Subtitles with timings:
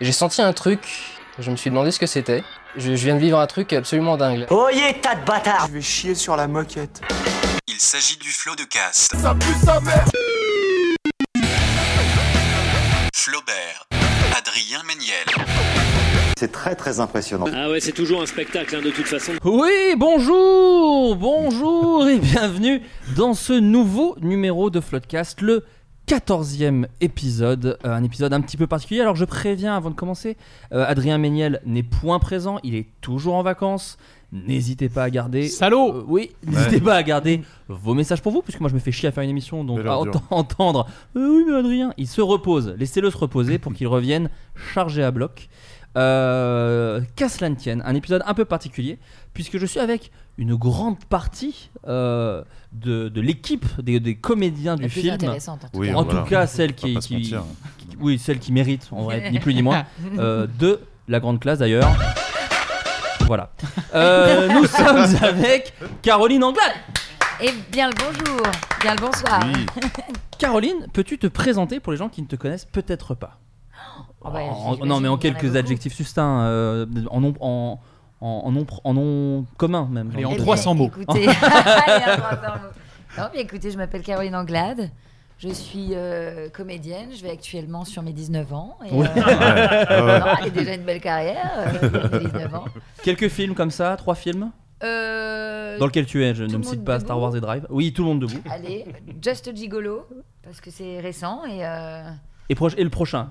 [0.00, 0.80] J'ai senti un truc,
[1.38, 2.42] je me suis demandé ce que c'était.
[2.76, 4.46] Je, je viens de vivre un truc absolument dingue.
[4.50, 7.00] Oyez, tas de bâtards Je vais chier sur la moquette.
[7.68, 9.14] Il s'agit du flot de cast.
[13.14, 13.86] Flaubert,
[14.36, 15.24] Adrien Méniel,
[16.36, 17.46] C'est très très impressionnant.
[17.54, 19.32] Ah ouais, c'est toujours un spectacle hein, de toute façon.
[19.44, 22.82] Oui, bonjour, bonjour et bienvenue
[23.14, 25.64] dans ce nouveau numéro de Floodcast, le
[26.16, 29.00] 14e épisode, euh, un épisode un petit peu particulier.
[29.00, 30.36] Alors je préviens avant de commencer,
[30.72, 33.96] euh, Adrien Méniel n'est point présent, il est toujours en vacances.
[34.30, 35.46] N'hésitez pas à garder.
[35.48, 38.78] Salaud Euh, Oui, n'hésitez pas à garder vos messages pour vous, puisque moi je me
[38.80, 40.86] fais chier à faire une émission, donc Belle à ent- entendre.
[41.16, 42.74] Euh, oui, mais Adrien, il se repose.
[42.78, 45.48] Laissez-le se reposer pour qu'il revienne chargé à bloc.
[45.96, 48.98] Euh, Qu'à cela ne tienne, un épisode un peu particulier,
[49.34, 52.42] puisque je suis avec une grande partie euh,
[52.72, 55.12] de, de l'équipe des, des comédiens du film.
[55.14, 55.94] intéressante, en tout Oui, cas.
[55.94, 56.20] En voilà.
[56.20, 56.96] tout cas, celle qui,
[58.00, 59.84] oui, celle qui mérite, en vrai, ni plus ni moins,
[60.18, 61.90] euh, de la grande classe d'ailleurs.
[63.26, 63.50] Voilà.
[63.94, 66.72] Euh, nous sommes avec Caroline Anglade.
[67.40, 68.42] Et bien le bonjour,
[68.80, 69.40] bien le bonsoir.
[69.52, 69.66] Oui.
[70.38, 73.38] Caroline, peux-tu te présenter pour les gens qui ne te connaissent peut-être pas?
[74.20, 77.80] Oh, bah, En- Non, mais en en quelques adjectifs succincts, euh, en nom, en,
[78.20, 80.10] en, en nom, en nom commun même.
[80.14, 80.86] Allez, en Eh bien, 300 mots.
[81.00, 83.18] Écoutez, Allez, en 300 mots.
[83.18, 84.90] Non, mais écoutez, je m'appelle Caroline Anglade.
[85.38, 87.08] Je suis euh, comédienne.
[87.16, 88.78] Je vais actuellement sur mes 19 ans.
[88.86, 91.50] Et, euh, non, j'ai déjà une belle carrière.
[91.82, 92.64] euh, j'ai 19 ans.
[93.02, 94.50] Quelques films comme ça, trois films
[94.84, 96.34] Euh, dans lesquels tu es.
[96.34, 97.66] Je ne me cite pas debout Star Wars et Drive.
[97.70, 98.40] Oui, tout le monde debout.
[98.50, 98.84] Allez,
[99.20, 100.06] Just a Gigolo,
[100.44, 101.44] parce que c'est récent.
[101.44, 102.02] Et, euh,
[102.48, 103.30] Et, proche- et le prochain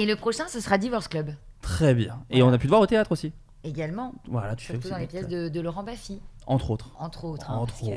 [0.00, 1.34] et le prochain, ce sera Divorce Club.
[1.62, 2.20] Très bien.
[2.30, 3.32] Et on a pu te voir au théâtre aussi.
[3.64, 6.90] Également, Voilà, tu fais surtout aussi dans les pièces de, de Laurent Baffy, Entre autres.
[6.98, 7.50] entre autres.
[7.50, 7.88] hein, Entre parce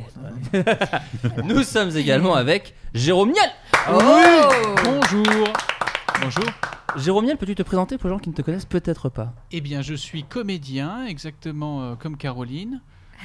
[0.54, 1.38] que- autres.
[1.38, 1.44] ouais.
[1.46, 3.50] Nous sommes également avec Jérôme Niel.
[3.90, 4.00] Oh
[4.84, 5.48] Bonjour.
[6.22, 6.46] Bonjour.
[6.98, 9.34] Jérôme Niel, peux-tu te présenter pour les gens qui ne te connaissent peut-être pas?
[9.52, 12.82] Eh bien, je suis comédien, exactement euh, comme Caroline.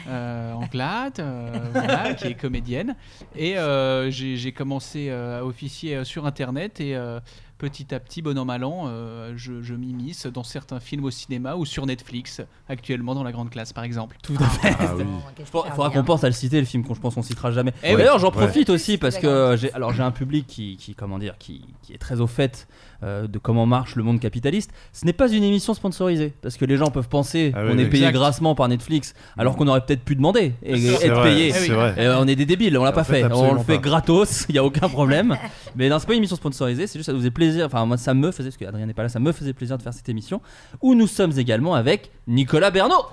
[0.08, 2.94] Euh, Anglade, euh, voilà, qui est comédienne.
[3.34, 7.18] Et euh, j'ai j'ai commencé euh, à officier euh, sur Internet et euh,
[7.58, 11.10] petit à petit, bon an mal an, euh, je, je m'immisce dans certains films au
[11.10, 14.16] cinéma ou sur Netflix, actuellement dans la grande classe par exemple.
[14.22, 14.74] Tout à fait.
[14.78, 15.04] Ah oui.
[15.38, 17.72] Il faudra qu'on pense à le citer, le film qu'on je pense qu'on citera jamais.
[17.82, 17.96] Eh oui.
[17.98, 18.32] D'ailleurs, j'en Ouais.
[18.46, 21.92] profite aussi parce que j'ai alors j'ai un public qui, qui comment dire qui, qui
[21.94, 22.68] est très au fait
[23.02, 24.70] euh, de comment marche le monde capitaliste.
[24.92, 27.78] Ce n'est pas une émission sponsorisée parce que les gens peuvent penser Ah oui, qu'on
[27.78, 28.18] est payé Exact.
[28.18, 31.48] grassement par Netflix alors qu'on aurait peut-être pu demander et être vrai, payé.
[31.48, 33.32] Et, euh, on est des débiles, on l'a pas fait, fait.
[33.32, 33.82] On le fait pas.
[33.82, 35.36] gratos, il y a aucun problème.
[35.76, 37.66] Mais non, c'est pas une émission sponsorisée, c'est juste ça nous faisait plaisir.
[37.66, 39.82] Enfin, moi, ça me faisait, parce qu'Adrien n'est pas là, ça me faisait plaisir de
[39.82, 40.40] faire cette émission.
[40.80, 43.06] Où nous sommes également avec Nicolas Bernot.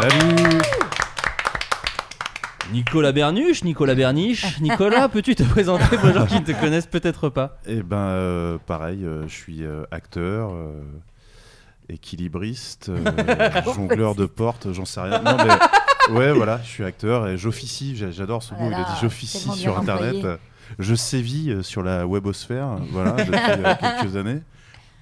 [0.00, 0.60] Salut.
[2.72, 4.58] Nicolas Bernuche, Nicolas Berniche.
[4.60, 7.58] Nicolas, peux-tu te présenter pour les gens qui ne te connaissent peut-être pas?
[7.66, 10.82] Eh ben, euh, pareil, euh, je suis euh, acteur, euh,
[11.88, 15.20] équilibriste, euh, jongleur de portes, j'en sais rien.
[15.22, 17.96] Non, mais ouais, voilà, je suis acteur et j'officie.
[17.96, 18.70] j'a- J'adore ce Oh mot.
[18.70, 20.16] Il a dit j'officie tellement bien sur Internet.
[20.16, 20.36] employé.
[20.80, 24.40] Je sévis euh, sur la webosphère, voilà, depuis euh, quelques années.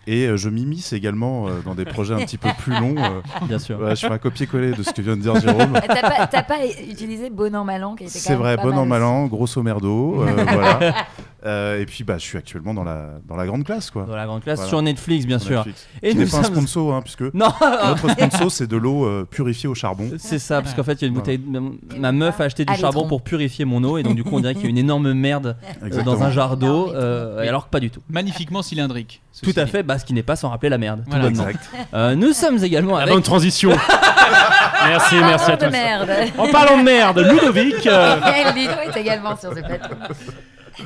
[0.06, 2.94] Et euh, je m'immisce également euh, dans des projets un petit peu plus longs.
[2.98, 3.20] euh.
[3.46, 3.78] Bien sûr.
[3.78, 5.78] Voilà, je fais un copier-coller de ce que vient de dire Jérôme.
[5.82, 8.76] Eh, T'as pas, t'as pas utilisé bon an mal an qui était C'est vrai, bon
[8.76, 10.94] an mal an, grosso merdo, euh, voilà.
[11.46, 14.04] Euh, et puis bah, je suis actuellement dans la, dans la grande classe, quoi.
[14.04, 14.68] Dans la grande classe, Voilà.
[14.70, 15.56] sur Netflix, bien Sur sûr.
[15.58, 15.86] Netflix.
[16.02, 17.52] Et Qui nous n'est pas un sommes- sponsor, hein, puisque Non
[17.86, 20.08] notre sponsor c'est de l'eau euh, purifiée au charbon.
[20.18, 21.38] C'est ça, parce qu'en fait, il y a une bouteille.
[21.38, 21.60] de-
[21.98, 24.30] Ma meuf a acheté du Allez, charbon pour purifier mon eau, et donc du coup,
[24.36, 27.66] on dirait qu'il y a une énorme merde euh, dans un jar d'eau, euh, alors
[27.66, 28.00] que pas du tout.
[28.08, 29.20] Magnifiquement cylindrique.
[29.42, 29.70] Tout à dit.
[29.70, 31.00] fait, bah, ce qui n'est pas sans rappeler la merde.
[31.04, 31.24] tout Voilà.
[31.28, 31.48] bonnement.
[31.48, 31.68] Exact.
[31.92, 33.14] Euh, nous sommes également La avec.
[33.14, 33.70] bonne transition.
[34.86, 36.10] merci, merci à merde.
[36.38, 37.86] En parlant de merde, Ludovic.
[37.86, 38.16] euh,
[38.54, 39.94] Et Ludo est également sur ce plateau.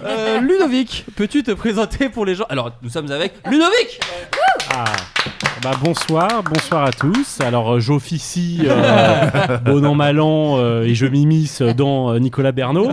[0.04, 2.44] Euh, Ludovic, peux-tu te présenter pour les gens?
[2.49, 4.00] Alors, nous sommes avec Ludovic
[4.75, 4.84] ah,
[5.62, 7.41] bah, bonsoir, bonsoir à tous.
[7.41, 12.91] Alors, euh, j'officie euh, bon an mal an euh, et je m'immisce dans Nicolas Bernot.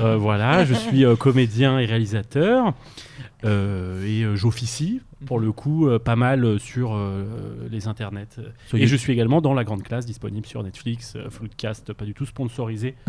[0.00, 2.72] Euh, voilà, je suis comédien et réalisateur.
[3.44, 7.24] Et j'officie pour le coup euh, pas mal euh, sur euh,
[7.70, 8.26] les internets.
[8.66, 8.88] Sur et YouTube.
[8.88, 12.26] je suis également dans la grande classe disponible sur Netflix, euh, Floodcast, pas du tout
[12.26, 12.94] sponsorisé.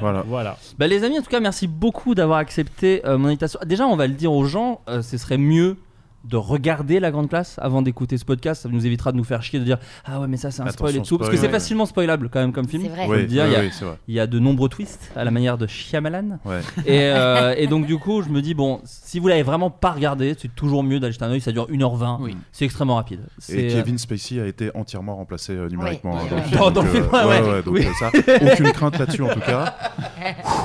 [0.00, 0.22] Voilà.
[0.26, 0.58] Voilà.
[0.78, 3.58] Bah les amis, en tout cas, merci beaucoup d'avoir accepté euh, mon invitation.
[3.64, 5.76] Déjà, on va le dire aux gens, euh, ce serait mieux
[6.24, 8.62] de regarder la grande classe avant d'écouter ce podcast.
[8.62, 10.68] Ça nous évitera de nous faire chier de dire ah ouais mais ça c'est un
[10.70, 11.52] spoil et tout parce que c'est ouais.
[11.52, 12.82] facilement spoilable quand même comme film.
[12.84, 13.06] C'est vrai.
[13.08, 13.98] Oui, dire, oui, il y a- oui, c'est vrai.
[14.08, 16.38] Il y a de nombreux twists à la manière de Shyamalan.
[16.44, 16.60] Ouais.
[16.86, 19.90] Et, euh, et donc du coup, je me dis bon, si vous l'avez vraiment pas
[19.92, 21.40] regardé, c'est toujours mieux d'aller jeter un oeil.
[21.40, 22.18] Ça dure 1h20.
[22.20, 22.36] Oui.
[22.52, 23.20] C'est extrêmement rapide.
[23.22, 26.20] Et C'est, Kevin Spacey a été entièrement remplacé euh, numériquement Oui.
[26.22, 26.48] hein, dans le Oui.
[26.48, 26.58] film.
[26.60, 27.52] Dans- dans le donc, film, euh, ouais, ouais, ouais.
[27.54, 27.86] ouais, donc Oui.
[27.86, 28.10] euh, ça,
[28.52, 29.74] aucune crainte là-dessus en tout cas.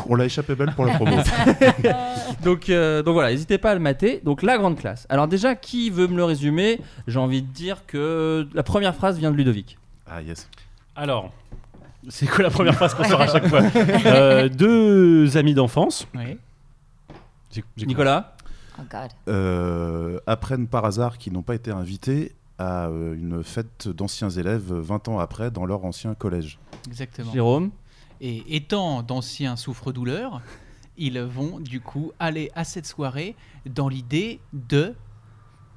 [0.07, 1.17] On l'a échappé belle pour la promo.
[2.43, 4.21] donc, euh, donc voilà, n'hésitez pas à le mater.
[4.23, 5.05] Donc la grande classe.
[5.09, 8.95] Alors déjà, déjà, qui veut me le résumer J'ai envie de dire que la première
[8.95, 9.77] phrase vient de Ludovic.
[10.07, 10.49] Ah yes.
[10.95, 11.31] Alors,
[12.07, 13.61] c'est quoi la première phrase qu'on sort à chaque fois
[14.05, 16.07] Euh, Deux amis d'enfance.
[16.15, 16.37] Oui.
[17.51, 18.35] J'ai- j'ai- Nicolas
[18.79, 19.09] Oh God.
[19.27, 24.71] Euh, apprennent par hasard qu'ils n'ont pas été invités à euh, une fête d'anciens élèves
[24.71, 26.59] 20 ans après dans leur ancien collège.
[26.87, 27.31] Exactement.
[27.33, 27.71] Jérôme
[28.21, 30.41] Et étant d'anciens souffre-douleurs,
[30.97, 33.35] ils vont du coup aller à cette soirée
[33.65, 34.93] dans l'idée de.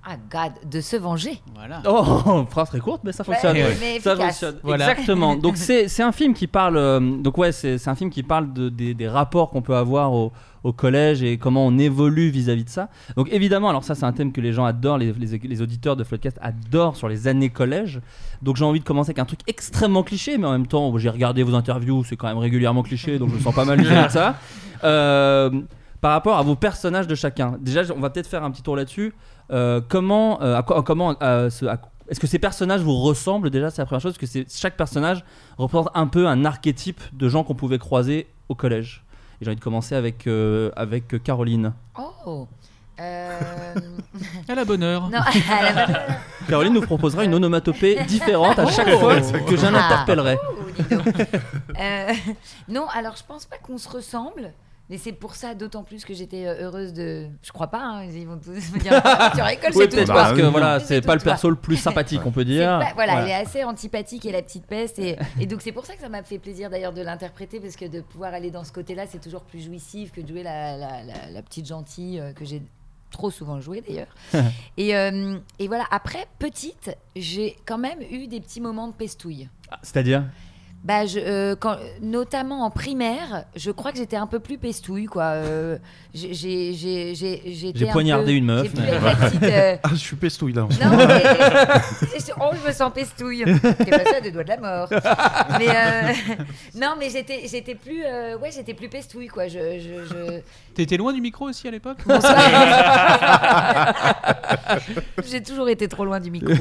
[0.04, 1.40] Ah God, de se venger.
[1.54, 1.80] Voilà.
[1.88, 3.56] Oh, phrase très courte, mais ça fonctionne.
[3.56, 4.56] Ouais, mais Ça fonctionne.
[4.64, 4.90] Voilà.
[4.90, 5.36] Exactement.
[5.36, 6.76] Donc c'est c'est un film qui parle.
[6.76, 9.76] euh, donc ouais, c'est c'est un film qui parle de, des, des rapports qu'on peut
[9.76, 10.32] avoir au,
[10.64, 12.88] au collège et comment on évolue vis-à-vis de ça.
[13.16, 15.94] Donc évidemment, alors ça c'est un thème que les gens adorent, les, les, les auditeurs
[15.94, 18.00] de Floodcast adorent sur les années collège.
[18.42, 21.10] Donc j'ai envie de commencer avec un truc extrêmement cliché, mais en même temps j'ai
[21.10, 24.06] regardé vos interviews, c'est quand même régulièrement cliché, donc je me sens pas mal vis-à-vis
[24.08, 24.34] de ça.
[24.82, 25.50] Euh,
[26.02, 27.56] par rapport à vos personnages de chacun.
[27.60, 29.14] Déjà, on va peut-être faire un petit tour là-dessus.
[29.50, 33.48] Euh, comment, euh, à quoi- comment, euh, ce- à- est-ce que ces personnages vous ressemblent
[33.50, 34.12] déjà C'est la première chose.
[34.12, 35.24] Parce que c'est- chaque personnage
[35.56, 39.04] représente un peu un archétype de gens qu'on pouvait croiser au collège.
[39.40, 41.72] Et j'ai envie de commencer avec euh, avec Caroline.
[42.26, 42.46] Oh.
[43.00, 43.38] Euh...
[44.48, 45.08] À la bonne heure.
[45.08, 45.18] non,
[45.50, 45.96] à la bonne-
[46.48, 48.98] Caroline nous proposera une onomatopée différente à chaque Oh.
[48.98, 49.86] fois que j'en Ah.
[49.86, 50.36] interpellerai.
[50.42, 50.94] Oh.
[51.80, 52.12] Euh,
[52.68, 54.52] non, alors je pense pas qu'on se ressemble.
[54.92, 57.26] Mais c'est pour ça d'autant plus que j'étais euh, heureuse de.
[57.42, 59.00] Je crois pas, hein, ils vont tous me dire.
[59.02, 60.50] Ah, tu rigoles, Oui, c'est tout peut-être parce que oui.
[60.50, 61.32] voilà, C'est pas le toi.
[61.32, 62.78] perso le plus sympathique, on peut dire.
[62.78, 63.22] pas- voilà, Voilà.
[63.22, 64.98] elle est assez antipathique et la petite peste.
[64.98, 67.74] Et, et donc, c'est pour ça que ça m'a fait plaisir d'ailleurs de l'interpréter, parce
[67.76, 70.76] que de pouvoir aller dans ce côté-là, c'est toujours plus jouissif que de jouer la,
[70.76, 72.60] la- la- la petite gentille euh, que j'ai
[73.10, 74.14] trop souvent joué d'ailleurs.
[74.76, 79.48] et, euh, et voilà, après, petite, j'ai quand même eu des petits moments de pestouille.
[79.70, 80.24] Ah, C'est-à-dire?
[80.84, 85.04] Bah, je, euh, quand, notamment en primaire, je crois que j'étais un peu plus pestouille,
[85.06, 85.22] quoi.
[85.22, 85.78] Euh,
[86.12, 88.64] j'ai- j'ai- j'ai- j'ai- j'étais J'ai un poignardé peu- une meuf.
[88.64, 89.42] J'ai pu être la petite.
[89.44, 90.62] euh, Ah, je suis pestouille là.
[90.62, 91.22] non, mais.
[92.18, 93.44] c'est- Oh, je me sens pestouille.
[93.44, 94.88] T'es passé à deux doigts de la mort.
[95.58, 95.68] Mais.
[95.68, 96.12] euh,
[96.80, 98.02] Non, mais j'étais j'étais plus.
[98.04, 99.46] euh, Ouais, j'étais plus pestouille, quoi.
[99.46, 99.58] Je.
[99.78, 100.40] je, je...
[100.74, 101.98] T'étais loin du micro aussi à l'époque
[105.30, 106.52] J'ai toujours été trop loin du micro.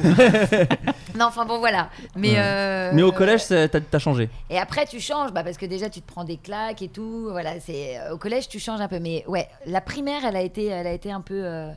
[1.18, 1.88] non, enfin bon, voilà.
[2.16, 2.34] Mais.
[2.36, 4.11] euh, Mais au collège, c'est- t'as t'as changé.
[4.50, 7.28] Et après, tu changes, bah, parce que déjà, tu te prends des claques et tout.
[7.30, 8.98] Voilà, c'est euh, au collège, tu changes un peu.
[9.00, 11.42] Mais ouais, la primaire, elle a été, elle a été un peu.
[11.44, 11.70] euh,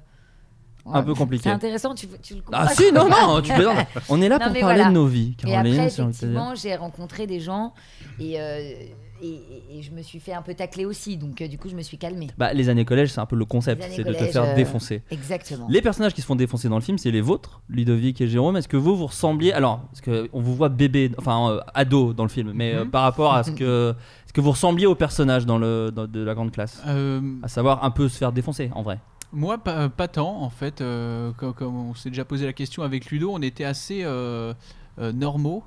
[0.93, 1.43] Un peu compliqué.
[1.43, 2.61] C'est intéressant, tu, tu le comprends.
[2.67, 3.87] Ah si, non, non, tu plaisantes.
[4.09, 4.85] On est là Non, pour parler voilà.
[4.85, 5.79] de nos vies, Et Caroline.
[5.79, 7.73] après, effectivement, j'ai rencontré des gens
[8.19, 8.73] et, euh,
[9.21, 11.17] et, je me suis fait un peu tacler aussi.
[11.17, 12.27] Donc, euh, du coup, je me suis calmée.
[12.37, 15.01] Bah, les années collège, c'est un peu le concept, c'est de te faire euh, défoncer.
[15.11, 15.67] Exactement.
[15.69, 18.57] Les personnages qui se font défoncer dans le film, c'est les vôtres, Ludovic et Jérôme.
[18.57, 22.13] Est-ce que vous vous ressembliez Alors, parce que on vous voit bébé, enfin euh, ado
[22.13, 22.91] dans le film, mais euh, Mhm.
[22.91, 23.93] par rapport à ce que,
[24.27, 27.47] ce que vous ressembliez aux personnages dans le dans- de la grande classe, Euh, à
[27.47, 28.99] savoir un peu se faire défoncer en vrai.
[29.33, 30.79] Moi, pas, pas tant, en fait.
[30.81, 34.53] euh, comme, comme on s'est déjà posé la question avec Ludo, on était assez euh,
[34.99, 35.63] euh, normaux.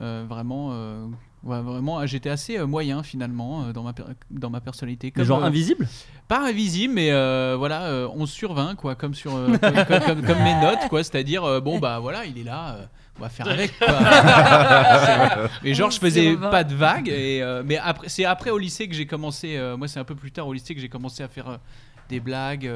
[0.00, 1.04] euh, vraiment, euh,
[1.44, 5.08] ouais, vraiment j'étais assez euh, moyen finalement euh, dans, ma per- dans ma personnalité.
[5.08, 5.88] Mais Comme, genre euh, invisible?
[6.28, 10.00] Pas invisible, mais euh, voilà, euh, 11 sur 20, quoi, comme, sur, euh, comme, comme-
[10.00, 11.02] comme- comme mes notes, quoi.
[11.04, 12.84] C'est-à-dire, euh, bon, bah voilà, il est là, euh,
[13.18, 13.88] on va faire avec, quoi.
[15.62, 16.50] Mais genre, je 11 faisais sur 20.
[16.50, 17.08] pas de vagues.
[17.08, 20.04] Et, euh, mais après, c'est après au lycée que j'ai commencé, euh, moi, c'est un
[20.04, 21.56] peu plus tard au lycée que j'ai commencé à faire euh,
[22.08, 22.66] des blagues.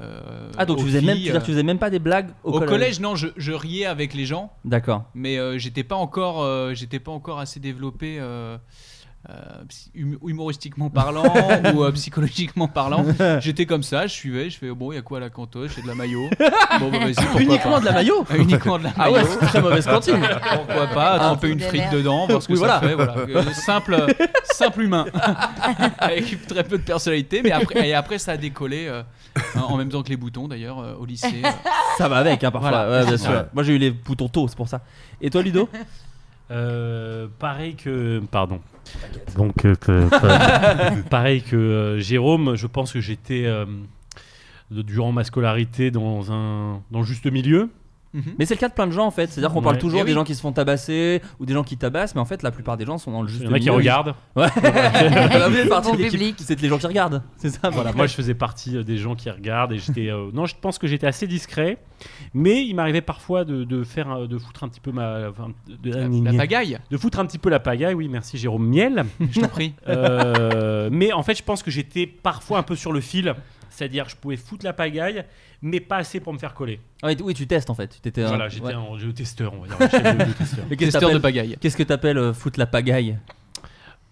[0.00, 2.52] Euh, Ah donc tu faisais même, tu dire, tu faisais même pas des blagues au,
[2.52, 5.04] Au collège, non, je, je riais avec les gens, D'accord.
[5.14, 8.20] mais euh, j'étais pas encore, euh, j'étais pas encore assez développé.
[9.28, 9.32] Euh,
[9.94, 11.24] hum- humoristiquement parlant
[11.74, 13.04] ou euh, psychologiquement parlant,
[13.40, 15.72] j'étais comme ça, je suivais, je fais bon, il y a quoi à la cantoche,
[15.76, 16.30] j'ai de la maillot.
[16.80, 16.98] Bon, bah,
[17.38, 17.80] Uniquement pas.
[17.80, 18.24] de la maillot?
[18.30, 19.36] Euh, Uniquement de la Ah ouais, maillot.
[19.40, 20.20] c'est très mauvaise cantine.
[20.54, 22.80] Pourquoi pas tremper c'est une frite dedans, voir ce que Oui, ça voilà.
[22.80, 22.94] fait.
[22.94, 23.14] Voilà.
[23.48, 24.06] Euh, simple,
[24.44, 25.04] simple humain,
[25.98, 27.42] avec très peu de personnalité.
[27.44, 29.02] Mais après, et après ça a décollé euh,
[29.56, 31.42] en même temps que les boutons d'ailleurs euh, au lycée.
[31.44, 31.48] euh.
[31.98, 32.70] Ça va avec, hein, parfois.
[32.70, 33.00] Voilà.
[33.02, 33.30] Ouais, bien sûr.
[33.30, 33.44] Ouais.
[33.52, 34.80] Moi j'ai eu les boutons tôt, c'est pour ça.
[35.20, 35.68] Et toi, Ludo?
[36.50, 38.20] Euh, pareil que.
[38.30, 38.60] Pardon.
[39.36, 43.64] Donc, euh, que- pareil que euh, Jérôme, je pense que j'étais, euh,
[44.70, 47.70] de- durant ma scolarité, dans un dans le juste milieu.
[48.12, 48.22] Mhm.
[48.38, 49.28] Mais c'est le cas de plein de gens en fait.
[49.30, 50.14] C'est-à-dire qu'on parle toujours Eh des oui.
[50.14, 52.76] gens qui se font tabasser ou des gens qui tabassent, mais en fait la plupart
[52.76, 54.14] des gens sont dans le juste Il y en a qui regardent.
[54.36, 54.48] Ouais.
[56.38, 57.22] C'est les gens qui regardent.
[57.36, 57.70] C'est ça.
[57.70, 60.08] Voilà, moi je faisais partie euh, des gens qui regardent et j'étais.
[60.10, 61.78] euh, non, je pense que j'étais assez discret,
[62.34, 65.48] mais il m'arrivait parfois de, de faire, euh, de foutre un petit peu ma, enfin,
[65.82, 67.94] de, La, la pagaille, de foutre un petit peu la pagaille.
[67.94, 69.04] Oui, merci Jérôme Miel.
[69.30, 69.74] je t'en prie.
[69.88, 73.34] Euh, mais en fait, je pense que j'étais parfois un peu sur le fil.
[73.80, 75.24] C'est-à-dire, je pouvais foutre la pagaille,
[75.62, 76.80] mais pas assez pour me faire coller.
[77.02, 77.88] Ouais, oui, tu testes en fait.
[77.88, 78.22] Tu t'étais.
[78.22, 78.74] un- Voilà, j'étais ouais.
[78.74, 79.88] un jeu testeur, on va dire.
[80.78, 81.10] testeur.
[81.10, 81.56] De pagaille.
[81.58, 83.16] Qu'est-ce que t'appelles euh, foutre la pagaille?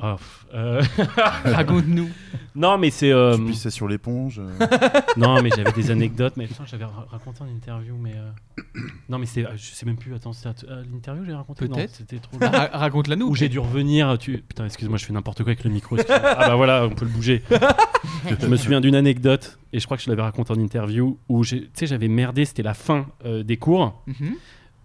[0.01, 0.17] Ah,
[0.55, 0.81] euh,
[1.45, 2.09] Raconte-nous.
[2.55, 3.11] non, mais c'est.
[3.13, 4.39] euh, Tu pissais sur l'éponge.
[4.39, 4.67] euh.
[5.17, 6.35] non, mais j'avais des anecdotes.
[6.37, 8.15] Mais putain, j'avais ra- raconté en interview, mais.
[8.15, 9.45] euh, Non, mais c'est.
[9.57, 10.15] Je sais même plus.
[10.15, 10.51] Attends, c'était
[10.93, 11.69] l'interview que j'ai raconté?
[11.69, 11.95] Non, Peut-être.
[11.97, 12.39] C'était trop.
[12.41, 13.27] Ra- Raconte-la nous.
[13.27, 14.17] Où j'ai dû revenir.
[14.19, 14.39] Tu...
[14.39, 15.97] Putain, excuse-moi, je fais n'importe quoi avec le micro.
[16.09, 17.43] ah bah voilà, on peut le bouger.
[18.41, 21.43] je me souviens d'une anecdote, et je crois que je l'avais raconté en interview, où
[21.43, 24.01] j'ai- tu sais, j'avais merdé, c'était la fin euh, des cours.
[24.07, 24.35] Mhm.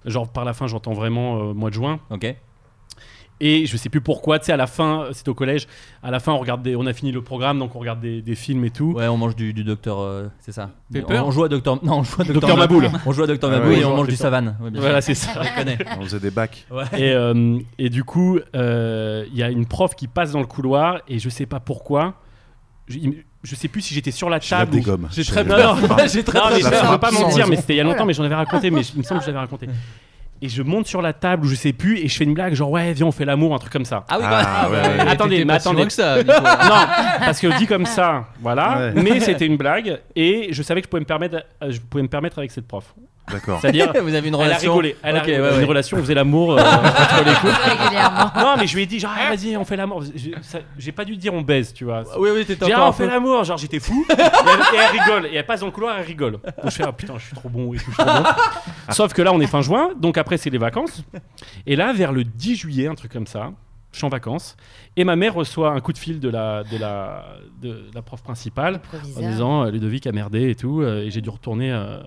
[0.06, 2.00] Genre par la fin, j'entends vraiment euh, mois de juin.
[2.10, 2.36] Ok.
[3.46, 5.68] Et je sais plus pourquoi, tu sais, à la fin, c'était au collège,
[6.02, 8.22] à la fin, on, regarde des- on a fini le programme, donc on regarde des,
[8.22, 8.94] des films et tout.
[8.94, 10.00] Ouais, on mange du, du docteur.
[10.00, 10.70] euh, c'est ça.
[10.94, 11.84] Pepper on, on joue à docteur.
[11.84, 12.90] Non, on joue à docteur, Docteur Maboul.
[13.06, 14.56] On joue à docteur Ah Maboul ouais, et on mange du savane.
[14.62, 14.70] Ouais.
[14.76, 15.42] Voilà, c'est ça.
[15.44, 15.78] Je connais.
[16.00, 16.66] On faisait des bacs.
[16.98, 20.46] Et, euh, et du coup, euh, il y a une prof qui passe dans le
[20.48, 22.14] couloir et je sais pas pourquoi.
[22.88, 22.98] Je,
[23.44, 24.82] je sais plus si j'étais sur la table.
[25.12, 27.58] J'ai Je- très Non, non, J'ai très Non, mais très je veux pas mentir, mais
[27.58, 29.32] c'était il y a longtemps, mais j'en avais raconté, mais il me semble que je
[29.32, 29.68] l'avais raconté.
[30.46, 32.54] Et je monte sur la table ou je sais plus et je fais une blague
[32.54, 34.04] genre ouais viens on fait l'amour un truc comme ça.
[34.10, 35.00] Ah oui, Ah, ouais, ouais.
[35.10, 35.86] Attendez, mais attendez.
[35.86, 36.34] que ça, Nico.
[36.34, 36.86] non,
[37.20, 38.92] parce que dit comme ça, voilà.
[38.94, 39.02] Ouais.
[39.02, 42.04] Mais c'était une blague et je savais que je pouvais me permettre, euh, je pouvais
[42.04, 42.94] me permettre avec cette prof.
[43.32, 43.60] D'accord.
[43.62, 44.72] C'est-à-dire, Vous avez une elle a relation.
[44.72, 44.96] rigolé.
[45.02, 45.42] Elle a Ok, rigolé.
[45.44, 45.64] ouais, une ouais.
[45.66, 47.32] relation, on faisait l'amour euh, entre les
[47.72, 48.32] régulièrement.
[48.38, 50.04] Non, mais je lui ai dit genre ah, vas-y on fait l'amour.
[50.78, 52.04] J'ai- pas dû dire on baise, tu vois.
[52.20, 54.06] Oui, oui, t'étais J'ai dit, encore ah, on fait l'amour, genre j'étais fou.
[54.10, 56.34] et, elle, et elle rigole, et elle passe dans le couloir, elle rigole.
[56.34, 58.30] Donc je fais, ah putain, je suis trop bon et tout, je suis trop bon.
[58.90, 61.04] Sauf que là, on est fin juin, donc après, c'est les vacances.
[61.66, 63.52] Et là, vers le 10 juillet, un truc comme ça,
[63.92, 64.58] je suis en vacances,
[64.98, 67.26] et ma mère reçoit un coup de fil de la, de la,
[67.62, 68.82] de la prof principale
[69.18, 72.00] en disant euh, Ludovic a merdé et tout, euh, et j'ai dû retourner euh,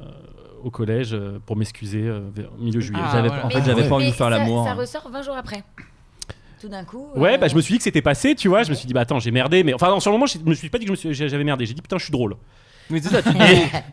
[0.67, 3.01] au collège euh, pour m'excuser euh, vers milieu juillet.
[3.03, 3.47] Ah, J'avais- voilà.
[3.47, 3.89] En fait, Mais- j'avais ouais.
[3.89, 4.65] pas envie de faire l'amour.
[4.67, 5.63] Ça ressort 20 jours après.
[6.61, 7.07] Tout d'un coup.
[7.15, 8.63] Ouais, euh, bah je me suis dit que c'était passé, tu vois.
[8.65, 10.39] Je me suis dit, bah attends, j'ai merdé, mais enfin, non, sur le moment, je
[10.45, 11.67] me suis pas dit que je me suis- j'avais merdé.
[11.67, 12.35] J'ai dit, putain, je suis drôle.
[12.91, 13.23] Oui, c'est ça.
[13.23, 13.37] Tu dis,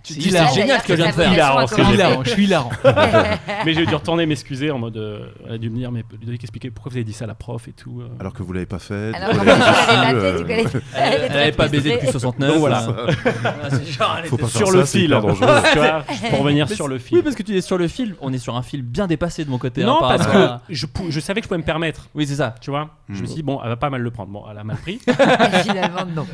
[0.04, 1.34] tu dis, c'est génial ce que je viens de faire.
[1.34, 2.08] Hilarant, ça ce que Je suis j'ai fait.
[2.08, 2.70] hilarant, je suis hilarant.
[3.66, 4.98] mais j'ai dû retourner m'excuser en mode.
[4.98, 7.28] euh, elle a dû me dire, mais Ludovic, expliquer pourquoi vous avez dit ça à
[7.28, 8.02] la prof et tout.
[8.02, 8.10] euh.
[8.20, 9.12] Alors que vous l'avez pas fait.
[9.16, 9.64] Alors du qu'en coup, plus,
[9.98, 12.20] elle est elle euh, Elle pas baisé depuis frustrée.
[12.20, 12.50] 69.
[12.52, 12.86] Donc voilà.
[13.46, 15.08] ah, c'est genre, elle Faut était pas sur faire le ça, c'est fil.
[15.08, 15.48] hyper dangereux.
[15.72, 17.18] tu vois, pour revenir sur le fil.
[17.18, 18.16] Oui, parce que tu es sur le fil.
[18.22, 19.84] On est sur un fil bien dépassé de mon côté.
[19.84, 21.66] hein, non, par parce rapport que à- je, pou- je savais que je pouvais me
[21.66, 22.10] permettre.
[22.16, 22.54] Oui, c'est ça.
[22.62, 23.26] Tu vois, je me Hmm.
[23.26, 24.30] suis dit, bon, elle va pas mal le prendre.
[24.32, 25.00] Bon, elle a mal pris.
[25.64, 26.26] Finalement, non.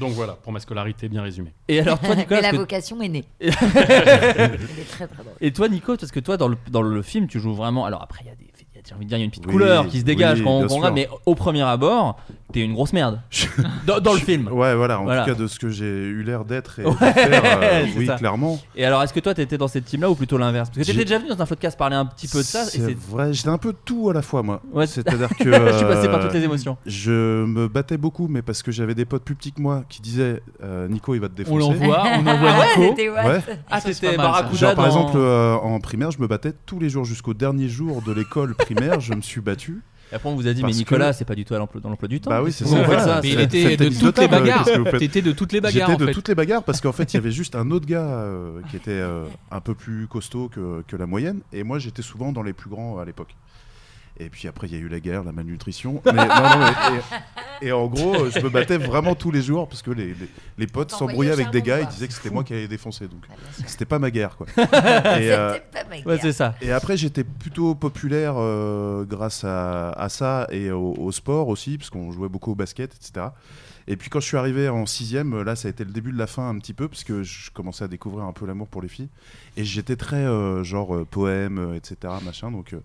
[0.00, 1.52] Donc voilà, pour ma scolarité bien résumée.
[1.68, 3.24] Et alors, toi, Nicolas, Mais la que- vocation est née.
[3.40, 5.32] Elle est très très drôle.
[5.40, 7.84] et toi, Nico, parce que toi, dans le, dans le film, tu joues vraiment.
[7.84, 8.47] Alors après, il y a des.
[8.88, 9.98] Il y a- J'ai envie de dire, il y a une petite Oui, couleur qui
[10.00, 10.92] se dégage oui, quand on sûr.
[10.94, 12.18] mais au premier abord,
[12.52, 13.20] t'es une grosse merde.
[13.86, 14.48] dans, dans le film.
[14.48, 15.24] Ouais, voilà, en Voilà.
[15.24, 18.06] tout cas, de ce que j'ai eu l'air d'être et Ouais, de faire, euh, oui,
[18.06, 18.14] ça.
[18.16, 18.58] clairement.
[18.76, 20.70] Et alors, est-ce que toi, t'étais dans cette team-là ou plutôt l'inverse?
[20.70, 22.64] Parce que t'étais déjà venu dans un podcast parler un petit peu de ça.
[22.64, 24.62] C'est vrai, j'étais un peu tout à la fois, moi.
[24.72, 25.44] Ouais, C'est-à-dire que.
[25.52, 26.76] je suis passé par euh, toutes les émotions.
[26.86, 30.00] Je me battais beaucoup, mais parce que j'avais des potes plus petits que moi qui
[30.00, 31.54] disaient euh, Nico, il va te défoncer.
[31.54, 33.02] On l'envoie, on envoie Ah ouais, Nico.
[33.12, 33.40] Ouais.
[33.70, 34.16] Ah, c'est c'était.
[34.16, 37.68] Barracuda Genre, par exemple, euh, en primaire, je me battais tous les jours jusqu'au dernier
[37.68, 38.77] jour de l'école primaire.
[39.00, 39.82] Je me suis battu.
[40.10, 41.82] Et après, on vous a dit, mais Nicolas, que- c'est pas du tout à l'emploi-
[41.82, 42.30] dans l'emploi du temps.
[42.30, 42.82] Bah oui, c'est ça.
[42.82, 43.04] voilà.
[43.04, 44.66] ça Mais il était de toutes de les bagarres.
[44.98, 46.12] T'étais de toutes les bagarres J'étais de fait.
[46.12, 48.76] toutes les bagarres parce qu'en fait, il y avait juste un autre gars euh, qui
[48.76, 51.40] était euh, un peu plus costaud que, que la moyenne.
[51.52, 53.34] Et moi, j'étais souvent dans les plus grands à l'époque.
[54.20, 56.00] Et puis après, il y a eu la guerre, la malnutrition.
[56.04, 56.98] Mais, non, non, mais-
[57.62, 60.28] et, et en gros, je me battais vraiment tous les jours parce que les, les,
[60.58, 61.86] les potes s'embrouillaient avec des gars, quoi.
[61.90, 63.06] disaient que c'était moi qui allais défoncer.
[63.06, 63.34] Donc, Ah,
[63.66, 64.46] c'était pas ma guerre, quoi.
[64.56, 64.60] et,
[65.32, 66.18] euh, C'était pas ma Ouais, guerre.
[66.20, 66.54] c'est ça.
[66.60, 71.78] et après, j'étais plutôt populaire euh, grâce à, à ça et au, au sport aussi,
[71.78, 73.26] parce qu'on jouait beaucoup au basket, etc.
[73.90, 76.18] Et puis quand je suis arrivé en sixième, là, ça a été le début de
[76.18, 78.82] la fin un petit peu, parce que je commençais à découvrir un peu l'amour pour
[78.82, 79.08] les filles.
[79.56, 82.12] Et j'étais très euh, genre euh, poème, etc.
[82.24, 82.80] Machin, donc euh,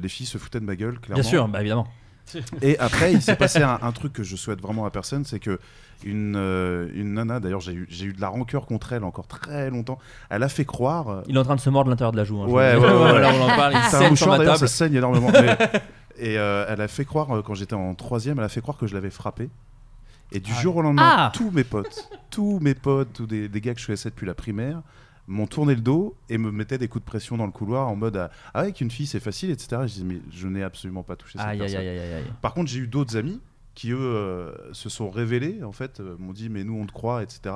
[0.00, 1.20] les filles se foutaient de ma gueule, clairement.
[1.20, 1.86] Bien sûr, bah évidemment.
[2.62, 5.40] Et après, il s'est passé un, un truc que je souhaite vraiment à personne, c'est
[5.40, 5.58] que
[6.04, 9.26] une, euh, une nana, d'ailleurs, j'ai eu, j'ai eu de la rancœur contre elle encore
[9.26, 9.98] très longtemps.
[10.30, 11.08] Elle a fait croire.
[11.08, 12.40] euh, Il est en train de se mordre l'intérieur de la joue.
[12.40, 13.72] hein, Ouais, ouais, ouais, Voilà, on en parle.
[13.74, 14.68] Il C'est un saigne sur ma d'ailleurs, table.
[14.68, 15.30] ça saigne énormément.
[15.32, 15.58] Mais-
[16.18, 18.78] et euh, elle a fait croire, euh, quand j'étais en troisième, elle a fait croire
[18.78, 19.50] que je l'avais frappé.
[20.32, 21.32] Et du jour au lendemain, Ah.
[21.34, 24.34] tous mes potes, tous mes potes, tous des, des gars que je connaissais depuis la
[24.34, 24.80] primaire,
[25.30, 27.96] m'ont tourné le dos et me mettaient des coups de pression dans le couloir en
[27.96, 29.82] mode ah, avec une fille c'est facile etc.
[29.84, 31.78] Et je dis mais je n'ai absolument pas touché cette Aïe, personne.
[31.80, 32.32] aïe, aïe, aïe, aïe.
[32.42, 33.40] Par contre, j'ai eu d'autres amis
[33.74, 36.92] qui, eux, euh, se sont révélés, en fait, euh, m'ont dit, mais nous, on te
[36.92, 37.54] croit, etc.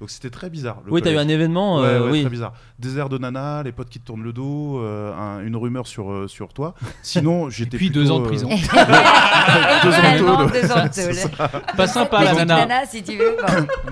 [0.00, 0.78] Donc c'était très bizarre.
[0.86, 1.80] le Oui, t'as eu un événement.
[1.80, 2.20] Ouais, euh, ouais, oui.
[2.22, 2.54] très bizarre.
[2.78, 6.10] Désert de nana, les potes qui te tournent le dos, euh, un- une rumeur sur,
[6.10, 6.74] euh, sur toi.
[7.02, 8.48] Sinon, j'étais puis plutôt, deux ans de prison.
[9.82, 11.76] deux ans de.
[11.76, 12.86] Pas sympa la nana.
[12.86, 13.36] si tu veux.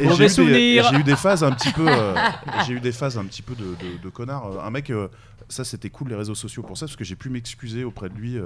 [0.00, 0.88] Mauvais j'ai eu des- souvenir.
[0.90, 1.86] J'ai eu des phases un petit peu.
[1.86, 2.14] euh,
[2.66, 4.64] j'ai eu des phases un petit peu de, de, de connard.
[4.64, 5.08] Un mec, euh,
[5.48, 8.14] ça c'était cool les réseaux sociaux pour ça parce que j'ai pu m'excuser auprès de
[8.14, 8.38] lui.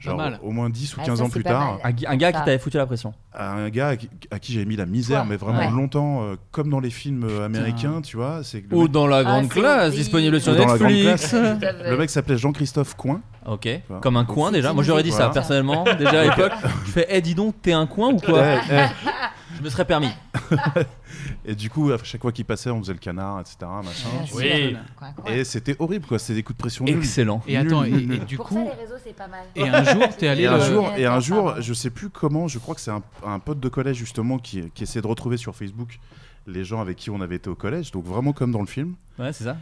[0.00, 0.38] Pas Genre, mal.
[0.42, 1.78] au moins 10 ou Ah, 15 ça, ans plus tard.
[1.84, 3.12] Un, gars qui t'avait foutu la pression.
[3.32, 3.94] à un gars
[4.30, 5.70] à qui, j'avais mis la misère, Toi mais vraiment Ouais.
[5.70, 8.40] longtemps, euh, comme dans les films euh, américains, tu vois.
[8.52, 11.32] Le, Ou mec, dans la grande classe, disponible sur Ou dans la grande Netflix.
[11.84, 13.20] Le mec s'appelait Jean-Christophe Coin.
[13.46, 14.00] Ok, Voilà.
[14.00, 14.72] comme un coin déjà.
[14.72, 15.32] Moi j'aurais dit ça Voilà.
[15.34, 15.84] personnellement.
[15.98, 16.52] Déjà à l'époque,
[16.86, 18.42] je fais, eh dis donc, t'es un coin ou quoi.
[19.56, 20.10] Je me serais permis.
[21.48, 23.56] Et du coup, à chaque fois qu'il passait, on faisait le canard, etc.
[23.60, 24.08] Machin.
[24.34, 24.76] Oui.
[25.26, 26.18] Et c'était horrible, quoi.
[26.18, 26.84] C'était des coups de pression.
[26.86, 27.40] Excellent.
[27.46, 29.44] Et attends, et, et du Pour coup, ça, les réseaux, c'est pas mal.
[29.54, 32.48] et un jour, t'es allé Et un jour, et un jour, je sais plus comment,
[32.48, 35.36] je crois que c'est un, un pote de collège justement qui, qui essaie de retrouver
[35.36, 36.00] sur Facebook
[36.48, 38.94] les gens avec qui on avait été au collège, donc vraiment comme dans le film.
[39.18, 39.56] Ouais, c'est ça.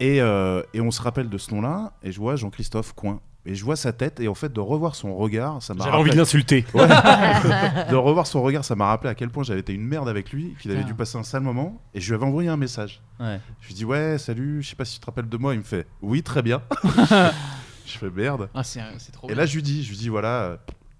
[0.00, 3.20] Et, euh, et on se rappelle de ce nom-là, et je vois Jean-Christophe Coin.
[3.46, 5.96] Et je vois sa tête, et en fait, de revoir son regard, ça m'a J'avais
[5.96, 6.66] envie de l'insulter.
[6.74, 10.32] de revoir son regard, ça m'a rappelé à quel point j'avais été une merde avec
[10.32, 13.00] lui, qu'il avait dû passer un sale moment, et je lui avais envoyé un message.
[13.20, 13.40] Ouais.
[13.60, 15.54] Je lui dis ouais, salut, je sais pas si tu te rappelles de moi.
[15.54, 16.62] Il me fait oui, très bien.
[17.86, 18.48] je fais merde.
[18.54, 20.56] Ah, c'est c'est trop Et là, je lui dis, je lui dis voilà, euh,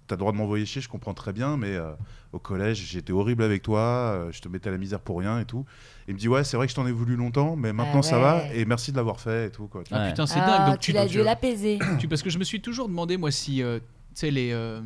[0.09, 1.91] t'as le droit de m'envoyer chier, je comprends très bien, mais euh,
[2.33, 5.39] au collège, j'étais horrible avec toi, euh, je te mettais à la misère pour rien
[5.39, 5.65] et tout.
[6.07, 8.17] Il me dit ouais, c'est vrai que je t'en ai voulu longtemps, mais maintenant ça
[8.19, 8.59] va ouais.
[8.59, 9.83] et merci de l'avoir fait et tout quoi.
[9.83, 10.07] tu Ah, vois.
[10.09, 10.67] Putain, c'est Ah, dingue.
[10.71, 11.77] Donc tu tu, l'as dû l'apaiser.
[11.99, 13.85] tu- parce que je me suis toujours demandé moi si euh, tu
[14.15, 14.81] sais les euh,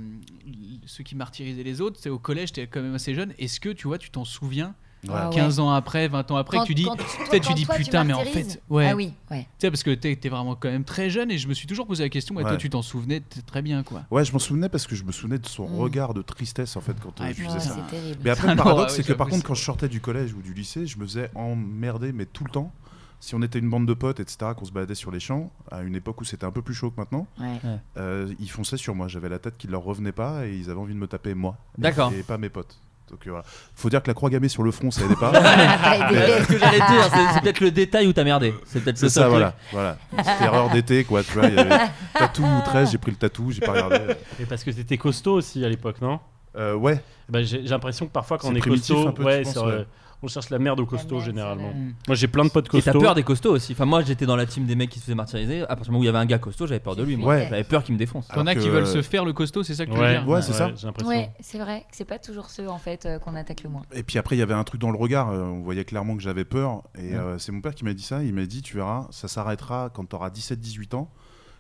[0.86, 3.34] ceux qui martyrisaient les autres, c'est au collège, t'es quand même assez jeune.
[3.40, 4.76] Est-ce que tu vois, tu t'en souviens.
[5.12, 5.36] Ah ouais.
[5.36, 7.84] 15 ans après, 20 ans après, Quand- que tu dis quand- tu dis toi, tu
[7.84, 8.90] putain, mais en fait, ouais.
[8.90, 9.42] Ah oui, ouais.
[9.42, 11.68] Tu sais, parce que t'es t'es vraiment quand même très jeune et je me suis
[11.68, 14.04] toujours posé la question, ouais, toi tu t'en souvenais très bien quoi.
[14.12, 15.76] Ouais, je m'en souvenais parce que je me souvenais de son Mm.
[15.80, 17.78] regard de tristesse en fait quand Ah, je faisais Ouais, ça.
[18.24, 20.42] Mais après, le paradoxe, ouais, c'est que par contre, quand je sortais du collège ou
[20.42, 22.72] du lycée, je me faisais emmerder, mais tout le temps.
[23.20, 25.82] Si on était une bande de potes, etc., qu'on se baladait sur les champs, à
[25.84, 27.58] une époque où c'était un peu plus chaud que maintenant, Ouais.
[27.96, 29.08] euh, ils fonçaient sur moi.
[29.08, 31.56] J'avais la tête qui leur revenait pas et ils avaient envie de me taper moi.
[31.78, 32.12] D'accord.
[32.12, 32.78] Et pas mes potes.
[33.14, 33.46] Donc euh, voilà.
[33.76, 35.32] Faut dire que la croix gammée sur le front, ça aidait pas.
[36.10, 38.56] C'est ce que j'allais dire, c'est- c'est peut-être le détail où t'as merdé.
[38.66, 39.52] C'est peut-être C'est le ça, seul voilà.
[39.52, 39.60] truc.
[39.72, 39.98] voilà.
[40.42, 41.24] Erreur d'été, quoi.
[41.24, 41.78] Tu vois, il y avait
[42.16, 44.00] tatou 13, j'ai pris le tatou, j'ai pas regardé.
[44.40, 46.20] Et parce que t'étais costaud aussi à l'époque, non?
[46.58, 49.12] Euh, ouais, Bah, J'ai j'ai l'impression que parfois quand C'est on est primitif costaud, un
[49.12, 49.72] peu, ouais, tu penses, ouais.
[49.72, 49.84] euh,
[50.24, 51.74] on cherche la merde au costaud merde, généralement.
[52.08, 53.00] Moi j'ai plein de potes Et t'as costauds.
[53.02, 53.74] peur des costauds aussi.
[53.74, 55.62] Enfin, moi j'étais dans la team des mecs qui se faisaient martyriser.
[55.64, 57.16] À partir du moment où il y avait un gars costaud, j'avais peur de lui.
[57.18, 57.48] Ouais.
[57.50, 58.28] J'avais peur qu'il me défonce.
[58.30, 60.28] T'en as Alors qui veulent se faire le costaud, c'est ça que tu veux dire
[60.28, 60.72] Ouais, c'est ça.
[60.76, 61.10] J'ai l'impression.
[61.10, 63.84] Ouais, c'est vrai que c'est pas toujours ceux en fait euh, qu'on attaque le moins.
[63.94, 65.30] Et puis après, il y avait un truc dans le regard.
[65.30, 66.84] euh, on voyait clairement que j'avais peur.
[66.98, 68.24] Et euh, c'est mon père qui m'a dit ça.
[68.24, 71.10] Il m'a dit Tu verras, ça s'arrêtera quand tu auras 17-18 ans.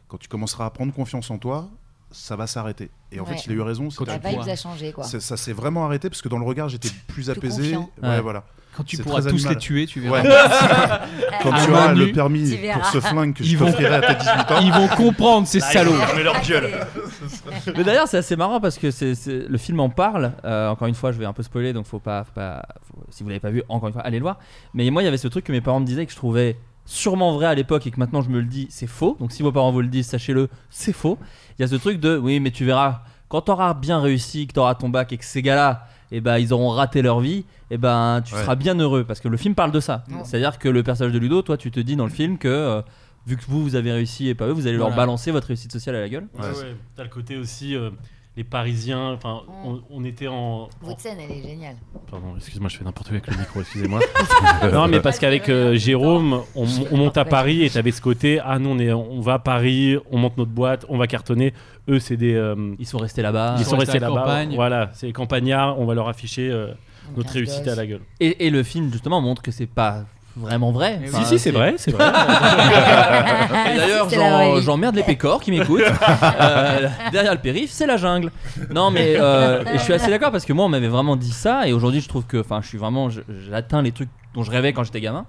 [0.08, 1.70] Quand tu commenceras à prendre confiance en toi,
[2.11, 2.92] ça va s'arrêter.
[3.11, 3.35] Et en Ouais.
[3.35, 3.87] fait, il a eu raison.
[4.05, 5.03] La vibe a changé quoi.
[5.03, 7.75] Ça s'est vraiment arrêté parce que dans le regard, j'étais plus apaisé.
[8.01, 8.22] Ouais.
[8.22, 8.44] voilà.
[8.75, 9.53] Quand tu pourras tous animal.
[9.53, 10.22] les tuer, tu verras.
[10.24, 10.29] Ouais.
[11.44, 14.16] Quand tu auras le permis pour ce flingue que je Ils vont- t'offrirai à tes
[14.16, 14.59] 18 ans.
[14.62, 15.94] Ils vont comprendre ces salauds.
[16.16, 16.72] Mais leur gueule.
[17.77, 18.88] Mais d'ailleurs, c'est assez marrant parce que
[19.50, 20.33] le film en parle.
[20.46, 23.03] Euh, encore une fois, je vais un peu spoiler, donc faut pas, faut pas faut-
[23.09, 24.40] si vous l'avez pas vu, encore une fois, allez le voir.
[24.74, 26.57] Mais moi, il y avait ce truc que mes parents me disaient que je trouvais
[26.86, 29.16] sûrement vrai à l'époque et que maintenant je me le dis, c'est faux.
[29.20, 31.18] Donc si vos parents vous le disent, sachez-le, c'est faux.
[31.57, 34.53] Il y a ce truc de, oui, mais tu verras, quand t'auras bien réussi, que
[34.53, 37.77] t'auras ton bac et que ces gars-là, eh ben, ils auront raté leur vie, et
[37.77, 38.41] ben, tu Ouais.
[38.41, 40.03] seras bien heureux parce que le film parle de ça.
[40.09, 40.17] Ouais.
[40.23, 42.81] C'est-à-dire que le personnage de Ludo, toi, tu te dis dans le film que euh,
[43.27, 45.71] vu que vous, vous avez réussi et pas eux, vous allez leur balancer votre réussite
[45.71, 46.27] sociale à la gueule.
[46.35, 46.75] Ouais, ouais.
[46.95, 47.89] T'as le côté aussi euh,
[48.35, 49.11] les Parisiens.
[49.11, 50.33] Enfin, on, on était en.
[50.33, 51.75] en- Votre scène elle est géniale.
[52.09, 54.00] Pardon, excuse-moi, je fais n'importe quoi avec le micro, excusez-moi.
[54.72, 58.39] non, mais parce qu'avec euh, Jérôme, on, on monte à Paris et t'avais ce côté,
[58.43, 61.53] ah nous on, est, on va à Paris, on monte notre boîte, on va cartonner.
[61.89, 62.33] Eux, c'est des.
[62.33, 63.55] euh, Ils sont restés là-bas.
[63.57, 64.46] ils sont sont restés restés là-bas.
[64.55, 66.74] Voilà, c'est les campagnards, on va leur afficher euh,
[67.17, 68.01] notre réussite à la gueule.
[68.19, 71.00] Et, et le film justement montre que c'est pas vraiment vrai.
[71.03, 71.09] Eh.
[71.09, 72.05] Enfin, si, si, c'est vrai, c'est vrai.
[73.74, 75.81] Et d'ailleurs, j'en- j'emmerde les pécores qui m'écoutent.
[76.24, 78.31] Euh, derrière le périph', c'est la jungle.
[78.74, 81.31] Non, mais euh, et je suis assez d'accord parce que moi, on m'avait vraiment dit
[81.31, 81.67] ça.
[81.67, 84.51] Et aujourd'hui, je trouve que, enfin, je suis vraiment, je- j'atteins les trucs dont je
[84.51, 85.25] rêvais quand j'étais gamin.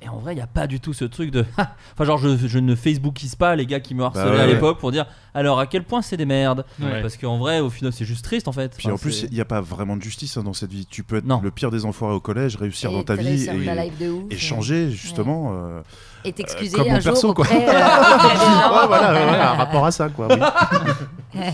[0.00, 1.44] Et en vrai, il n'y a pas du tout ce truc de.
[1.58, 4.46] Enfin, genre, je, je ne Facebookise pas les gars qui me harcelaient Bah ouais, à
[4.46, 4.52] ouais.
[4.54, 6.64] l'époque pour dire alors à quel point c'est des merdes.
[6.80, 7.02] Ouais.
[7.02, 8.74] Parce qu'en vrai, au final, c'est juste triste en fait.
[8.76, 10.86] Puis Enfin, en plus, il n'y a pas vraiment de justice hein, dans cette vie.
[10.86, 11.40] Tu peux être Non.
[11.42, 14.10] le pire des enfoirés au collège, réussir Et dans ta vie et, ta life de
[14.10, 14.24] ouf.
[14.30, 15.50] et changer justement.
[15.54, 15.80] euh,
[16.24, 17.44] Et t'excuser comme un mon jour perso, quoi.
[17.44, 20.28] auprès, euh, ouais, voilà, un rapport à ça, quoi.
[20.30, 21.40] oui.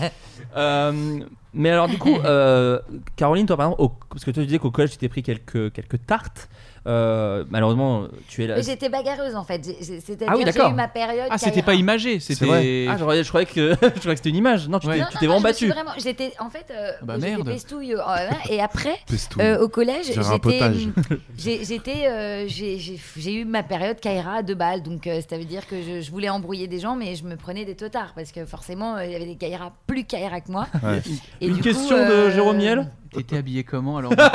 [0.57, 1.19] Euh,
[1.53, 2.79] mais alors du coup, euh,
[3.17, 5.21] Caroline, toi par exemple, au- parce que toi tu disais qu'au collège tu t'es pris
[5.21, 6.47] quelques, quelques tartes.
[6.87, 8.55] Euh, malheureusement, tu es là.
[8.57, 9.63] Mais j'étais bagarreuse en fait.
[9.81, 10.71] C'est-à-dire Ah oui, j'ai d'accord.
[10.71, 11.27] eu ma période.
[11.31, 12.19] Ah, c'était pas imagé, vrai.
[12.19, 12.85] c'était.
[12.89, 14.67] Ah, je croyais, je croyais que, je croyais que c'était une image.
[14.69, 14.99] Non, tu Ouais.
[15.19, 15.79] t'es vraiment je me suis battu.
[15.79, 16.65] vraiment- J'étais en fait.
[16.71, 17.47] euh, Bah, j'étais merde.
[17.49, 17.99] pestouille, euh,
[18.49, 18.95] et après.
[19.07, 19.43] Pestouille.
[19.43, 20.19] Euh, au collège, j'étais,
[21.37, 21.67] j'ai-
[22.07, 26.01] euh, eu ma période Kaira à deux balles, donc euh, ça veut dire que je,
[26.01, 29.05] je voulais embrouiller des gens, mais je me prenais des totards parce que forcément euh,
[29.05, 30.67] il y avait des Kaira plus Kaira que moi.
[30.83, 31.01] Ouais.
[31.41, 32.87] Et Une du question coup, de Jérôme Niel?
[33.15, 34.27] T'étais habillé comment alors Ouais, moi,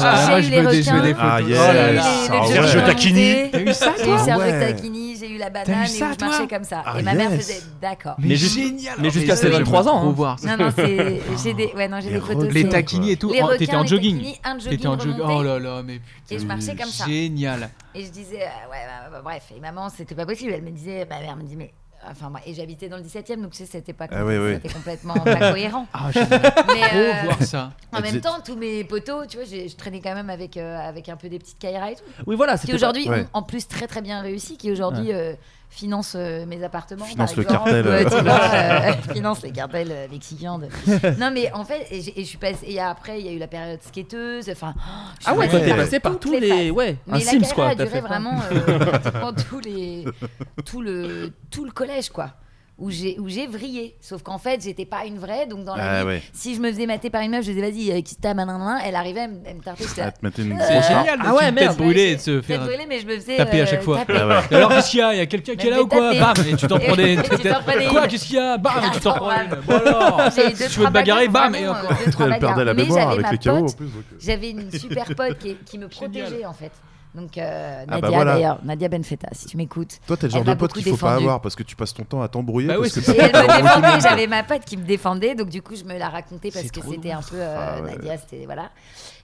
[0.00, 1.22] Ah, moi, J'ai je eu veux les des, je veux des requins.
[1.22, 1.50] Ah, photos.
[1.50, 1.58] yes.
[1.60, 2.02] Oh là là.
[2.02, 3.50] J'ai eu les Ah, Sergio requins Tacchini.
[3.52, 4.60] T'as eu ça J'ai eu toi Sergio ouais.
[4.72, 6.28] Tacchini, j'ai eu la banane et ça, je toi?
[6.28, 6.82] marchais comme ça.
[6.86, 7.40] Ah, et ma mère yes.
[7.46, 8.14] faisait d'accord.
[8.18, 10.12] Mais juste- génial mais jusqu'à ses j'aimerais 23 ans, hein.
[10.12, 10.56] voir ça.
[10.56, 11.20] Non, non, c'est.
[11.42, 11.72] J'ai des.
[11.76, 12.52] Ouais, non, j'ai Les des photos.
[12.52, 13.32] Les c'est- taquinis et tout.
[13.32, 14.16] Les Oh, requins, T'étais en les jogging.
[14.16, 15.12] taquinis, un jogging T'étais en jogging.
[15.20, 15.34] remonté.
[15.36, 16.34] Oh là là, mais putain.
[16.34, 17.04] Et je marchais comme ça.
[17.06, 17.70] Génial.
[17.94, 19.44] Et je disais, euh, ouais, bah, bah, bref.
[19.56, 20.52] Et maman, c'était pas possible.
[20.54, 21.72] Elle me disait, ma mère me dit, mais.
[22.10, 24.36] Enfin, moi, et j'habitais dans le 17 e donc tu sais, c'était pas, Ah oui,
[24.36, 24.54] oui.
[24.54, 25.86] c'était complètement pas cohérent.
[25.92, 27.72] Ah, trop euh, voir ça.
[27.92, 31.08] en même temps, tous mes potos, tu vois, je traînais quand même avec, euh, avec
[31.08, 32.02] un peu des petites Kaira et tout.
[32.26, 33.22] Oui, voilà, Qui aujourd'hui Ouais.
[33.34, 35.34] ont en plus très très bien réussi, qui aujourd'hui euh,
[35.76, 37.04] finance euh, mes appartements.
[37.04, 38.04] Finance par le exemple, cartel, euh.
[38.04, 40.58] tu vois, euh, finance les cartels mexicains.
[40.58, 42.64] de- non, mais en fait, et, je suis passée.
[42.66, 44.48] Et après, il y a eu la période skateuse.
[44.50, 44.80] Enfin, oh,
[45.18, 45.76] je suis Ah ouais, t'es Ouais.
[45.76, 46.48] passé par tous les.
[46.48, 46.70] phases.
[46.70, 47.68] Ouais, un Mais la Sims quoi.
[47.68, 48.00] a duré fait.
[48.00, 50.04] vraiment euh, pratiquement tous les,
[50.64, 52.30] tout le, tout le collège, quoi.
[52.78, 53.96] Où j'ai, où j'ai vrillé.
[54.02, 55.46] Sauf qu'en fait, j'étais pas une vraie.
[55.46, 56.22] Donc, dans la Ah vie, ouais.
[56.34, 58.80] si je me faisais mater par une meuf, je disais, vas-y, euh, qui t'a, nanana,
[58.84, 59.84] elle arrivait, elle me, elle me tartait.
[59.98, 61.18] Ah, C'est C'est grosse génial.
[61.24, 61.74] Ah ouais, merde.
[61.78, 63.38] brûlée et de se faire brûlée, mais je me faisais.
[63.38, 63.96] taper à euh, chaque fois.
[64.00, 64.18] taper.
[64.20, 65.14] Ah Alors qu'est-ce qu'il y a?
[65.14, 66.12] Il y a quelqu'un qui est là ou quoi?
[66.12, 67.16] Bam Et tu t'en t'en prenais
[67.88, 68.06] Quoi?
[68.08, 68.58] Qu'est-ce qu'il y a?
[68.58, 69.54] Bam Et tu t'en prends une.
[69.66, 71.28] Bon alors Tu veux te bagarrer?
[71.28, 71.90] Bam Et encore.
[72.20, 73.86] euh, perdait la Mais mémoire j'avais avec ma les chaos euh.
[74.20, 76.72] J'avais une super pote qui me protégeait en fait.
[77.16, 78.34] Donc euh, Ah bah Nadia voilà.
[78.34, 79.98] d'ailleurs, Nadia Benfeta, si tu m'écoutes.
[80.06, 82.04] Toi, t'es le genre de pote qu'il faut pas avoir parce que tu passes ton
[82.04, 82.68] temps à t'embrouiller.
[82.68, 85.48] Bah oui, parce que Et elle me défendait, j'avais ma pote qui me défendait, donc
[85.48, 87.92] du coup je me la racontais parce que c'était un peu euh, Ah ouais.
[87.92, 88.70] Nadia, c'était voilà.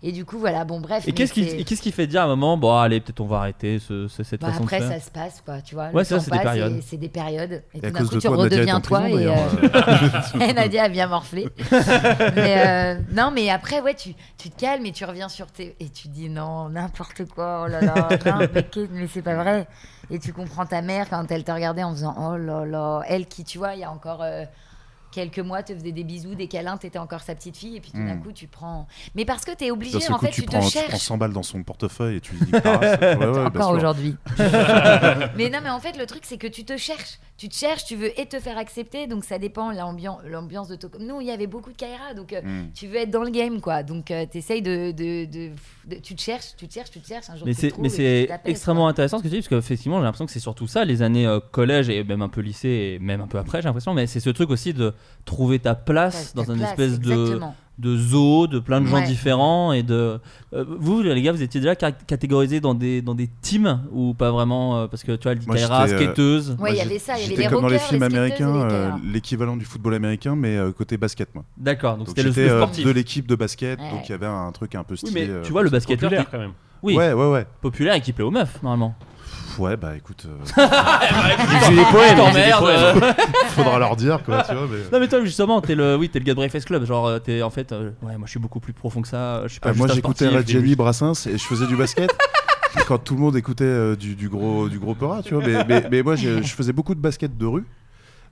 [0.04, 1.06] Et du coup voilà, bon bref.
[1.06, 3.36] Et qu'est-ce qui, qu'est-ce qui fait dire à un moment, bon allez, peut-être on va
[3.38, 5.90] arrêter ce, ce- cette Bah, façon après de ça faire se passe quoi, tu vois.
[5.90, 6.80] Ouais, ça, c'est des passe périodes.
[6.84, 7.62] C'est des périodes.
[7.72, 10.84] Et, Et tout d'un coup tu toi, redeviens en toi prison, et, euh, et Nadia
[10.84, 11.48] a bien morflé.
[12.34, 15.76] mais euh, non, mais après ouais, tu, tu te calmes et tu reviens sur tes
[15.78, 17.62] et tu dis non n'importe quoi.
[17.64, 19.66] Oh là là, non, mais, mais c'est pas vrai.
[20.10, 23.26] Et tu comprends ta mère quand elle te regardait en faisant oh là là, elle
[23.26, 24.22] qui tu vois il y a encore.
[24.22, 24.44] euh,
[25.12, 27.92] Quelques mois, te faisait des bisous, des câlins, t'étais encore sa petite fille, et puis
[27.92, 28.22] tout d'un Mm.
[28.22, 28.87] coup, tu prends.
[29.14, 30.96] Mais parce que t'es obligé, en coup, fait, tu, tu, te prends cherches.
[30.96, 32.51] 100 balles dans son portefeuille et tu dis.
[32.64, 34.16] Ouais, ouais, Encore aujourd'hui.
[35.37, 37.18] mais non, mais en fait, le truc, c'est que tu te cherches.
[37.42, 40.76] Tu te cherches, tu veux et te faire accepter, donc ça dépend l'ambiance, l'ambiance de
[40.76, 40.88] ton.
[41.00, 42.70] Nous, il y avait beaucoup de Kaira, donc euh, Mm.
[42.72, 43.83] tu veux être dans le game, quoi.
[43.83, 45.50] Donc tu t'essayes de, de, de,
[45.87, 47.28] de- Tu te cherches, tu te cherches, tu te cherches.
[47.31, 47.52] Un jour, Mais
[47.88, 48.90] c'est, extrêmement quoi.
[48.90, 51.26] intéressant ce que tu dis, parce qu'effectivement, j'ai l'impression que c'est surtout ça, les années
[51.26, 54.07] euh, collège et même un peu lycée, et même un peu après, j'ai l'impression, mais
[54.07, 57.12] c'est ce truc aussi de trouver ta place Ta- dans ta une place, espèce de,
[57.12, 57.57] exactement.
[57.71, 59.07] de zoo, de plein de gens Ouais.
[59.07, 60.18] différents, et de.
[60.55, 64.14] euh, vous, les gars, vous étiez déjà ca- catégorisés dans des, dans des teams, ou
[64.14, 66.57] pas vraiment, euh, parce que tu vois, Kaira, j'étais, euh, skateuse.
[66.59, 68.55] Ouais, il y avait ça, il y avait les comme dans les films les américains,
[68.55, 71.45] euh, l'équivalent du football américain, mais euh, côté basket, moi.
[71.57, 72.85] D'accord, donc c'était le, euh, sportif.
[72.85, 73.90] de l'équipe de basket, Ouais.
[73.90, 75.27] donc il y avait un truc un peu Oui, stylé.
[75.27, 76.11] mais euh, tu vois, le basketteur.
[76.11, 76.53] Populaire quand même.
[76.83, 77.47] Oui, Ouais, ouais, ouais.
[77.61, 78.95] populaire et qui plaît aux meufs, normalement.
[79.58, 80.44] Ouais, bah écoute, euh,
[81.68, 83.14] J'ai des poèmes, t'emmerde.
[83.48, 84.66] faudra leur dire, quoi, tu vois.
[84.70, 84.78] Mais...
[84.92, 87.18] Non mais toi justement t'es le oui t'es le gars de Breakfast Club genre euh,
[87.18, 89.60] t'es en fait euh, ouais moi je suis beaucoup plus profond que ça je suis
[89.60, 92.10] pas Ah, juste moi j'écoutais Red et- Jelly Brassens et je faisais du basket.
[92.78, 95.44] Et quand tout le monde écoutait euh, du, du gros du gros Peura, tu vois.
[95.46, 97.64] Mais, mais, mais moi je faisais beaucoup de basket de rue.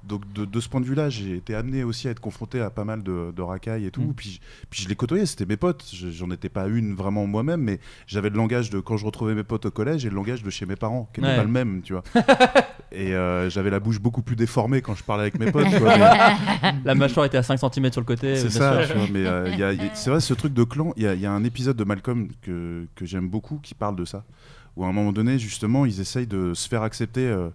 [0.04, 2.70] Donc de, de ce point de vue-là, j'ai été amené aussi à être confronté à
[2.70, 4.00] pas mal de, de racailles et tout.
[4.02, 4.14] Mm.
[4.14, 5.84] Puis, puis je les côtoyais, c'était mes potes.
[5.92, 9.34] Je- J'en étais pas une vraiment moi-même, mais j'avais le langage de quand je retrouvais
[9.34, 11.38] mes potes au collège et le langage de chez mes parents, qui n'était Ouais.
[11.38, 12.02] pas le même, tu vois.
[12.92, 15.66] et euh, j'avais la bouche beaucoup plus déformée quand je parlais avec mes potes.
[15.70, 18.92] mais- la mâchoire était à 5 cm sur le côté c'est ça, sûr.
[18.92, 20.64] tu vois, mais euh, il y a- il y a- c'est vrai, ce truc de
[20.64, 23.58] clan, il y, a- il y a un épisode de Malcolm que, que j'aime beaucoup
[23.62, 24.24] qui parle de ça,
[24.76, 27.48] où à un moment donné, justement, ils essayent de se faire accepter, euh,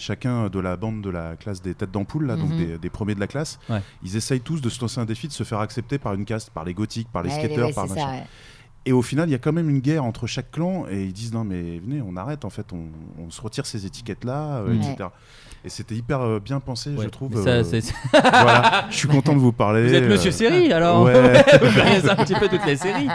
[0.00, 2.56] chacun de la bande de la classe des têtes d'ampoule, là, donc Mhm.
[2.56, 3.80] des, des premiers de la classe, Ouais.
[4.02, 6.50] ils essayent tous de se lancer un défi de se faire accepter par une caste,
[6.50, 8.00] par les gothiques, par les Ouais, skateurs, ouais, par machin.
[8.00, 8.22] ça, ouais.
[8.86, 11.12] Et au final, il y a quand même une guerre entre chaque clan et ils
[11.12, 12.86] disent non mais venez, on arrête en fait, on,
[13.22, 15.08] on se retire ces étiquettes là, etc.
[15.62, 17.34] Et c'était hyper euh, bien pensé, Ouais, je trouve.
[17.44, 17.62] ça, euh,
[18.12, 19.86] voilà, je suis content de vous parler.
[19.86, 21.12] vous êtes Monsieur euh, Série alors Ouais.
[21.62, 23.08] vous connaissez un petit peu toutes les séries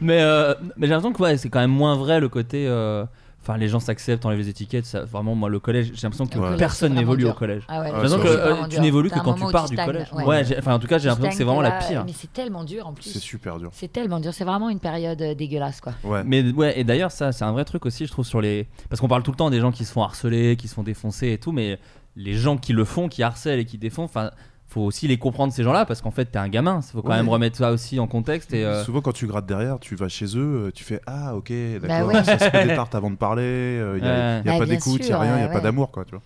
[0.00, 3.04] mais euh, mais j'ai l'impression que ouais, c'est quand même moins vrai le côté euh,
[3.42, 4.84] Enfin, les gens s'acceptent, enlèvent les étiquettes.
[4.84, 7.62] Ça, vraiment, moi, le collège, j'ai l'impression que personne n'évolue au collège.
[7.68, 9.76] Ah ouais, J'ai Ah, l'impression que euh, tu n'évolues que quand tu pars tu du
[9.76, 10.08] stagnes, collège.
[10.12, 10.58] ouais.
[10.58, 12.04] Enfin, en tout cas, j'ai l'impression que c'est vraiment la pire.
[12.04, 13.04] Mais c'est tellement dur en plus.
[13.10, 13.70] C'est super dur.
[13.72, 14.34] C'est tellement dur.
[14.34, 15.94] C'est vraiment une période euh, dégueulasse, quoi.
[16.04, 16.22] Ouais.
[16.24, 18.68] Mais ouais, et d'ailleurs, ça, c'est un vrai truc aussi, je trouve, sur les.
[18.90, 20.82] Parce qu'on parle tout le temps des gens qui se font harceler, qui se font
[20.82, 21.78] défoncer et tout, mais
[22.16, 24.30] les gens qui le font, qui harcèlent et qui défoncent, enfin,
[24.70, 26.80] faut aussi les comprendre, ces gens-là, parce qu'en fait, t'es un gamin.
[26.82, 27.16] Il faut quand Ouais.
[27.16, 28.52] même remettre ça aussi en contexte.
[28.54, 31.34] Et, euh, Souvent, quand tu grattes derrière, tu vas chez eux, euh, tu fais Ah,
[31.34, 31.52] ok,
[31.82, 32.24] d'accord, Bah ouais.
[32.24, 34.42] ça se fait des tartes avant de parler, il n'y a, Ouais.
[34.44, 35.60] y a Bah, pas bien d'écoute, il n'y a rien, il n'y a ouais, pas
[35.60, 36.22] d'amour, quoi, tu vois.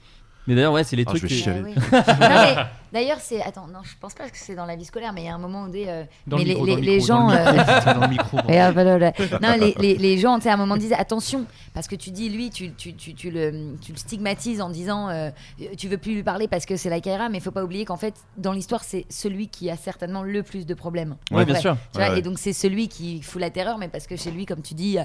[0.47, 1.23] Mais d'ailleurs, ouais, c'est les Ah, trucs.
[1.23, 1.63] je vais qui- chialer.
[1.63, 1.83] Ouais, oui.
[1.93, 2.55] Non, mais
[2.93, 3.43] D'ailleurs, c'est.
[3.43, 5.35] Attends, non, je pense pas que c'est dans la vie scolaire, mais il y a
[5.35, 5.87] un moment où des.
[5.89, 7.31] euh, Dans mais le micro, les, dans le les micro, dans gens.
[9.43, 12.11] non, les, les, les gens, tu sais, à un moment disaient attention, parce que tu
[12.11, 15.31] dis lui, tu, tu, tu, tu le, tu le stigmatises en disant euh,
[15.77, 17.85] tu veux plus lui parler parce que c'est la Kaira, mais il faut pas oublier
[17.85, 21.17] qu'en fait, dans l'histoire, c'est celui qui a certainement le plus de problèmes.
[21.33, 21.61] Ouais, En bien vrai.
[21.63, 21.77] sûr.
[21.93, 22.19] Tu vois, Ouais, ouais.
[22.21, 24.75] Et donc, c'est celui qui fout la terreur, mais parce que chez lui, comme tu
[24.75, 24.99] dis,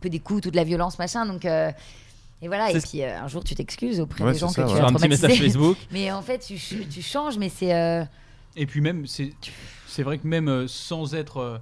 [0.00, 1.26] peu des coups, toute la violence, machin.
[1.26, 1.44] Donc.
[1.44, 1.70] euh,
[2.42, 4.62] et voilà, et C'est- puis euh, un jour tu t'excuses auprès Ouais, des gens ça,
[4.64, 5.38] que tu as un petit message.
[5.38, 5.76] Facebook.
[5.90, 7.74] Mais en fait, tu, ch- tu changes, mais c'est.
[7.74, 8.04] euh,
[8.56, 9.32] Et puis même, c'est
[9.86, 11.60] c'est vrai que même euh, sans être,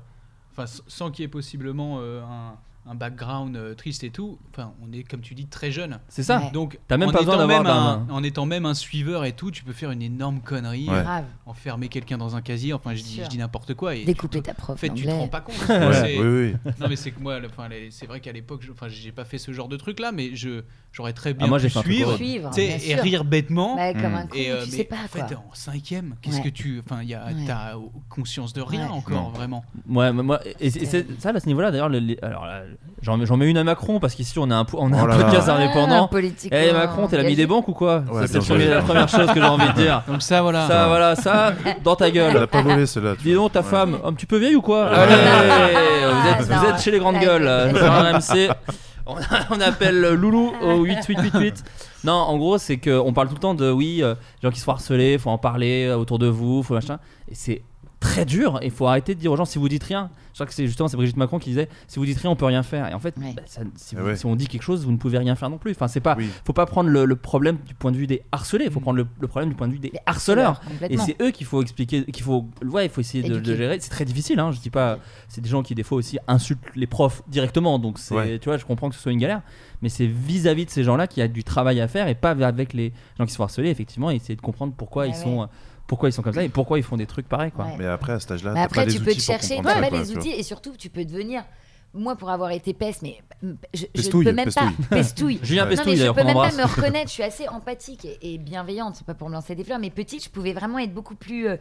[0.53, 4.73] enfin sans qu'il y ait possiblement euh, un, un background euh, triste et tout, enfin
[4.83, 5.99] on est comme tu dis très jeune.
[6.09, 6.39] C'est ça.
[6.41, 6.51] Ouais.
[6.53, 9.33] Donc T'as même en pas besoin étant d'avoir un- en étant même un suiveur et
[9.33, 10.97] tout, tu peux faire une énorme connerie, Ouais.
[10.99, 11.25] euh, grave.
[11.47, 12.73] enfermer quelqu'un dans un casier.
[12.75, 13.25] Enfin, je dis, Sûr.
[13.25, 13.95] je dis n'importe quoi.
[13.95, 15.55] Et Découper tu- ta prof En fait, tu te rends pas compte.
[15.69, 16.73] Ouais, C'est- oui, oui.
[16.81, 19.39] Non mais c'est que moi, enfin, c'est vrai qu'à l'époque, je- enfin, j'ai pas fait
[19.39, 22.17] ce genre de truc là, mais je j'aurais très bien Ah, moi, pu suivre.
[22.17, 23.03] Suivre, bien et sûr.
[23.03, 23.77] rire bêtement.
[23.77, 24.15] Bah, comme Mm.
[24.15, 25.27] un con, Et, euh, tu mais sais pas en quoi.
[25.27, 27.33] fait, en cinquième, qu'est-ce que tu, enfin, il y a, Ouais.
[27.47, 27.75] t'as
[28.09, 29.65] conscience de rien encore vraiment.
[29.89, 31.91] Ouais, moi, et, et c'est ça, à ce niveau-là, d'ailleurs,
[32.23, 32.47] alors
[33.03, 35.17] j'en j'en mais une à Macron parce qu'ici on a un, on a Oh un
[35.17, 36.11] podcast Ah, indépendant.
[36.51, 39.41] Eh Macron, t'es l'ami des banques ou quoi Ouais, Ça, C'est la première chose que
[39.41, 40.03] j'ai envie de dire.
[40.09, 40.67] Donc ça, voilà.
[40.67, 41.53] Ça, voilà, ça,
[41.85, 42.47] dans ta Elle a gueule.
[42.47, 43.15] pas volé celle-là.
[43.17, 43.45] tu Dis vois.
[43.45, 43.67] donc, ta Ouais.
[43.67, 44.97] femme, un petit peu vieille ou quoi Ouais.
[44.97, 45.15] Allez,
[46.05, 46.71] Ah, vous êtes, vous non.
[46.75, 47.25] êtes chez les grandes Ouais.
[47.25, 47.49] gueules.
[47.49, 48.51] un RMC.
[49.07, 49.17] On,
[49.51, 51.63] on appelle Loulou au 8888.
[52.05, 54.61] Non, en gros, c'est qu'on parle tout le temps de oui, euh, les gens qui
[54.61, 56.99] se font harceler, faut en parler euh, autour de vous, faut machin.
[57.31, 57.63] Et c'est
[58.01, 58.59] très dur.
[58.63, 60.09] Il faut arrêter de dire aux gens si vous dites rien.
[60.35, 62.37] Je crois que c'est justement c'est Brigitte Macron qui disait si vous dites rien, on
[62.37, 62.91] peut rien faire.
[62.91, 64.97] Et en fait, bah, ça- si, Eh vous- si on dit quelque chose, vous ne
[64.97, 65.71] pouvez rien faire non plus.
[65.71, 66.17] Enfin, c'est pas.
[66.19, 66.29] Oui.
[66.45, 68.65] Faut pas prendre le, le problème du point de vue des harcelés.
[68.67, 70.61] Il faut prendre le, le problème du point de vue des Les harceleurs.
[70.91, 73.79] Et c'est eux qu'il faut expliquer, qu'il faut, ouais, il faut essayer de, de gérer.
[73.81, 74.99] C'est très difficile, hein, je dis pas.
[75.29, 78.39] C'est des gens qui des fois aussi insultent les profs directement, donc c'est, Ouais.
[78.41, 79.43] tu vois, je comprends que ce soit une galère,
[79.83, 82.31] mais c'est vis-à-vis de ces gens-là qu'il y a du travail à faire et pas
[82.31, 85.13] avec les gens qui se font harceler, effectivement, et essayer de comprendre pourquoi Ouais, ils
[85.13, 85.23] ouais.
[85.23, 85.49] sont,
[85.87, 87.67] pourquoi ils sont comme ça et pourquoi ils font des trucs pareils, quoi.
[87.67, 87.75] Ouais.
[87.79, 89.91] Mais après, à cet âge-là, après, pas les tu peux outils te chercher, pas quoi,
[89.91, 91.45] les tu et surtout, tu peux devenir.
[91.97, 93.19] Moi, pour avoir été peste, mais
[93.73, 94.73] je, je peux même pas.
[94.91, 95.39] pestouille.
[95.45, 95.65] Julien.
[95.65, 97.07] Non, mais je peux même pas me reconnaître.
[97.09, 98.97] Je suis assez empathique et, et bienveillante.
[98.97, 101.47] C'est pas pour me lancer des fleurs, mais petite, je pouvais vraiment être beaucoup plus
[101.47, 101.57] euh,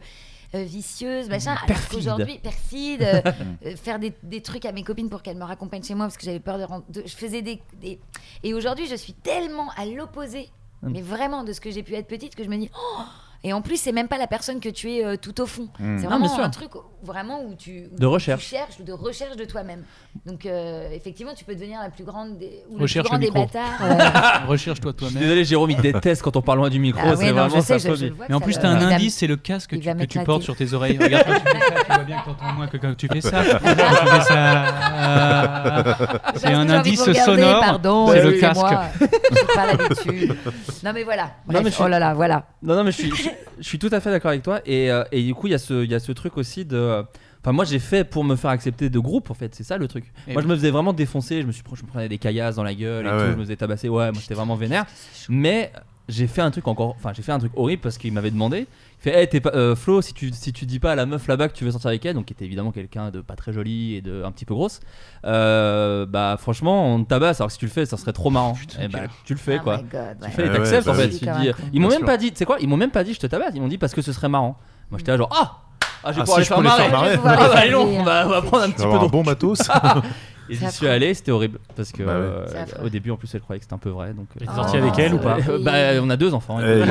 [0.56, 1.54] euh, vicieuse, machin.
[1.68, 3.20] Alors qu'aujourd'hui, perfide, euh,
[3.66, 6.16] euh, faire des, des trucs à mes copines pour qu'elles me raccompagnent chez moi parce
[6.16, 7.02] que j'avais peur de, rentrer.
[7.06, 8.00] Je faisais des, des-
[8.42, 10.48] Et aujourd'hui, je suis tellement à l'opposé,
[10.82, 10.90] Mm.
[10.92, 12.68] mais vraiment de ce que j'ai pu être petite que je me dis.
[12.76, 13.02] Oh
[13.44, 15.68] et en plus, c'est même pas la personne que tu es euh, tout au fond.
[15.78, 15.98] Mm.
[15.98, 18.42] C'est vraiment un truc où- vraiment où tu, où De recherche.
[18.42, 19.82] tu cherches, de recherche de toi-même.
[20.26, 23.30] Donc, euh, effectivement, tu peux devenir la plus grande des, ou Recherche le plus le
[23.32, 23.60] grand des micro.
[23.60, 24.42] bâtards.
[24.44, 25.22] euh, Recherche-toi toi-même.
[25.22, 27.78] désolé, Jérôme, il déteste quand on parle loin du micro, Ah c'est vraiment je sais,
[27.78, 28.08] sa je, je phobie.
[28.08, 29.94] le vois Mais en plus, ça t'as le- un indice, c'est le casque que tu,
[29.94, 30.96] que tu portes sur tes oreilles.
[30.98, 33.20] Regarde quand tu fais ça, tu vois bien que t'entends moins que quand tu fais
[33.20, 33.42] ça.
[33.44, 35.94] Tu ça, euh,
[36.36, 37.60] c'est un indice sonore.
[37.60, 38.70] Pardon, c'est le excusez-moi.
[38.70, 39.12] casque.
[39.32, 40.36] J'ai pas l'habitude.
[40.84, 41.30] Non, mais voilà.
[41.46, 42.46] Bref, Oh là là, voilà.
[42.62, 43.12] Non, non, mais je suis,
[43.58, 44.60] je, suis tout à fait d'accord avec toi.
[44.66, 46.64] Et, euh, et du coup, il y, a ce- il y a ce truc aussi
[46.64, 47.04] de.
[47.42, 49.54] Enfin, moi, j'ai fait pour me faire accepter de groupe, en fait.
[49.54, 50.12] C'est ça le truc.
[50.26, 51.42] Et moi, je me faisais vraiment défoncer.
[51.42, 53.24] Je me, suis, je me prenais des caillasses dans la gueule et Ah tout.
[53.24, 53.30] ouais.
[53.32, 53.88] Je me faisais tabasser.
[53.88, 54.86] Ouais, moi, j'étais vraiment vénère.
[55.28, 55.70] Mais
[56.08, 56.94] j'ai fait un truc encore.
[56.96, 58.66] Enfin, j'ai fait un truc horrible parce qu'il m'avait demandé.
[59.04, 61.28] Fait Hey, t'es pas, euh, Flo, si tu, si tu dis pas à la meuf
[61.28, 63.52] là-bas que tu veux sortir avec elle, donc qui était évidemment quelqu'un de pas très
[63.52, 64.80] joli et de un petit peu grosse,
[65.26, 67.38] euh, bah franchement, on te tabasse.
[67.40, 68.54] Alors que si tu le fais, ça serait trop marrant.
[68.80, 69.78] et bah, tu le fais Oh quoi.
[69.78, 71.10] Tu fais et Ouais, t'acceptes en bah fait.
[71.10, 73.12] Tu dis- ils m'ont même pas dit, tu sais quoi Ils m'ont même pas dit
[73.12, 73.52] je te tabasse.
[73.54, 74.56] Ils m'ont dit parce que ce serait marrant.
[74.90, 75.58] Moi j'étais là genre ah
[76.02, 77.12] ah je vais Ah, pouvoir si les faire peux les faire marrer.
[77.24, 79.58] Ah bah on va, on va prendre un petit peu de bon matos.
[80.48, 82.26] Et j'y suis allé, c'était horrible parce que Bah ouais.
[82.26, 84.26] euh, au début en plus elle croyait que c'était un peu vrai donc.
[84.36, 86.58] Et t'es Oh, sorti avec elle ou pas Euh, Bah on a deux enfants.
[86.58, 86.82] Les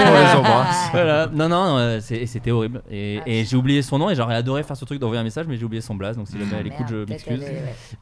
[0.00, 0.90] embrasse.
[0.92, 1.26] Voilà.
[1.28, 2.82] Non, non, euh, c'était horrible.
[2.90, 5.46] Et, et j'ai oublié son nom et j'aurais adoré faire ce truc d'envoyer un message,
[5.48, 6.16] mais j'ai oublié son blaze.
[6.16, 7.42] Donc si jamais Ah, elle écoute, je m'excuse.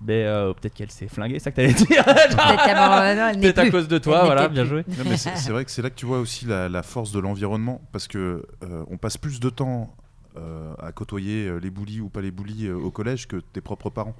[0.06, 2.04] Mais euh, peut-être qu'elle s'est flinguée, c'est ça que t'allais dire.
[2.04, 4.84] Peut-être euh, à cause de toi, voilà, bien joué.
[5.16, 8.44] C'est vrai que c'est là que tu vois aussi la, force de l'environnement parce que
[8.62, 9.94] euh, on passe plus de temps
[10.36, 12.32] euh, à côtoyer euh, les bullies ou pas les
[12.64, 14.16] euh, au collège que tes propres parents.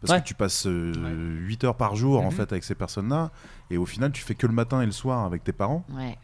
[0.00, 0.20] Parce Ouais.
[0.20, 2.30] que tu passes 8 heures par jour en Mhm.
[2.32, 3.30] fait avec ces personnes-là
[3.70, 5.84] et au final tu fais que le matin et le soir avec tes parents.
[5.92, 6.16] Ouais.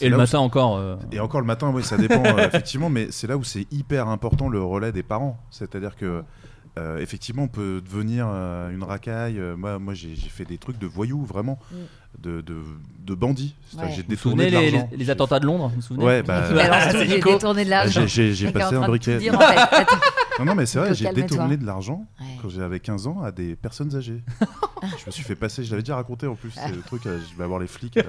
[0.00, 0.76] Et le matin encore.
[0.76, 3.66] euh, Et encore le matin, oui, ça dépend euh, effectivement, mais c'est là où c'est
[3.72, 5.38] hyper important le relais des parents.
[5.50, 6.24] C'est-à-dire que
[6.76, 9.38] euh, effectivement, on peut devenir euh, une racaille.
[9.38, 11.76] Euh, moi, moi, j'ai fait des trucs de voyous, vraiment, Mm.
[12.20, 12.56] de, de,
[12.98, 13.54] de bandits.
[13.76, 13.84] Ouais.
[13.90, 14.88] J'ai Vous vous détourné souvenez de les, l'argent.
[14.90, 16.42] les- les attentats de Londres Vous vous souvenez Ouais, bah,
[17.06, 18.04] j'ai détourné de l'argent.
[18.08, 19.14] j'ai- passé un briquet.
[19.14, 19.86] tout dire, en fait.
[20.38, 22.26] Non, non, mais c'est vrai, j'ai détourné de l'argent Ouais.
[22.42, 24.22] quand j'avais 15 ans à des personnes âgées.
[24.82, 27.20] je me suis fait passer, je l'avais déjà raconté en plus, c'est le truc, euh,
[27.30, 27.98] je vais avoir les flics.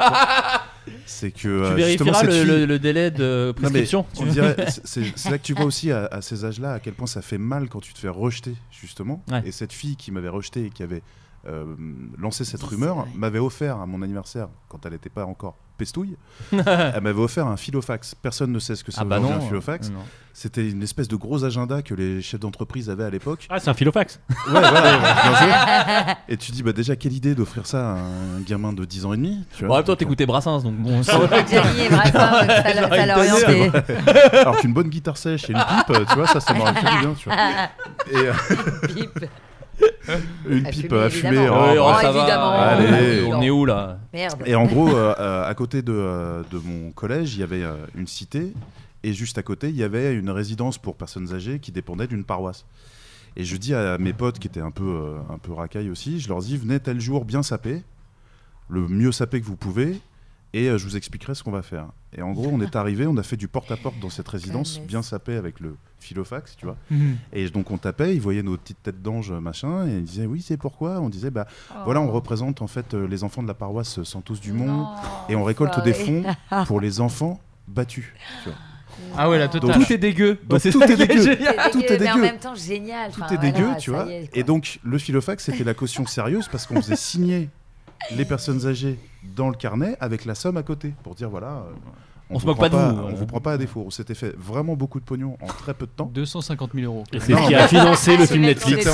[1.07, 4.05] C'est que Tu euh, vérifieras le, fille- le- le délai de prescription.
[4.13, 7.07] c'est- c'est c'est là que tu vois aussi à, à ces âges-là à quel point
[7.07, 9.23] ça fait mal quand tu te fais rejeter justement.
[9.31, 9.41] Ouais.
[9.47, 11.01] Et cette fille qui m'avait rejeté et qui avait
[11.47, 11.75] euh,
[12.17, 16.15] lancé cette rumeur m'avait offert à mon anniversaire, quand elle n'était pas encore pestouille,
[16.53, 18.15] elle m'avait offert un philofax.
[18.15, 19.89] Personne ne sait ce que c'est Ah bah un philofax.
[19.89, 19.99] non.
[20.31, 23.47] C'était une espèce de gros agenda que les chefs d'entreprise avaient à l'époque.
[23.49, 24.19] Ah, c'est un philofax.
[24.29, 26.17] Ouais, voilà.
[26.29, 29.13] Et tu dis, bah déjà, quelle idée d'offrir ça à un gamin de 10 ans
[29.13, 29.67] et demi tu vois.
[29.69, 31.03] Bon, même temps, t'écoutais Brassens, donc bon.
[31.03, 31.11] c'est
[31.47, 32.11] Gianni et Brassens,
[32.47, 33.71] ça l'a- orienté.
[34.37, 36.89] Alors qu'une bonne guitare sèche et une pipe, euh, tu vois, ça, ça m'aurait fait
[36.91, 37.37] du bien, tu vois.
[38.11, 38.33] Et euh,
[38.87, 39.25] Pipe.
[40.47, 41.27] Une À pipe fumer, à fumer.
[41.37, 41.57] évidemment.
[41.63, 42.01] oh, Ouais, bah.
[42.01, 42.19] ça va.
[42.19, 42.51] évidemment.
[42.51, 43.23] Allez.
[43.27, 44.43] on est où là Merde.
[44.45, 47.63] Et en gros, euh, euh, à côté de, euh, de mon collège, il y avait
[47.63, 48.53] euh, une cité,
[49.03, 52.23] et juste à côté, il y avait une résidence pour personnes âgées qui dépendait d'une
[52.23, 52.65] paroisse.
[53.37, 56.19] Et je dis à mes potes qui étaient un peu, euh, un peu racailles aussi,
[56.19, 57.83] je leur dis, venez tel jour bien sapé,
[58.69, 59.99] le mieux sapé que vous pouvez,
[60.53, 61.87] et euh, je vous expliquerai ce qu'on va faire.
[62.17, 65.01] Et en gros, on est arrivé, on a fait du porte-à-porte dans cette résidence, bien
[65.01, 66.77] sapé avec le filofax, tu vois.
[66.91, 67.17] Mhm.
[67.33, 70.41] Et donc on tapait, ils voyaient nos petites têtes d'ange, machin, et ils disaient, oui,
[70.41, 70.99] c'est pourquoi?
[71.01, 71.79] On disait, bah Oh.
[71.85, 74.87] voilà, on représente en fait euh, les enfants de la paroisse Santos Dumont, Non,
[75.29, 76.23] et on récolte des fonds
[76.67, 78.13] pour les enfants battus.
[78.43, 78.57] tu vois.
[79.17, 79.83] Ah ouais, la Donc, totale.
[79.85, 80.39] Tout est dégueu.
[80.47, 81.35] Donc, c'est tout est dégueu.
[81.71, 82.21] tout dégueu, est mais en dégueu.
[82.21, 83.11] même temps génial.
[83.11, 84.09] Tout Enfin, est dégueu, voilà, tu vois.
[84.09, 84.29] est.
[84.33, 87.49] Et donc le filofax, c'était la caution sérieuse parce qu'on faisait signer
[88.15, 88.97] les personnes âgées
[89.35, 91.47] dans le carnet avec la somme à côté pour dire voilà.
[91.47, 91.73] euh,
[92.29, 93.15] On se vous moque prend pas de vous, On euh.
[93.15, 93.83] vous prend pas à défaut.
[93.85, 96.09] On s'était fait vraiment beaucoup de pognon en très peu de temps.
[96.13, 97.03] 250 000 euros.
[97.13, 98.87] Et c'est ce qui a financé le Se film Netflix.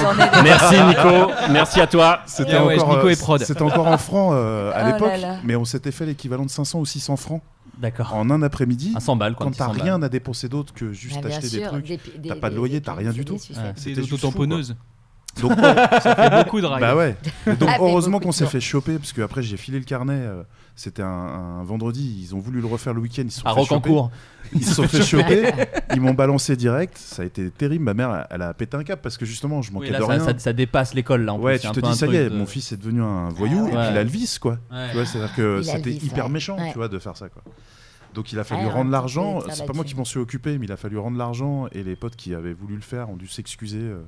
[0.44, 2.20] Merci Nico, merci à toi.
[2.26, 3.42] C'était Ah ouais, encore, Nico euh, et prod.
[3.42, 5.12] c'était encore en francs euh, Oh à là l'époque,
[5.44, 7.42] mais on s'était fait l'équivalent de 500 ou 600 francs
[7.80, 8.14] D'accord.
[8.14, 8.94] en un après-midi.
[8.96, 9.82] Un 100 balles, Quand t'as 100 balles.
[9.82, 11.86] rien à dépenser d'autre que juste Ah, bien acheter des sûr, trucs.
[11.86, 13.38] des- t'as pas de loyer, t'as rien des- du tout.
[13.40, 14.46] C'était des juste fou,
[15.42, 15.54] Donc,
[16.02, 16.82] Ça fait beaucoup de rails.
[16.82, 17.16] Bah ouais.
[17.48, 20.14] Et donc heureusement qu'on s'est fait choper parce que après j'ai filé le carnet.
[20.18, 20.44] euh,
[20.76, 22.20] C'était un, un vendredi.
[22.22, 23.24] Ils ont voulu le refaire le week-end.
[23.26, 23.76] Ils se sont À fait choper.
[23.90, 24.12] Rocancourt.
[24.54, 25.52] Ils se sont fait choper.
[25.94, 26.98] Ils m'ont balancé direct.
[26.98, 27.84] Ça a été terrible.
[27.86, 30.04] Ma mère, elle a pété un cap parce que justement, je manquais Oui, là, de
[30.04, 30.20] ça, rien.
[30.26, 31.34] ça- ça dépasse l'école là.
[31.34, 32.72] En ouais, plus, tu te peu dis un ça y truc est, de- mon fils
[32.72, 33.82] est devenu un voyou et Ouais.
[33.84, 34.58] puis il a le vice quoi.
[34.72, 34.88] Ouais.
[34.90, 36.32] Tu vois, c'est-à-dire que Il a le c'était vice, hyper ouais.
[36.32, 36.72] méchant, Ouais.
[36.72, 37.42] tu vois, de faire ça quoi.
[38.14, 39.42] Donc il a fallu Ouais, rendre l'argent.
[39.50, 41.96] C'est pas moi qui m'en suis occupé, mais il a fallu rendre l'argent et les
[41.96, 44.02] potes qui avaient voulu le faire ont dû s'excuser euh,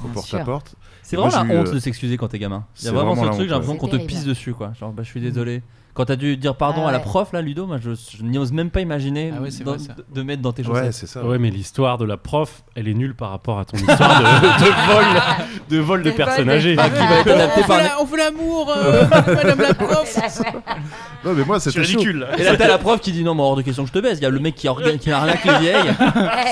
[0.00, 0.40] au Bien porte sûr.
[0.40, 0.74] à porte.
[1.02, 2.66] C'est vraiment la honte euh, de s'excuser quand t'es gamin.
[2.80, 4.72] Il y a vraiment ce truc, j'ai l'impression qu'on te pisse dessus quoi.
[4.74, 5.62] Genre, bah je suis désolé.
[5.94, 7.04] Quand t'as dû dire pardon Ah à la ouais.
[7.04, 9.78] prof là, Ludo, moi je, je n'ose même pas imaginer Ah ouais, c'est dans- vrai,
[9.78, 9.94] ça.
[9.94, 10.92] de, de mettre dans tes Ouais, chaussettes.
[10.92, 11.24] c'est ça.
[11.24, 14.24] Ouais, mais l'histoire de la prof, elle est nulle par rapport à ton histoire de,
[14.64, 15.22] de vol,
[15.70, 16.74] de vol de De personnes âgées.
[16.76, 19.04] Ah, qui va être adapté On par fait, les- la- on fait l'amour, euh,
[19.34, 20.18] madame la prof.
[21.24, 22.00] Non, mais moi c'était chaud.
[22.38, 23.98] Et là t'as la prof qui dit non, mais hors de question que je te
[24.00, 24.18] baise.
[24.18, 25.94] Il y a le mec qui, orga- qui a rien que les vieilles.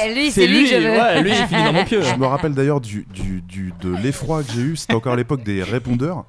[0.07, 0.92] Eh, lui, c'est lui que je veux.
[0.92, 2.00] ouais, lui j'ai fini dans mon pieu.
[2.00, 4.76] Je me rappelle d'ailleurs du, du, du- de l'effroi que j'ai eu.
[4.76, 6.24] C'était encore à l'époque des répondeurs.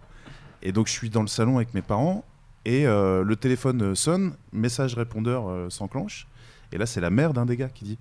[0.64, 2.24] Et donc, je suis dans le salon avec mes parents.
[2.66, 4.34] Et euh, le téléphone sonne.
[4.52, 6.28] Message répondeur euh, s'enclenche.
[6.72, 7.98] Et là, c'est la mère d'un des gars qui dit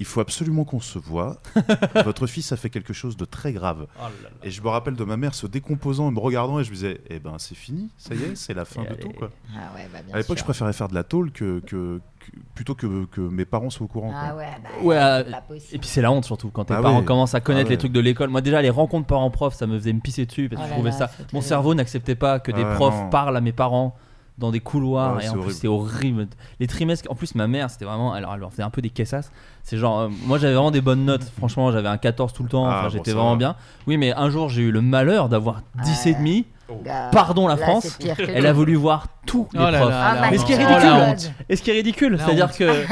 [0.00, 1.40] Il faut absolument qu'on se voit.
[2.04, 3.86] Votre fils a fait quelque chose de très grave.
[3.96, 4.28] Oh là là.
[4.42, 6.58] Et je me rappelle de ma mère se décomposant et me regardant.
[6.58, 7.90] Et je me disais Eh ben, c'est fini.
[7.96, 8.98] Ça y est, c'est la fin Et de allez.
[9.02, 9.10] tout.
[9.10, 9.30] Quoi.
[9.54, 12.30] Ah ouais, bah bien À l'époque, je préférais faire de la tôle que, que, que-
[12.56, 14.10] plutôt que, que mes parents soient au courant.
[14.10, 14.18] quoi.
[14.20, 15.76] Ah ouais, bah, Ouais, euh, pas possible.
[15.76, 17.04] Et puis c'est la honte surtout quand tes Ah parents ouais.
[17.04, 18.30] commencent à connaître Ah les trucs de l'école.
[18.30, 20.74] Moi déjà les rencontres parents-prof ça me faisait me pisser dessus parce que Oh je
[20.74, 21.10] trouvais là, ça.
[21.32, 23.10] Mon cerveau n'acceptait pas que des profs non.
[23.10, 23.96] parlent à mes parents
[24.38, 25.54] dans des couloirs Ouais, et en c'est plus horrible.
[25.54, 26.26] c'était horrible.
[26.60, 28.90] Les trimestres, en plus ma mère c'était vraiment, alors elle en faisait un peu des
[28.90, 29.30] caissasses.
[29.62, 31.24] C'est genre, euh, moi j'avais vraiment des bonnes notes.
[31.38, 32.66] Franchement j'avais un 14 tout le temps.
[32.66, 33.36] Ah, enfin, bon, j'étais vraiment va.
[33.36, 33.56] bien.
[33.86, 36.46] Oui mais un jour j'ai eu le malheur d'avoir 10 et demi.
[36.82, 37.98] Gars, Pardon la là, France.
[38.00, 39.90] c'est Elle a voulu voir tous les Oh là profs.
[39.90, 41.42] là, Ah, la my Mais ce qui est ridicule, Oh.
[41.50, 42.84] Et ce qui est ridicule, c'est-à-dire que,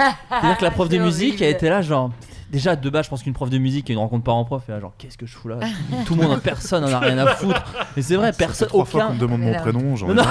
[0.59, 2.11] que la prof de C'est musique elle était là genre
[2.53, 4.79] déjà de base je pense qu'une prof de musique et une rencontre parent-prof est là
[4.81, 5.57] genre qu'est-ce que je fous là
[6.07, 7.63] Tout le monde personne en a rien à foutre.
[7.97, 9.63] Et c'est vrai personne trois fois qu'on aucun me demande mon Mais non.
[9.63, 9.97] prénom.
[9.97, 10.29] J'en ai Non, non.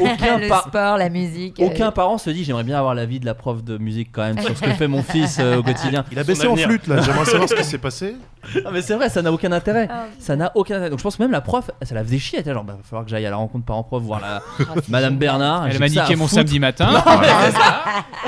[0.12, 1.60] aucun le par- sport, la musique.
[1.60, 4.08] euh, aucun parent se dit j'aimerais bien avoir la vie de la prof de musique
[4.12, 6.04] quand même sur ce que fait mon fils euh, au quotidien.
[6.10, 7.00] Il a baissé en flûte là.
[7.02, 8.16] J'aimerais savoir ce qui s'est passé.
[8.64, 9.88] Ah, mais c'est vrai, ça n'a aucun intérêt.
[9.90, 10.90] Ah, Ça n'a aucun intérêt.
[10.90, 12.38] Donc je pense que même la prof, ça la faisait chier.
[12.38, 14.40] Elle était genre, bah, va falloir que j'aille à la rencontre parent-prof voir la
[14.76, 15.16] c'est Madame.
[15.16, 15.66] Bernard.
[15.66, 16.34] Elle m'a niqué mon foutre.
[16.42, 16.92] samedi matin.
[16.92, 17.02] Non,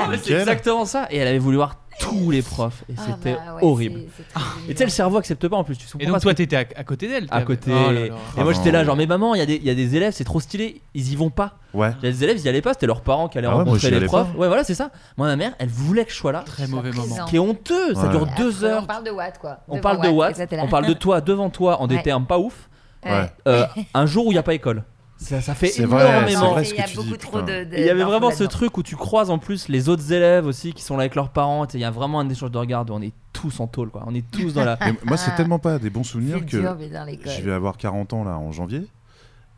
[0.09, 0.33] mais c'est.
[0.33, 1.07] Mais exactement ça.
[1.09, 2.83] Et elle avait voulu voir tous les profs.
[2.89, 4.01] Et Ah, c'était bah, ouais, horrible.
[4.17, 5.77] c'est très Et tu sais, le cerveau accepte pas en plus.
[5.77, 7.27] Tu Et donc toi que- t'étais à, à côté d'elle.
[7.29, 7.71] à côté.
[7.71, 8.05] Oh là là.
[8.05, 9.75] Et Ah moi j'étais là, genre, mais maman, il y, a des- il y a
[9.75, 11.53] des élèves, c'est trop stylé, ils y vont pas.
[11.73, 11.91] Ouais.
[12.01, 13.53] Il y a des élèves, ils y allaient pas, c'était leurs parents qui allaient Ah
[13.55, 14.31] rencontrer les profs.
[14.33, 14.37] pas.
[14.39, 14.89] Ouais, voilà, c'est ça.
[15.17, 16.43] Moi, ma mère, elle voulait que je sois là.
[16.45, 17.25] Très mauvais moment.
[17.25, 18.83] Qui est honteux, ça dure deux heures.
[18.83, 19.57] On parle de Watt, quoi.
[19.67, 22.69] On parle de Watt, on parle de toi devant toi en des termes pas ouf.
[23.47, 24.83] Euh, un jour où il n'y a pas école.
[25.21, 26.53] Ça, ça fait vrai, énormément.
[26.53, 27.65] vrai ce Il y a que tu beaucoup dis, trop putain.
[27.65, 27.77] de.
[27.77, 30.71] il y avait vraiment ce truc où tu croises en plus les autres élèves aussi
[30.73, 31.67] qui sont là avec leurs parents.
[31.73, 32.85] Il y a vraiment un échange de regards.
[32.89, 34.03] où On est tous en tôle, quoi.
[34.07, 34.77] On est tous dans la.
[35.05, 36.77] Moi, c'est tellement pas des bons souvenirs que dur,
[37.25, 38.83] je vais avoir 40 ans là en janvier.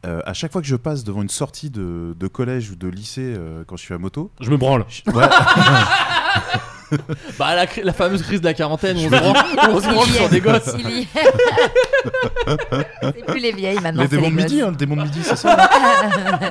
[0.04, 2.88] Euh, à chaque fois que je passe devant une sortie de, de collège ou de
[2.88, 4.84] lycée euh, quand je suis à moto, Je me branle.
[4.90, 5.26] je- ouais,
[7.40, 9.38] Bah, la, fameuse crise de la quarantaine où on se branle,
[9.72, 10.30] on se y sur est.
[10.30, 10.76] des gosses.
[10.78, 11.08] Il y est.
[13.02, 14.04] C'est plus les vieilles maintenant.
[14.04, 15.70] Les c'est démons de midi, hein, le démon de midi, c'est ça.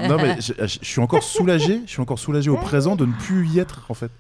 [0.09, 3.13] non mais je, je suis encore soulagé, je suis encore soulagé au présent de ne
[3.13, 4.11] plus y être en fait.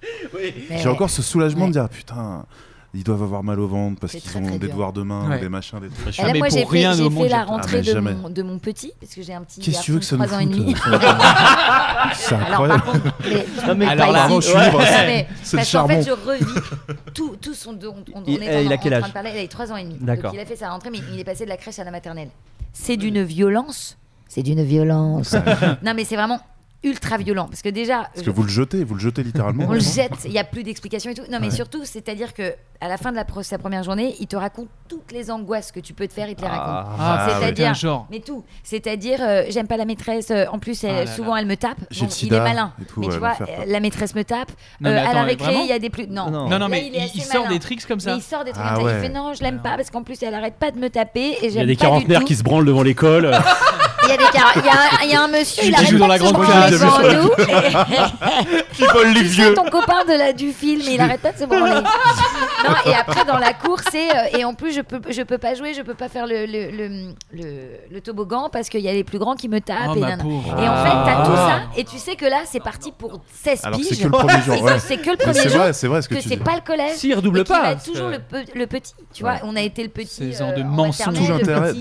[0.71, 1.69] J'ai encore ce soulagement Ouais.
[1.69, 2.45] de dire putain,
[2.93, 4.69] ils doivent avoir mal au ventre parce qu'ils ont très des dur.
[4.71, 5.37] devoirs de main Ouais.
[5.37, 6.19] ou des machins, des trucs.
[6.19, 7.83] Et là, mais moi, pour j'ai fait, rien j'ai au fait monde, la rentrée Ah,
[7.83, 8.15] de, jamais.
[8.15, 10.17] mon, de mon petit, parce que j'ai un petit Qu'est-ce que tu veux que ça
[10.17, 10.75] garçon de 3 ans et demi.
[12.15, 12.83] C'est Alors, incroyable.
[12.83, 14.65] contre, mais, Non, mais Alors là, je suis Ouais.
[14.65, 14.79] libre.
[15.53, 16.61] Parce qu'en fait, je revis
[17.15, 17.71] tout, tout son.
[17.83, 19.49] On, on, on Il- est eh, il en- a quel âge de parler, il a
[19.49, 19.97] 3 ans et demi.
[20.01, 20.33] D'accord.
[20.33, 21.91] Donc, il a fait sa rentrée, mais il est passé de la crèche à la
[21.91, 22.29] maternelle.
[22.73, 23.97] C'est d'une violence.
[24.29, 25.35] C'est d'une violence.
[25.85, 26.41] non, mais c'est vraiment
[26.83, 27.47] ultra violent.
[27.49, 28.09] Parce que déjà.
[28.15, 29.65] Parce que vous le jetez, vous le jetez littéralement.
[29.69, 31.23] On le jette, il n'y a plus d'explication et tout.
[31.31, 34.27] Non, mais surtout, c'est-à-dire que à la fin de la pro- sa première journée, il
[34.27, 36.87] te raconte toutes les angoisses que tu peux te faire, il te les raconte.
[36.99, 38.43] Ah, Ah, c'est-à-dire, mais tout.
[38.65, 40.31] C'est-à-dire, euh, j'aime pas la maîtresse.
[40.31, 41.77] euh, en plus, elle- Ah là souvent, elle me tape.
[41.79, 42.73] Bon, le il sida est malin.
[42.81, 43.35] et tout, mais ouais, tu vois,
[43.67, 44.51] la maîtresse me tape.
[44.81, 46.07] Non, Euh, mais à la attends, récré, il y a des plus.
[46.09, 46.49] Non, Non.
[46.49, 48.15] Non, Là, mais il, sort des tricks comme Mais ça.
[48.17, 48.91] il sort des trucs Ah comme ça.
[48.93, 49.01] Il ouais.
[49.03, 51.37] fait non, je l'aime pas parce qu'en plus elle arrête pas de me taper et
[51.43, 52.27] Il y a j'aime des pas du quarantenaires tout.
[52.27, 53.31] qui se branlent devant l'école.
[54.03, 56.45] Il y a un- il y a un monsieur, il joue pas dans la grande
[56.47, 56.70] cage.
[56.71, 57.31] Devant nous.
[57.39, 61.33] et- Qui vole les Tu sais, ton copain de la, du film, il arrête pas
[61.33, 61.71] de se branler.
[62.69, 64.11] non, et après, dans la cour, c'est.
[64.11, 66.47] euh, et en plus, je peux, je peux pas jouer, je peux pas faire le,
[66.47, 66.89] le, le,
[67.33, 69.91] le- le toboggan parce qu'il y a les plus grands qui me tapent.
[69.91, 71.61] Oh, et, et en fait, t'as tout Ah.
[71.75, 73.89] ça, et tu sais que là, c'est parti pour 16 Alors piges.
[73.91, 74.63] c'est que le premier jour.
[74.63, 74.79] ouais.
[74.79, 75.59] C'est que le premier C'est jour.
[75.61, 76.95] vrai, c'est vrai ce que Que tu c'est pas le collège.
[76.97, 77.73] Si, il redouble et pas.
[77.73, 78.95] être toujours le, pe- le petit.
[79.13, 80.33] Tu vois, on a été le petit.
[80.35, 81.15] Ces euh, de en mensonges.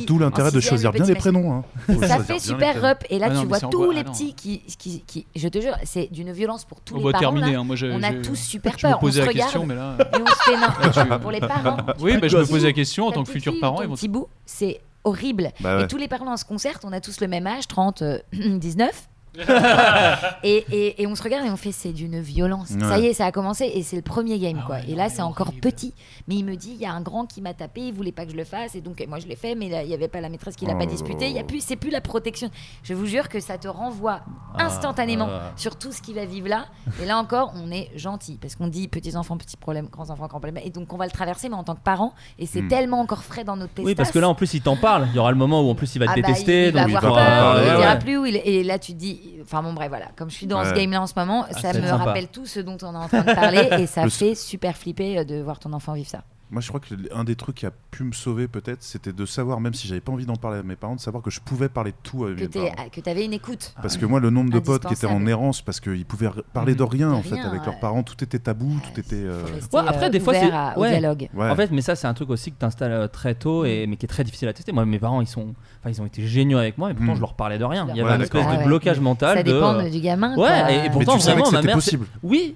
[0.05, 1.63] d'où l'intérêt de choisir bien les prénoms.
[1.89, 1.93] hein.
[2.07, 3.03] Ça fait super rep.
[3.09, 5.47] Et là, Ah non, tu vois c'est tous les Ah petits qui, qui, qui- Je
[5.47, 7.21] te jure, c'est d'une violence pour tous On les va parents.
[7.33, 7.51] terminer.
[7.53, 7.59] là.
[7.59, 8.97] hein, Moi, je, On a tous super je me peur.
[8.97, 9.95] On se posais la regarde question, mais là.
[9.99, 11.19] et on se fait non.
[11.19, 11.77] Pour les parents.
[11.99, 13.77] Oui, bah, je me posais la question en ta tant que futur parent.
[13.87, 15.51] petit bout, c'est horrible.
[15.59, 15.83] Bah.
[15.83, 18.19] Et tous les parents, on se concerte, on a tous le même âge, 30, euh,
[18.33, 19.07] 19.
[20.43, 22.69] et, et, et on se regarde et on fait c'est d'une violence.
[22.79, 24.75] Ça y est, ça a commencé et c'est le premier game Ah quoi.
[24.77, 25.93] ouais, et là c'est encore petit,
[26.27, 28.25] mais il me dit il y a un grand qui m'a tapé, il voulait pas
[28.25, 30.21] que je le fasse et donc moi je l'ai fait, mais il y avait pas
[30.21, 31.27] la maîtresse qui l'a Oh pas disputé.
[31.27, 32.49] Il y a plus, c'est plus la protection.
[32.83, 34.21] Je vous jure que ça te renvoie
[34.57, 35.51] instantanément ah.
[35.55, 36.65] sur tout ce qui va vivre là.
[37.01, 40.27] Et là encore, on est gentil parce qu'on dit petits enfants petits problèmes, grands enfants
[40.27, 42.13] grands problèmes, et donc on va le traverser mais en tant que parent.
[42.37, 42.67] Et c'est Hmm.
[42.67, 45.07] tellement encore frais dans notre Oui, parce que là en plus il t'en parle.
[45.11, 46.67] Il y aura le moment où en plus il va te ah bah, détester.
[46.67, 47.77] il, donc il avoir peur, ouais.
[47.77, 48.35] dira plus où il.
[48.43, 49.18] Et là, tu te dis.
[49.41, 50.07] Enfin bon, bref, voilà.
[50.15, 52.03] Comme je suis dans ce game-là en ce moment, ça c'est me sympa.
[52.05, 54.75] rappelle tout ce dont on est en train de parler et ça Le- fait super
[54.77, 56.23] flipper de voir ton enfant vivre ça.
[56.51, 59.25] Moi, je crois que un des trucs qui a pu me sauver, peut-être, c'était de
[59.27, 61.39] savoir, même si j'avais pas envie d'en parler à mes parents, de savoir que je
[61.41, 62.89] pouvais parler de tout à Que mes parents.
[62.91, 63.75] que t'avais une écoute.
[63.81, 66.73] Parce que moi, le nombre de potes qui étaient en errance, parce qu'ils pouvaient parler
[66.73, 69.15] de rien, De en fait, avec leurs parents, tout était tabou, tout était.
[69.15, 69.43] euh,
[69.73, 70.89] après, euh, des fois, c'est- ouais.
[70.99, 71.29] dialogue.
[71.35, 71.49] ouais.
[71.51, 73.95] En fait, mais ça, c'est un truc aussi que tu installes très tôt, et, mais
[73.97, 74.71] qui est très difficile à tester.
[74.71, 77.15] Moi, mes parents, ils sont, enfin, ils ont été géniaux avec moi, et pourtant, Mm.
[77.15, 77.85] je leur parlais de rien.
[77.91, 79.37] Il y Ouais, avait une espèce de Ah blocage mental.
[79.37, 80.35] Ça dépend du gamin.
[80.35, 82.07] Ouais, et- pourtant, tu savais que vraiment, ma c'était mère, possible.
[82.23, 82.55] Oui.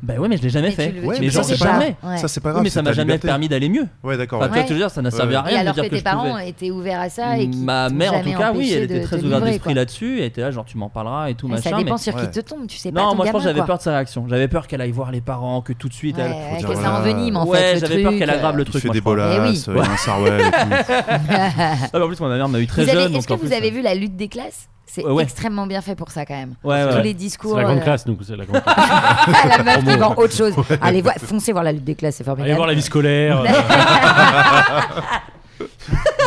[0.00, 0.92] Bah ouais, mais je l'ai jamais Mais fait.
[0.92, 1.72] tu le- Ouais, tu mais j'en faisais sais pas.
[1.72, 1.96] jamais.
[2.04, 2.18] Ouais.
[2.18, 2.62] Ça, c'est pas Oui, grave.
[2.62, 3.26] mais ça c'est m'a jamais liberté.
[3.26, 3.86] permis d'aller mieux.
[4.04, 4.38] Ouais, d'accord.
[4.40, 4.52] Enfin, ouais.
[4.52, 5.48] tu vois, je veux dire, ça n'a servi à Ouais.
[5.48, 6.48] rien Et de alors dire que que tes parents pouvais.
[6.48, 8.94] étaient ouverts à ça et qui Ma mère, en jamais tout cas, oui, elle de
[8.94, 10.18] était très te ouverte d'esprit là-dessus.
[10.20, 11.70] Elle était là, genre, tu m'en parleras et tout, Et machin.
[11.70, 12.30] Ça dépend mais- sur qui Ouais.
[12.30, 13.00] te tombe, tu sais pas.
[13.00, 14.24] Non, moi je pense j'avais peur de sa réaction.
[14.28, 16.16] J'avais peur qu'elle aille voir les parents, que tout de suite.
[16.16, 17.74] Ouais, que ça envenime en Ouais, fait.
[17.74, 18.82] le j'avais peur qu'elle aggrave le truc.
[18.84, 19.02] des je pense.
[19.02, 20.50] bolas, Eh a un sarwell et tout.
[21.28, 23.14] Ah, bah, en plus, ma mère m'a eu très jeune.
[23.16, 24.68] Est-ce que vous avez euh, vu la lutte des classes?
[24.90, 26.54] C'est Ouais, extrêmement bien fait pour ça quand même.
[26.64, 27.02] Ouais, ouais, Tous ouais.
[27.02, 27.56] les C'est discours.
[27.58, 28.16] la grande euh, classe, nous.
[28.22, 29.58] C'est la grande classe.
[29.58, 30.54] la meuf qui vend autre chose.
[30.80, 32.48] Allez, voir, foncez voir la lutte des classes, c'est formidable.
[32.50, 33.44] Allez voir la vie scolaire.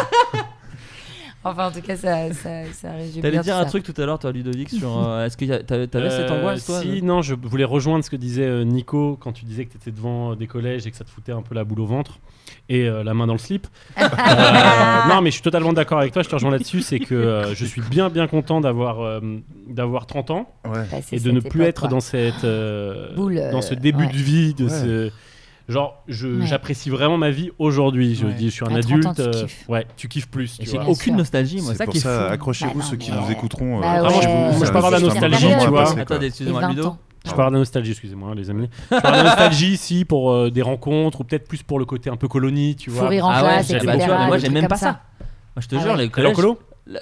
[1.44, 3.70] Enfin, en tout cas, ça, ça, ça résume T'allais bien dire tout un ça.
[3.70, 5.08] truc tout à l'heure, toi, Ludovic, sur.
[5.08, 7.64] euh, Est-ce que y a- t'avais t'avais cette Euh, angoisse, toi Si, non, je voulais
[7.64, 10.46] rejoindre ce que disait euh, Nico quand tu disais que tu étais devant euh, des
[10.46, 12.20] collèges et que ça te foutait un peu la boule au ventre
[12.70, 13.66] et euh, la main dans le slip.
[14.02, 17.16] Euh, non, mais je suis totalement d'accord avec toi, je te rejoins là-dessus, c'est que
[17.16, 19.20] euh, je suis bien bien content d'avoir euh,
[19.68, 20.84] d'avoir 30 ans Ouais.
[20.92, 21.90] Bah, c'est et de ne cette plus époque, être quoi.
[21.90, 24.12] dans cette euh, Boule, euh, dans ce début ouais.
[24.12, 24.70] de vie de Ouais.
[24.70, 25.12] ce
[25.72, 26.46] genre Ouais.
[26.46, 28.34] j'apprécie vraiment ma vie aujourd'hui je Ouais.
[28.34, 29.66] dis je suis un À 30 adulte ans, tu euh, kiffes.
[29.70, 31.14] ouais tu kiffes plus J'ai aucune sûr.
[31.16, 33.80] nostalgie, moi, C'est ça pour ça, accrochez-vous Bah ceux qui nous écouteront.
[33.80, 36.00] Bah Ah, moi, je- ouais, moi, je c'est parle de la nostalgie, tu vois.
[36.00, 36.86] Attendez, excusez-moi, 20 Ludo.
[36.88, 36.98] ans.
[37.26, 38.68] Je parle de nostalgie, excusez-moi, les amis.
[38.92, 42.10] Je parle de nostalgie ici pour euh, des rencontres ou peut-être plus pour le côté
[42.10, 43.04] un peu colonie, tu vois.
[43.04, 43.92] Fou rire en Ah ouais, classe, j'allais etc.
[43.98, 45.02] pas- tu vois, mais moi, des j'ai trucs même pas ça.
[45.56, 45.98] Moi, je te Ah jure, ouais.
[45.98, 46.36] les collèges.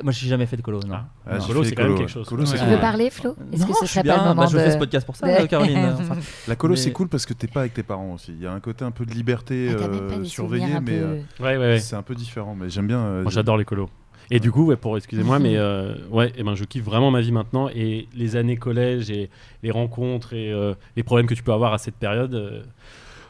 [0.04, 0.94] Moi, j'ai jamais fait de colo, non.
[0.96, 1.06] Ah.
[1.26, 1.46] Ah, Non.
[1.48, 2.28] Colo, c'est quand même colo, quelque chose.
[2.28, 2.52] Colo, Ouais.
[2.52, 2.68] Tu cool.
[2.70, 3.36] veux parler, Flo?
[3.54, 5.16] Est-ce que je ce serait pas le moment Bah, je fais de- ce podcast pour
[5.16, 5.78] ça, de- euh, Caroline.
[6.00, 6.16] Enfin,
[6.48, 8.34] La colo, Mais- c'est cool parce que t'es pas avec tes parents aussi.
[8.34, 11.16] Il y a un côté un peu de liberté Ah, euh, surveillée, mais peu- euh,
[11.40, 11.80] Ouais, ouais, ouais.
[11.80, 12.56] c'est un peu différent.
[12.60, 13.00] Mais j'aime bien.
[13.00, 13.90] euh, Moi, j'adore les colos.
[14.32, 17.22] Et du coup, ouais, pour excusez-moi, mais euh, ouais, et ben je kiffe vraiment ma
[17.22, 19.30] vie maintenant et les années collège et
[19.64, 22.64] les rencontres et euh, les problèmes que tu peux avoir à cette période.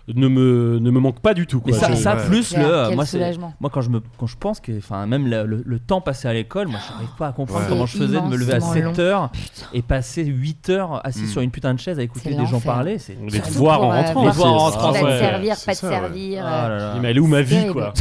[0.09, 1.61] Euh, ne me, ne me manque pas du tout.
[1.65, 1.81] Mais Quoi.
[1.81, 2.25] ça, Je- ça ouais.
[2.25, 2.63] plus le.
[2.63, 2.95] euh, quel
[3.39, 4.77] moi, moi, quand je, me, quand je pense que.
[4.77, 7.61] Enfin, même le, le- le temps passé à l'école, moi, je n'arrive pas à comprendre
[7.61, 7.65] Ouais.
[7.69, 9.29] comment je faisais de me lever à Immensement 7 heures
[9.73, 11.27] et passer 8 heures assis Mm.
[11.27, 12.97] sur une putain de chaise à écouter des gens parler.
[12.97, 13.17] C'est.
[13.29, 14.13] Les devoirs pour, en euh, rentrant.
[14.13, 15.93] voir Les devoirs en rentrant, Pas te servir, pas te ça, ouais.
[15.93, 16.43] servir.
[16.45, 16.95] Ah euh.
[17.01, 17.93] Mais elle est où ma vie, quoi.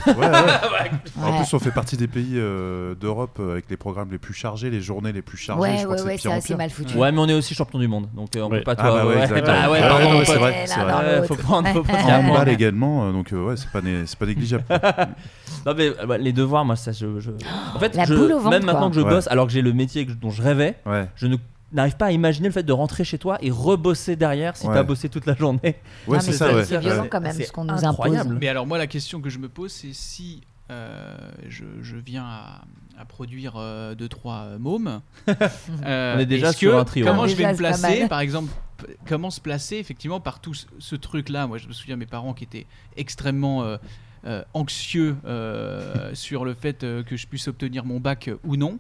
[1.23, 4.35] En plus, on fait partie des pays euh, d'Europe euh, avec les programmes les plus
[4.35, 5.61] chargés, les journées les plus chargées.
[5.63, 6.97] Ouais, ouais, ouais, de c'est assez mal foutu.
[6.97, 8.85] Ouais, mais on est aussi champion du monde, donc euh, on peut pas Ah toi.
[8.93, 9.21] bah ouais, mon
[10.19, 11.69] ouais, c'est vrai, faut prendre,
[12.05, 14.65] Handball également, euh, donc euh, ouais, c'est pas, né- c'est pas négligeable.
[15.67, 17.31] Non mais euh, bah, les devoirs, moi ça, je, je-
[17.75, 18.91] en fait, La je- boule au ventre, même maintenant quoi.
[18.91, 19.11] que je Ouais.
[19.11, 21.37] bosse, alors que j'ai le métier dont je rêvais, Ouais, je ne
[21.73, 24.75] n'arrive pas à imaginer le fait de rentrer chez toi et rebosser derrière si Ouais.
[24.75, 25.77] t'as bossé toute la journée.
[26.07, 26.65] ouais c'est ça.
[26.65, 27.09] C'est violent Ouais.
[27.09, 28.29] quand même ce qu'on nous incroyable.
[28.31, 28.39] impose.
[28.41, 31.17] Mais alors moi la question que je me pose c'est si euh,
[31.49, 32.61] je, je viens à,
[32.99, 35.01] à produire 2-3 mômes,
[35.85, 37.07] euh, On est déjà sur que- un trio.
[37.07, 38.53] Comment Ah, je vais me placer par exemple
[39.09, 41.47] Comment se placer effectivement par tout ce, ce truc-là?
[41.47, 43.77] Moi je me souviens de mes parents qui étaient extrêmement euh,
[44.27, 48.57] euh, anxieux euh, sur le fait euh, que je puisse obtenir mon bac euh, ou
[48.57, 48.79] non.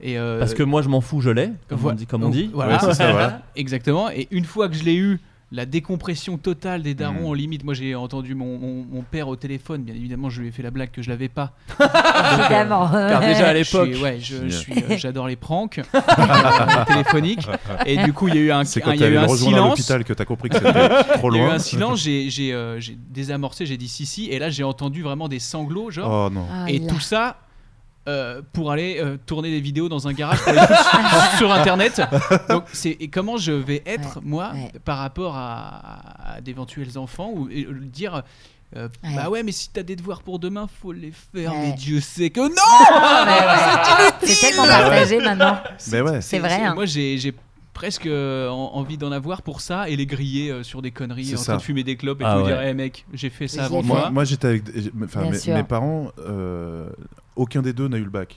[0.00, 2.28] Et, euh, Parce que moi je m'en fous, je l'ai, comme, on dit, comme on
[2.30, 2.50] dit.
[2.52, 3.42] Voilà, Ouais, c'est ça, voilà.
[3.56, 4.10] exactement.
[4.10, 5.20] Et une fois que je l'ai eu,
[5.54, 7.26] la décompression totale des darons Mm.
[7.26, 7.64] en limite.
[7.64, 9.82] Moi, j'ai entendu mon, mon- mon père au téléphone.
[9.84, 11.52] Bien évidemment, je lui ai fait la blague que je l'avais pas.
[12.40, 12.88] Évidemment.
[12.90, 14.58] Car déjà à l'époque, ouais, je, je Yeah.
[14.58, 17.46] suis, euh, j'adore les pranks euh, téléphoniques.
[17.86, 19.16] Et du coup, il y a eu un, C'est un- quand il y a eu
[19.16, 19.70] un silence.
[19.70, 20.72] l'hôpital que t'as compris que c'était
[21.18, 21.54] trop Il y a eu loin.
[21.54, 22.00] un silence.
[22.02, 22.80] J'ai, euh,
[23.10, 23.66] désamorcé.
[23.66, 24.26] J'ai dit si si.
[24.30, 26.28] Et là, j'ai entendu vraiment des sanglots, genre.
[26.28, 26.46] Oh non.
[26.52, 26.86] Ah, Et là.
[26.88, 27.36] tout ça
[28.08, 30.52] euh, pour aller euh, tourner des vidéos dans un garage pour
[31.32, 32.02] sur, sur internet.
[32.48, 34.72] Donc c'est et comment je vais être Ouais, moi ouais.
[34.84, 38.22] par rapport à, à d'éventuels enfants ou et, euh, dire
[38.76, 39.14] euh, Ouais.
[39.14, 41.58] bah ouais mais si t'as des devoirs pour demain faut les faire Ouais.
[41.68, 42.54] mais Dieu sait que non
[42.90, 44.12] Ah, ouais, ouais.
[44.34, 45.58] C'est tellement partagé maintenant.
[45.78, 46.20] C'est vrai.
[46.64, 46.74] hein.
[46.74, 47.32] moi j'ai j'ai
[47.74, 51.34] presque euh, en- envie d'en avoir pour ça et les griller euh, sur des conneries
[51.34, 51.44] en ça.
[51.44, 52.52] train de fumer des clopes et Ah tout ouais.
[52.52, 54.62] dire hey mec j'ai fait ça avant moi Moi, moi j'étais avec.
[55.04, 56.88] Enfin, mes, parents, euh,
[57.36, 58.36] aucun des deux n'a eu le bac.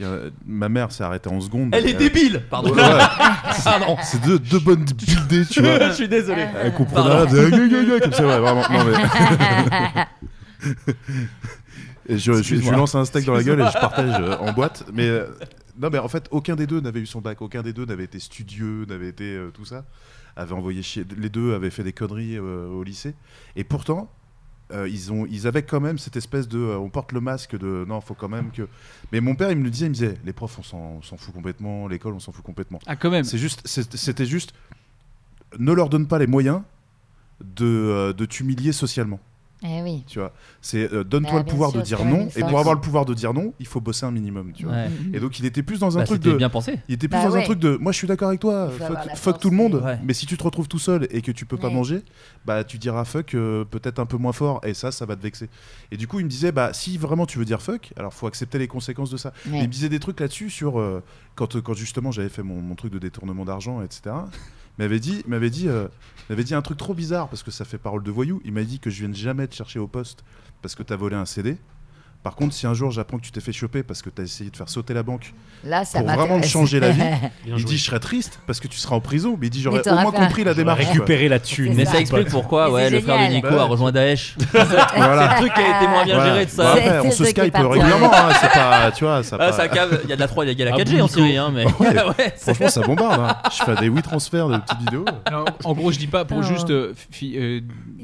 [0.00, 1.70] A- ma mère s'est arrêtée en seconde.
[1.74, 2.42] elle est Euh, débile.
[2.48, 2.70] Pardon.
[2.72, 2.98] ouais, ouais.
[3.64, 3.96] Pardon.
[4.04, 5.80] C'est deux, deux bonnes buildées, tu vois.
[5.88, 6.46] je suis désolé.
[6.62, 8.62] Elle comprenait de- comme ça, ouais, vraiment.
[8.70, 10.06] Non, mais...
[12.10, 14.52] Et je, je, je lance un steak dans la gueule et je partage euh, en
[14.52, 14.84] boîte.
[14.94, 15.26] Mais euh,
[15.78, 17.40] non, mais en fait, aucun des deux n'avait eu son bac.
[17.40, 19.84] Aucun des deux n'avait été studieux, n'avait été euh, tout ça.
[20.36, 21.04] Avait envoyé chier.
[21.16, 23.14] Les deux avaient fait des conneries euh, au lycée.
[23.54, 24.10] Et pourtant,
[24.72, 26.58] euh, ils, ont, ils avaient quand même cette espèce de.
[26.58, 27.84] on porte le masque de.
[27.86, 28.68] Non, faut quand même que.
[29.12, 31.32] Mais mon père, il me le disait, il me disait les profs, on s'en fout
[31.32, 31.86] complètement.
[31.86, 32.80] L'école, on s'en fout complètement.
[32.86, 34.52] ah quand même C'est juste, c'était juste,
[35.58, 36.62] ne leur donne pas les moyens
[37.40, 39.20] de, de t'humilier socialement.
[39.64, 40.04] Eh oui.
[40.06, 40.32] Tu vois,
[40.62, 43.04] c'est euh, donne-toi Bah, le pouvoir sûr, de dire non, et pour avoir le pouvoir
[43.04, 44.52] de dire non, il faut bosser un minimum.
[44.52, 44.72] Tu vois.
[44.74, 44.88] Ouais.
[45.12, 46.78] Et donc il était plus dans un Bah, truc de, bien pensé.
[46.88, 48.70] il était plus Bah dans un truc de, moi je suis d'accord avec toi,
[49.16, 49.98] fuck, tout le monde, Ouais.
[50.04, 52.02] mais si tu te retrouves tout seul et que tu peux pas manger,
[52.46, 55.22] bah tu diras fuck euh, peut-être un peu moins fort, et ça, ça va te
[55.22, 55.48] vexer.
[55.90, 58.28] Et du coup il me disait, bah si vraiment tu veux dire fuck, alors faut
[58.28, 59.32] accepter les conséquences de ça.
[59.50, 59.58] Ouais.
[59.58, 61.02] Il me disait des trucs là-dessus sur euh,
[61.34, 64.14] quand, quand justement j'avais fait mon, mon truc de détournement d'argent, etc.
[64.78, 65.88] M'avait dit, m'avait dit, euh,
[66.30, 68.40] m'avait dit un truc trop bizarre parce que ça fait parole de voyou.
[68.44, 70.24] Il m'a dit que je vienne jamais te chercher au poste
[70.62, 71.56] parce que t'as volé un CD.
[72.28, 74.50] Par contre, si un jour j'apprends que tu t'es fait choper parce que t'as essayé
[74.50, 75.32] de faire sauter la banque,
[75.64, 77.00] Là, ça Pour vraiment te changer la vie,
[77.46, 79.38] il dit je serais triste parce que tu seras en prison.
[79.40, 80.82] Mais il dit j'aurais au moins compris la démarche.
[80.82, 80.92] quoi.
[80.92, 81.72] récupéré la thune.
[81.74, 81.98] Mais ça.
[81.98, 83.34] explique pourquoi ouais, le frère de.
[83.34, 84.36] Nico Bah a rejoint Daesh.
[84.52, 85.30] Voilà.
[85.32, 86.32] Le truc qui a été moins bien Voilà.
[86.34, 86.74] géré de ça.
[86.74, 87.66] Bah on se Skype parti.
[87.66, 88.10] régulièrement.
[88.12, 89.36] hein, c'est pas, tu vois, ça.
[89.40, 90.78] Ah, pas- ça cave, il y a de la 3, il y a la Ah,
[90.78, 91.08] 4G en Nico.
[91.08, 91.64] Syrie, hein, mais.
[91.64, 91.72] Ouais.
[91.88, 93.20] ouais, c'est- Franchement, ça bombarde.
[93.20, 93.36] hein.
[93.50, 95.06] Je fais des 8 transferts de petites vidéos.
[95.64, 97.60] En gros, je dis pas pour juste euh, euh,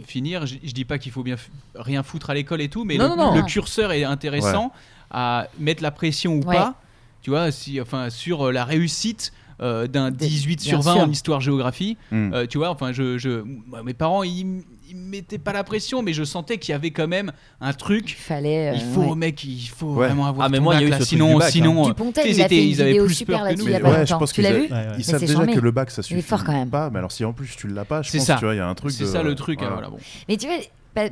[0.06, 1.36] finir, je, dis pas qu'il faut bien
[1.76, 4.72] rien foutre à l'école et tout, mais le curseur est intéressant
[5.10, 6.56] à mettre la pression ou Ouais.
[6.56, 6.74] pas,
[7.22, 10.92] tu vois, si, enfin, sur euh, la réussite euh, d'un Des- 18 bien sur 20
[10.94, 11.02] sûr.
[11.02, 11.96] en histoire-géographie.
[12.10, 12.32] Hmm.
[12.34, 13.44] Euh, tu vois, enfin, je, je,
[13.84, 16.90] mes parents, ils, ils me mettaient pas la pression, mais je sentais qu'il y avait
[16.90, 18.16] quand même un Il truc.
[18.18, 18.70] fallait.
[18.70, 19.14] euh, il faut, ouais.
[19.14, 20.08] mec, il faut Ouais.
[20.08, 21.50] vraiment avoir Ah, mais moi, il y a eu ce sinon, du bac, hein.
[21.52, 23.64] sinon, Dupontel, ils il a étaient- ils avaient plus peur que nous.
[23.68, 24.86] il Mais ouais, je pense Tu qu'ils l'as vu Ouais, ouais.
[24.94, 25.54] Ils Mais savent déjà charmé.
[25.54, 26.68] que le bac ça suffit fort, quand même.
[26.70, 28.34] pas, mais alors si en plus tu l'as pas, je C'est pense ça.
[28.34, 28.90] que tu vois, il y a un truc.
[28.90, 29.60] c'est de- ça le truc.
[29.62, 29.86] hein, voilà.
[29.88, 29.98] voilà, bon.
[30.28, 30.56] Mais tu vois,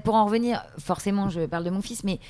[0.04, 2.20] pour en revenir, forcément, je parle de mon fils, mais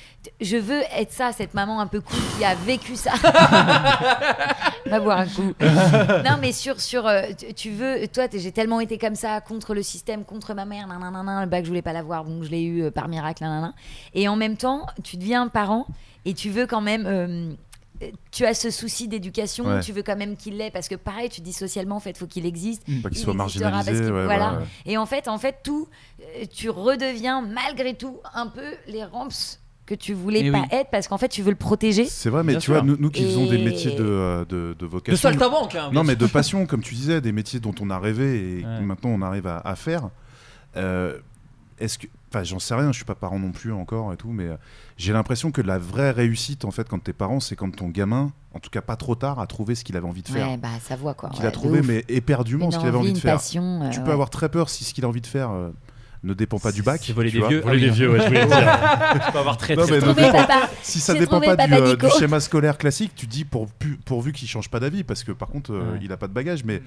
[0.41, 3.11] je veux être ça, cette maman un peu cool qui a vécu ça.
[4.85, 5.53] Va boire un coup.
[5.61, 7.21] non, mais sur, sur euh,
[7.55, 11.41] tu- veux, toi, j'ai tellement été comme ça, contre le système, contre ma mère, nanana,
[11.43, 13.73] le bac, je voulais pas l'avoir, donc je l'ai eu euh, par miracle, nanana.
[14.13, 15.85] Et en même temps, tu deviens parent
[16.25, 17.05] et tu veux quand même.
[17.05, 17.53] euh,
[18.31, 19.79] tu as ce souci d'éducation, Ouais.
[19.81, 22.27] tu veux quand même qu'il l'ait parce que pareil, tu dis socialement, en fait, faut
[22.27, 22.83] qu'il existe.
[22.85, 24.25] Pas parce qu'il- ouais, voilà.
[24.25, 24.65] voilà, ouais.
[24.85, 25.87] Et en fait, en fait, tout,
[26.21, 29.27] euh, tu redeviens malgré tout un peu les ramps
[29.85, 30.67] que tu voulais Eh pas oui.
[30.71, 32.05] être parce qu'en fait, tu veux le protéger.
[32.05, 34.75] C'est vrai, mais Bien tu vois, nous, nous qui faisons des métiers de, euh, de,
[34.79, 35.29] de vocation.
[35.29, 37.99] De saltimbanque, hein, Non, mais de passion, comme tu disais, des métiers dont on a
[37.99, 38.79] rêvé et Ouais.
[38.79, 40.09] que maintenant on arrive à, à faire.
[40.77, 41.17] euh,
[41.79, 42.07] est-ce que.
[42.33, 44.55] Enfin, j'en sais rien, je suis pas parent non plus encore et tout, mais euh,
[44.97, 48.31] j'ai l'impression que la vraie réussite, en fait, quand t'es parent, c'est quand ton gamin,
[48.55, 50.49] en tout cas pas trop tard, a trouvé ce qu'il avait envie de faire.
[50.49, 51.29] Ouais, bah ça voit quoi.
[51.29, 53.35] Qu'il ouais, a trouvé, mais éperdument, ce qu'il avait envie, envie de faire.
[53.35, 54.13] passion, euh, tu peux ouais.
[54.13, 55.69] avoir très peur si ce qu'il a envie de faire euh,
[56.23, 57.01] ne dépend pas du bac.
[57.01, 57.49] Tu des vois.
[57.49, 57.61] vieux.
[57.61, 58.57] Voler des vieux, ouais, je voulais dire.
[59.27, 60.69] Je peux avoir très Non, très mais très- ne Trouvé, dépend- papa.
[60.81, 64.31] si ça J'ai dépend pas du, euh, schéma scolaire classique, tu dis pour, pu- pourvu
[64.31, 65.99] qu'il change pas d'avis, parce que par contre, euh, Ouais.
[66.01, 66.63] il a pas de bagage.
[66.63, 66.81] Mais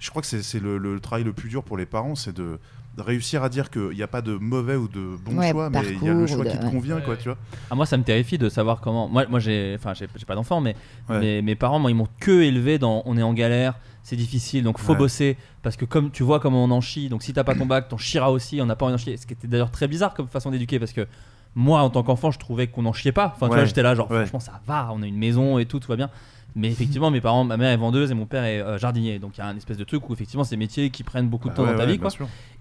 [0.00, 2.34] je crois que c'est c'est le, le travail le plus dur pour les parents, c'est
[2.34, 2.58] de,
[3.00, 5.70] de réussir à dire qu'il n'y a pas de mauvais ou de bon Ouais, choix,
[5.70, 6.70] mais il y a le choix qui te ouais.
[6.70, 7.38] convient, quoi, tu vois.
[7.70, 9.08] Ah, moi, ça me terrifie de savoir comment.
[9.08, 10.76] Moi, moi j'ai, enfin, j'ai, pas d'enfant, mais
[11.08, 11.18] Ouais.
[11.18, 14.64] mes, mes parents, moi, ils m'ont que élevé dans on est en galère, c'est difficile,
[14.64, 14.98] donc faut Ouais.
[14.98, 17.66] bosser parce que comme tu vois comment on en chie, donc si t'as pas ton
[17.66, 18.60] bac, t'en chieras aussi.
[18.60, 20.78] On n'a pas envie d'en chier, ce qui était d'ailleurs très bizarre comme façon d'éduquer
[20.78, 21.06] parce que
[21.54, 23.32] moi, en tant qu'enfant, je trouvais qu'on en chiait pas.
[23.34, 24.18] Enfin, tu vois, j'étais là, genre, Ouais.
[24.18, 26.08] franchement, ça va, on a une maison et tout, tout va bien.
[26.56, 29.18] Mais effectivement, mes parents, ma mère est vendeuse et mon père est euh, jardinier.
[29.18, 31.28] Donc il y a un espèce de truc où effectivement, c'est des métiers qui prennent
[31.28, 32.10] beaucoup de Bah temps ouais, dans ta ouais, vie, quoi.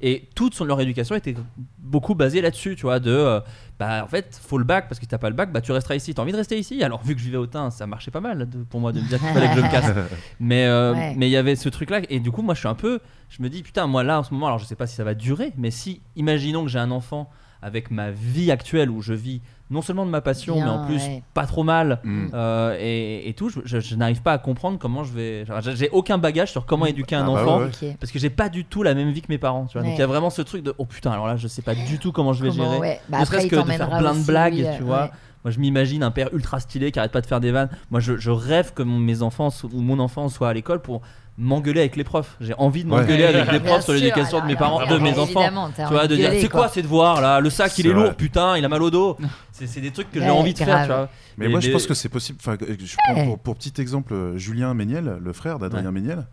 [0.01, 1.35] Et toute son, leur éducation était
[1.79, 3.39] beaucoup basée là-dessus, tu vois, de euh,
[3.79, 5.71] bah en fait, faut le bac parce que si t'as pas le bac, bah tu
[5.71, 6.13] resteras ici.
[6.13, 6.83] T'as envie de rester ici?
[6.83, 8.99] Alors vu que je vivais au Tain, ça marchait pas mal de- pour moi de
[9.01, 9.91] me dire qu'il fallait que je me casse.
[10.39, 11.13] Mais euh, Ouais.
[11.17, 13.41] mais il y avait ce truc-là et du coup moi je suis un peu, je
[13.43, 15.13] me dis putain moi là en ce moment, alors je sais pas si ça va
[15.13, 17.29] durer, mais si imaginons que j'ai un enfant
[17.61, 20.85] avec ma vie actuelle où je vis non seulement de ma passion, Bien, mais en
[20.85, 21.23] plus ouais.
[21.33, 22.27] pas trop mal Mm.
[22.33, 25.45] euh, et, et tout, je, je- je n'arrive pas à comprendre comment je vais.
[25.75, 28.49] j'ai- aucun bagage sur comment éduquer un Ah bah enfant ouais, parce que j'ai pas
[28.49, 29.65] du tout la même vie que mes parents.
[29.67, 29.85] Tu vois.
[29.87, 31.75] Donc il y a vraiment ce truc de oh putain alors là je sais pas
[31.75, 32.79] du tout comment je vais Comment, gérer.
[32.79, 32.99] ouais.
[33.09, 35.03] Bah, ne serait-ce que de faire plein de blagues, lui, tu euh, vois.
[35.03, 35.11] ouais.
[35.45, 37.69] Moi, je m'imagine un père ultra stylé qui arrête pas de faire des vannes.
[37.91, 41.01] Moi, je, je rêve que mon- mes enfants ou mon enfant soit à l'école pour
[41.39, 42.35] m'engueuler avec les profs.
[42.41, 42.99] J'ai envie de Ouais.
[43.01, 45.49] m'engueuler avec les profs sur l'éducation de alors, mes parents, de mes enfants.
[45.75, 47.39] Tu vois, de dire c'est quoi ces devoirs là?
[47.39, 49.17] Le sac il est lourd, putain, il a mal au dos.
[49.51, 50.81] C'est c'est des trucs que j'ai envie de faire, grave.
[50.83, 51.09] tu vois.
[51.37, 52.37] Mais moi, je pense que c'est possible.
[52.41, 55.91] Enfin, je prends pour, pour petit exemple, euh, Julien Méniel, le frère d'Adrien Ouais.
[55.91, 56.27] Méniel,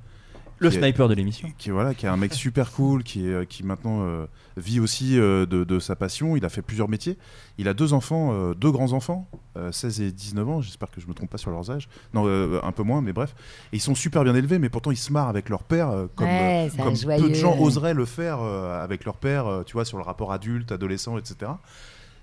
[0.58, 1.52] Le qui est- sniper de l'émission.
[1.58, 4.26] qui est voilà, qui est un mec super cool, qui est euh, qui maintenant euh,
[4.56, 6.34] vit aussi euh, de, de sa passion.
[6.36, 7.18] Il a fait plusieurs métiers.
[7.58, 10.60] Il a deux enfants, euh, deux grands enfants, euh, 16 et 19 ans.
[10.62, 11.88] J'espère que je me trompe pas sur leurs âges.
[12.14, 13.34] Non, euh, un peu moins, mais bref.
[13.72, 16.06] Et ils sont super bien élevés, mais pourtant ils se marrent avec leur père, euh,
[16.14, 19.46] comme Ouais, euh, comme peu de gens oseraient le faire euh, avec leur père.
[19.46, 21.50] euh, tu vois, sur le rapport adulte, adolescent, etc.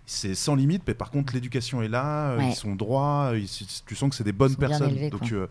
[0.05, 2.49] C'est sans limite, mais par contre l'éducation est là, Ouais.
[2.49, 3.47] ils sont droits, ils-
[3.85, 4.89] tu sens que c'est des bonnes Ils sont bien personnes.
[4.89, 5.37] élevés, Donc quoi.
[5.37, 5.47] euh,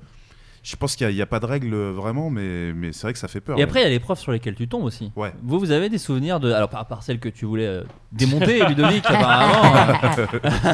[0.62, 3.18] je pense qu'il n'y a, pas de règle euh, vraiment, mais, mais c'est vrai que
[3.18, 3.58] ça fait peur.
[3.58, 5.10] Et après, il y a les profs sur lesquels tu tombes aussi.
[5.16, 5.32] Ouais.
[5.42, 6.52] Vous, vous avez des souvenirs de.
[6.52, 7.82] Alors, par, par celle que tu voulais euh,
[8.12, 9.76] démonter, Ludovic, apparemment.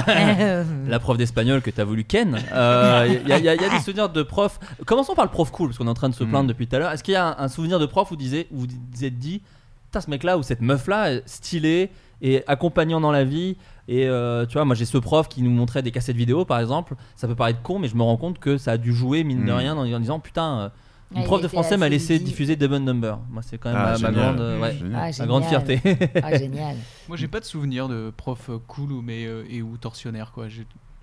[0.08, 2.38] euh, la prof d'espagnol que tu as voulu ken.
[2.52, 4.58] Euh, Il y, a- y y des souvenirs de profs.
[4.86, 6.48] Commençons par le prof cool, parce qu'on est en train de se plaindre Mm.
[6.48, 6.92] depuis tout à l'heure.
[6.92, 9.18] Est-ce qu'il y a un, un souvenir de prof où, disait, où vous vous êtes
[9.18, 9.42] dit,
[9.86, 13.56] putain, ce mec-là ou cette meuf-là, est stylée et accompagnant dans la vie
[13.88, 16.60] et euh, tu vois, moi j'ai ce prof qui nous montrait des cassettes vidéo par
[16.60, 16.94] exemple.
[17.16, 19.44] Ça peut paraître con, mais je me rends compte que ça a dû jouer, mine
[19.44, 19.56] de Mm.
[19.56, 20.68] rien, en, en disant putain, euh,
[21.14, 23.18] une Ouais, prof de français m'a laissé diffuser Devon Number.
[23.30, 24.76] Moi, c'est quand même Ah, ma, grande, euh, ouais.
[24.94, 25.80] Ah, ma grande fierté.
[26.22, 26.76] Ah, génial.
[27.08, 30.32] Moi, j'ai pas de souvenir de prof euh, cool ou mais euh, et ou tortionnaire
[30.34, 30.48] quoi.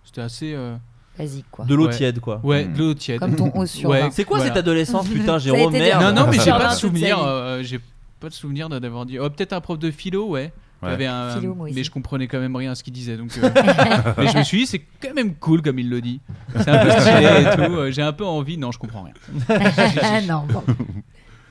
[0.04, 0.54] C'était assez.
[0.54, 0.76] euh,
[1.18, 1.64] Basique, quoi.
[1.66, 1.94] de l'eau Ouais.
[1.96, 2.40] tiède, quoi.
[2.44, 2.74] Ouais, Mm.
[2.74, 3.20] de l'eau tiède.
[3.20, 4.10] Comme ton haut sur Ouais.
[4.12, 4.52] C'est quoi Voilà.
[4.54, 6.04] cette adolescence, putain, Jérôme Merde.
[6.04, 7.18] Non, non, mais j'ai pas de souvenir.
[7.24, 7.80] euh, j'ai
[8.20, 9.18] pas de souvenir d'avoir dit.
[9.18, 10.52] Oh, peut-être un prof de philo, ouais.
[10.86, 10.94] Il y Ouais.
[10.94, 11.76] avait un- Philo, moi aussi.
[11.76, 13.18] mais je comprenais quand même rien à ce qu'il disait.
[13.18, 13.50] Donc, euh,
[14.18, 16.22] mais je me suis dit, c'est quand même cool comme il le dit.
[16.56, 17.74] C'est un peu stylé et tout.
[17.74, 18.58] euh, J'ai un peu envie.
[18.58, 20.22] Non, je comprends rien.
[20.28, 20.64] non, bon.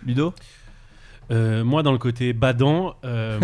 [0.06, 0.34] Ludo?
[1.30, 3.40] Euh, moi, dans le côté badant, euh,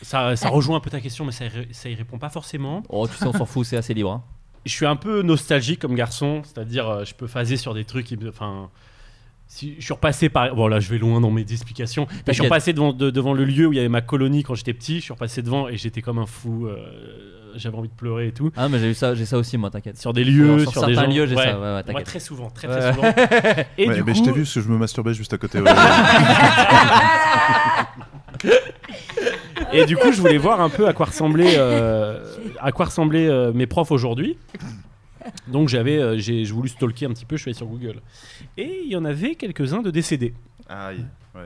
[0.00, 2.82] ça, ça rejoint un peu ta question, mais ça, ça y répond pas forcément.
[2.88, 4.12] Oh, tu sais, on s'en fout, c'est assez libre.
[4.12, 4.22] hein.
[4.64, 8.14] Je suis un peu nostalgique comme garçon, c'est-à-dire je peux phaser sur des trucs.
[8.28, 8.70] Enfin.
[9.54, 10.54] Si, je suis repassé par.
[10.54, 12.06] Bon, là, je vais loin dans mes explications.
[12.26, 14.42] Mais je suis repassé devant, de- devant le lieu où il y avait ma colonie
[14.44, 14.96] quand j'étais petit.
[14.96, 16.66] Je suis repassé devant et j'étais comme un fou.
[16.68, 16.78] euh,
[17.54, 18.50] J'avais envie de pleurer et tout.
[18.56, 19.98] Ah, mais j'ai eu ça, j'ai ça aussi, moi, t'inquiète.
[19.98, 21.14] Sur des lieux, Sur sur, des certains gens.
[21.16, 21.44] lieux, j'ai Ouais.
[21.44, 22.06] ça, ouais, ouais, Moi, t'inquiète.
[22.06, 22.78] très souvent, très Ouais.
[22.80, 23.02] très souvent.
[23.76, 25.36] Et Ouais, du mais coup, je t'ai vu parce que je me masturbais juste à
[25.38, 25.60] côté.
[25.60, 25.70] ouais.
[29.74, 32.18] Et du coup, je voulais voir un peu à quoi ressemblaient, euh,
[32.60, 34.38] à quoi ressemblaient euh, mes profs aujourd'hui.
[35.48, 38.00] Donc j'avais, euh, j'ai j'ai voulu stalker un petit peu, je suis allé sur Google.
[38.56, 40.34] Et il y en avait quelques-uns de décédés.
[40.68, 41.04] Aïe.
[41.34, 41.40] Ouais.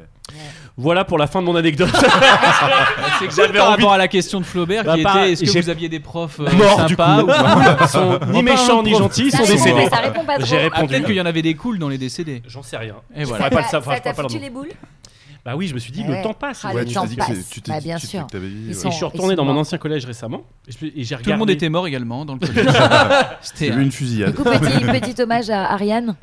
[0.77, 1.89] Voilà pour la fin de mon anecdote.
[3.21, 5.45] C'est que J'avais par envie rapport à la question de Flaubert Bah, qui était est-ce
[5.45, 7.03] que j'ai- vous aviez des profs euh, Morts du coup.
[7.03, 9.75] sympas ou pas Ils sont ni méchants ni gentils, ils Ça sont répond, décédés.
[9.85, 10.47] mais ça répond pas trop.
[10.47, 10.87] J'ai Ah, répondu.
[10.89, 12.43] peut-être qu'il y en avait des cools dans les décédés.
[12.49, 12.97] J'en sais rien.
[13.15, 13.45] Et Je voilà.
[13.45, 14.69] ferai pas de ça, t'a foutu le les boules
[15.47, 16.17] Bah oui, je me suis dit, Ouais.
[16.19, 16.63] le temps passe.
[16.65, 16.81] Ah, ouais.
[16.81, 17.37] le tu temps t'es dit que passe.
[17.39, 18.27] c'est- tu t'es Bah, dit bien sûr.
[18.27, 20.43] dit, sont- Et je suis retourné dans mon ancien collège récemment.
[20.67, 21.23] Et je- et j'ai regardé.
[21.23, 22.67] Tout le monde était mort également dans le collège.
[22.67, 24.31] J'ai C'était une fusillade.
[24.31, 24.57] Du coup, petit,
[25.15, 26.17] petit hommage à Ariane.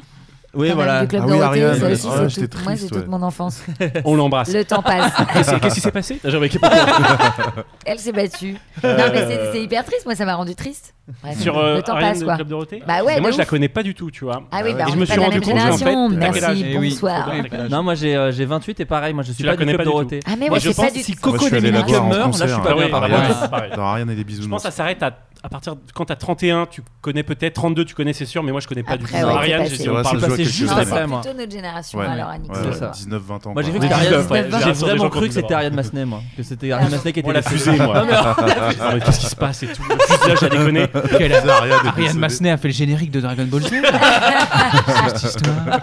[0.56, 1.02] Oui, quand voilà.
[1.02, 3.08] du club Ah oui, Ariane, ça ouais, aussi, ouais, tout- moi, c'est toute ouais.
[3.08, 3.64] mon enfance.
[4.06, 4.54] On l'embrasse.
[4.54, 5.12] Le temps passe.
[5.34, 6.20] Qu'est-ce qu'est-ce qui s'est passé?
[7.86, 8.54] Elle s'est battue.
[8.84, 10.06] Non, mais c'est- c'est hyper triste.
[10.06, 10.94] Moi, ça m'a rendu triste.
[11.22, 12.36] Bref, Sur euh, le temps Ariane passe, de quoi.
[12.36, 12.84] Club Dorothée?
[12.88, 13.50] Bah ouais, moi, je la ouf.
[13.50, 14.44] connais pas du tout, tu vois.
[14.52, 14.90] Ah oui, Ah bah ouais.
[14.90, 17.32] Et je me suis la rendu même compte, en fait, Merci, bonsoir.
[17.70, 19.84] Non, moi j'ai euh, j'ai 28 et pareil, moi je suis pas la du club
[19.84, 20.20] Dorothée.
[20.26, 22.70] Ah, mais Moi, moi, je pense Si Coco la en meurt, là je suis pas
[22.72, 23.76] Ah bien par ouais.
[23.76, 24.46] Dans Ariane et des bisounours.
[24.46, 25.12] Je pense que ça s'arrête à,
[25.46, 28.52] à partir de, quand t'as 31, tu connais peut-être 32, tu connais c'est sûr, mais
[28.54, 29.10] moi je connais pas du tout.
[29.14, 29.84] Après, ouais, Ariane, j'ai passé.
[29.84, 30.86] dit, on Ouais, parle c'est joué juste après.
[30.86, 31.20] C'est moi.
[31.22, 32.52] plutôt notre génération, Ouais, alors, Annick.
[32.54, 32.92] ouais, C'est ça.
[32.96, 33.54] 19-20 ans.
[33.54, 33.80] Moi j'ai quoi.
[33.80, 34.58] cru que Ouais, c'était Ariane, 19, ouais, 20.
[34.60, 37.20] j'ai J'ai vraiment gens cru que c'était Ariane Massenet moi, que c'était Ariane Massenet qui
[37.20, 37.60] était Moi, la décédée.
[37.60, 38.00] fusée, moi.
[38.00, 40.88] Non, mais alors, Ah, mais Qu'est-ce qui se passe et tout Le à déconner.
[41.18, 42.20] Quelle- Ariane est Ariane décédée.
[42.20, 43.70] Massenet a fait le générique de Dragon Ball Z.
[45.08, 45.80] Cette histoire.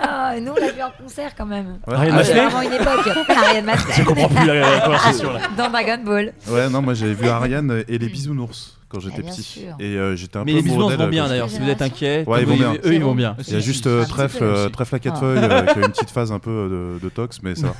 [0.00, 1.78] Ah, nous, on l'a vu en concert quand même.
[1.86, 1.94] Ouais.
[1.94, 3.08] Ariane Ah, C'est Massenet vraiment une époque.
[3.28, 3.94] Ariane Massenet.
[3.94, 5.40] Je comprends plus la, la conversation là.
[5.56, 6.32] Dans Dragon Ball.
[6.48, 9.42] Ouais, non, moi j'avais vu Ariane et les bisounours quand j'étais Ah, bien petit.
[9.42, 9.76] sûr.
[9.78, 11.68] Et euh, j'étais un Mais peu les bisous amoureux vont d'elle, bien d'ailleurs, si vous
[11.68, 12.24] êtes inquiet.
[12.26, 12.74] Ouais, ils vont bien.
[12.84, 13.36] Eux ils vont bien.
[13.46, 14.68] Il y a juste euh, Trèfle, euh.
[14.68, 15.20] Trèfle à quatre Ah.
[15.20, 17.74] feuilles euh, qui a une petite phase un peu euh, de, de tox, mais ça.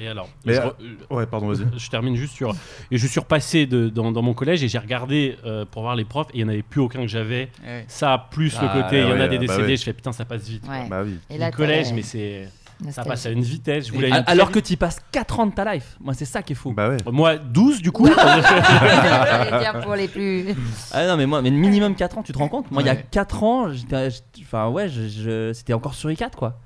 [0.00, 0.70] Et alors Mais, je, euh,
[1.10, 1.66] Ouais, pardon, vas-y.
[1.78, 2.54] je termine juste sur.
[2.90, 5.96] Et je suis repassé de- dans, dans mon collège et j'ai regardé euh, pour voir
[5.96, 7.50] les profs et il n'y en avait plus aucun que j'avais.
[7.66, 7.84] Ouais.
[7.88, 9.92] Ça, plus le Ah, côté, il y en ouais, a des bah décédés, je fais
[9.92, 10.64] putain, ça passe vite.
[10.88, 11.16] Bah oui.
[11.28, 12.48] Et là, le collège, mais c'est.
[12.90, 13.88] Ça passe à une vitesse.
[13.88, 15.96] Je voulais Et- aller Alors que tu passes 4 ans de ta life.
[16.00, 16.72] Moi c'est ça qui est fou.
[16.72, 16.96] Bah ouais.
[17.10, 18.08] Moi, 12 du coup.
[19.82, 20.46] Pour les plus.
[20.92, 22.70] Ah non mais moi mais minimum 4 ans, tu te rends compte?
[22.70, 23.06] Moi il y a Ouais.
[23.10, 26.58] 4 ans, j'étais j'étais- enfin ouais, je, je- c'était encore sur i4 quoi.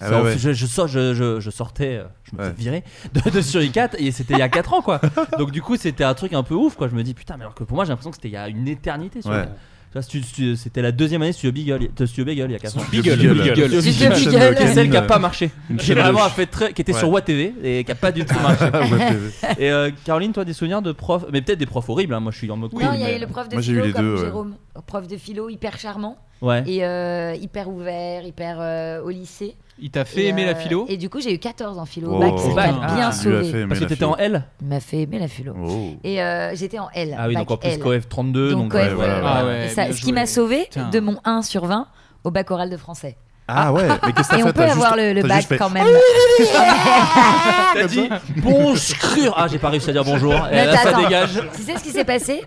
[0.00, 0.38] Ah ouais.
[0.38, 2.50] Je, je, sors- je, je, je sortais, euh, je me Ouais.
[2.52, 5.00] faisais virer de, de sur i4 et c'était il y a 4 ans quoi.
[5.38, 6.88] Donc du coup c'était un truc un peu ouf quoi.
[6.88, 8.36] Je me dis putain mais alors que pour moi j'ai l'impression que c'était il y
[8.36, 9.48] a une éternité sur Ouais.
[9.88, 9.90] I4.
[9.90, 12.54] Tu vois, stu- stu- C'était la deuxième année Studio Beagle, de Studio Beagle il y
[12.54, 12.82] a 4 ans.
[12.92, 13.34] Beagle, Beagle.
[13.54, 13.82] Beagle.
[13.82, 14.50] Studio Beagle.
[14.50, 16.92] de Qui est celle qui a pas marché, qui vraiment a fait très, qui était
[16.92, 16.98] Ouais.
[16.98, 18.66] sur Watt TV et qui a pas du tout marché.
[19.58, 22.14] Et euh, Caroline, toi des souvenirs de profs, mais peut-être des profs horribles.
[22.14, 23.62] hein, Moi je suis en mode non, il y a eu le prof de Moi,
[23.62, 24.20] j'ai eu les deux, ouais.
[24.20, 24.54] Jérôme.
[24.86, 26.62] Prof de philo hyper charmant Ouais.
[26.68, 29.56] et euh, hyper ouvert, hyper euh, au lycée.
[29.80, 31.84] Il t'a fait Et, aimer la euh, philo Et du coup, j'ai eu 14 en
[31.84, 32.10] philo.
[32.12, 32.94] au Oh, bac, m'a bac.
[32.94, 33.50] bien Ah, tu lui as sauvé.
[33.50, 34.16] fait aimer Parce que la t'étais en.
[34.16, 34.44] L.
[34.60, 35.54] Il m'a fait aimer la philo.
[35.60, 35.94] Oh.
[36.04, 37.16] Et euh, j'étais en L.
[37.18, 37.78] Ah oui, bac donc en plus L.
[37.80, 38.50] Coef 32.
[38.52, 39.20] Donc, Donc, ouais, ouais, voilà.
[39.20, 39.36] voilà.
[39.40, 40.12] Ah ouais, Et ça- bien ce qui joué.
[40.12, 40.88] m'a sauvé Putain.
[40.90, 41.86] de mon 1 sur 20
[42.24, 43.16] au bac oral de français.
[43.48, 45.22] Ah ouais, mais qu'est-ce que t'as Et fait on peut T'as avoir juste- le, le
[45.22, 45.86] t'as bac juste fait- quand même.
[47.74, 49.34] T'as dit bonjour.
[49.36, 50.34] Ah, j'ai pas réussi à dire bonjour.
[50.52, 51.40] Et là, ça dégage.
[51.56, 52.44] Tu sais ce qui s'est passé?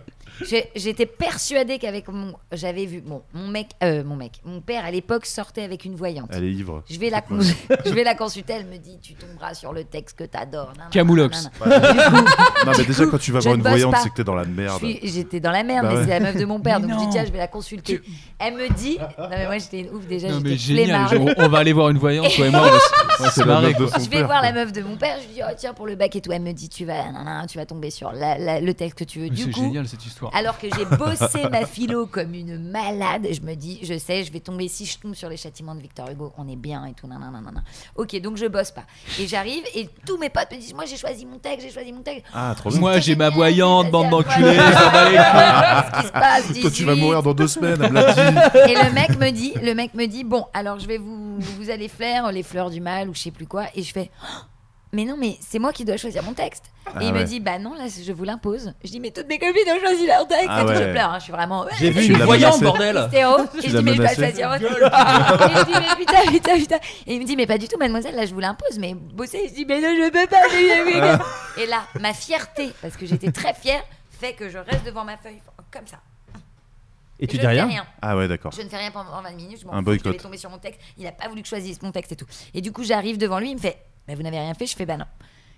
[0.75, 2.33] J'étais persuadée qu'avec mon.
[2.51, 3.01] J'avais vu.
[3.01, 3.67] Bon, mon mec.
[3.83, 4.41] euh, mon mec.
[4.45, 6.29] Mon père, à l'époque, sortait avec une voyante.
[6.33, 6.83] Elle est ivre.
[6.89, 7.39] Je vais, la cons-
[7.85, 10.73] je vais la consulter, elle me dit Tu tomberas sur le texte que t'adores.
[10.91, 11.47] Camoulox.
[11.59, 11.69] coup,
[12.65, 14.45] Non, mais déjà, quand tu vas voir ne une voyante, c'est que t'es dans la
[14.45, 14.81] merde.
[15.03, 16.03] J'étais dans la merde, Bah mais ouais.
[16.05, 17.11] c'est la meuf de mon père, Mais donc je dis non.
[17.11, 18.01] Tiens, je vais la consulter.
[18.39, 21.35] Elle me dit Non, mais moi, j'étais une ouf déjà, Non mais génial, flemmarde.
[21.37, 22.61] on, va aller voir une voyante, toi et moi,
[23.19, 25.41] on va se- marrer, Je vais voir la meuf de mon père, je lui dis
[25.43, 26.31] oh, tiens pour le bac et tout.
[26.31, 29.29] Elle me dit tu vas, nanana, tu vas tomber sur le texte que tu veux.
[29.29, 30.30] Du C'est génial cette histoire.
[30.37, 34.31] alors que j'ai bossé ma philo comme une malade, je me dis je sais, je
[34.31, 36.93] vais tomber si je tombe sur les châtiments de Victor Hugo, on est bien et
[36.93, 37.07] tout.
[37.07, 37.63] nanana, nanana.
[37.95, 38.83] Ok, donc je bosse pas.
[39.19, 41.91] Et j'arrive et tous mes potes me disent moi j'ai choisi mon texte, j'ai choisi
[41.93, 42.25] mon texte.
[42.33, 42.79] Ah, trop bien.
[42.79, 45.17] Moi j'ai ma voyante, bande d'enculés, ça va les
[45.91, 47.01] Ce qui se passe, Toi, tu vas 18.
[47.01, 48.71] mourir dans deux semaines, elle me l'a dit.
[48.71, 51.69] Et le mec me dit, le mec me dit, bon, alors je vais vous, vous
[51.69, 53.65] allez faire les fleurs du mal ou je sais plus quoi.
[53.75, 54.37] Et je fais, Oh,
[54.93, 56.65] mais non, mais c'est moi qui dois choisir mon texte.
[56.85, 57.21] Ah et il ouais.
[57.21, 58.73] me dit, bah non, là, je vous l'impose.
[58.83, 60.47] Je dis, mais toutes mes copines ont choisi leur texte.
[60.49, 60.91] Ah et tout, je ouais.
[60.91, 61.65] pleure, hein, je suis vraiment.
[61.79, 62.97] J'ai vu une voyante, bordel.
[63.05, 63.37] Hystéro.
[63.63, 64.15] Et je dis, mais je vais pas menacé.
[64.15, 64.63] choisir votre.
[64.63, 66.79] Et je dis, mais putain, putain, putain.
[67.07, 68.79] Et il me dit, mais pas du tout, mademoiselle, là, je vous l'impose.
[68.79, 71.61] Mais bosser, je dis, mais non, je peux pas.
[71.61, 75.17] Et là, ma fierté, parce que j'étais très fière, fait que je reste devant ma
[75.17, 75.97] feuille, comme ça.
[77.19, 77.85] Et tu je dis ne fais rien?
[78.01, 78.51] Ah ouais, d'accord.
[78.51, 80.07] je ne fais rien pendant 20 minutes, je m'en Un fous, boycott.
[80.13, 80.81] je vais tomber sur mon texte.
[80.97, 82.25] Il n'a pas voulu que je choisisse mon texte et tout.
[82.55, 83.77] Et du coup, j'arrive devant lui, il me fait
[84.07, 85.05] bah, Vous n'avez rien fait Je fais Bah non.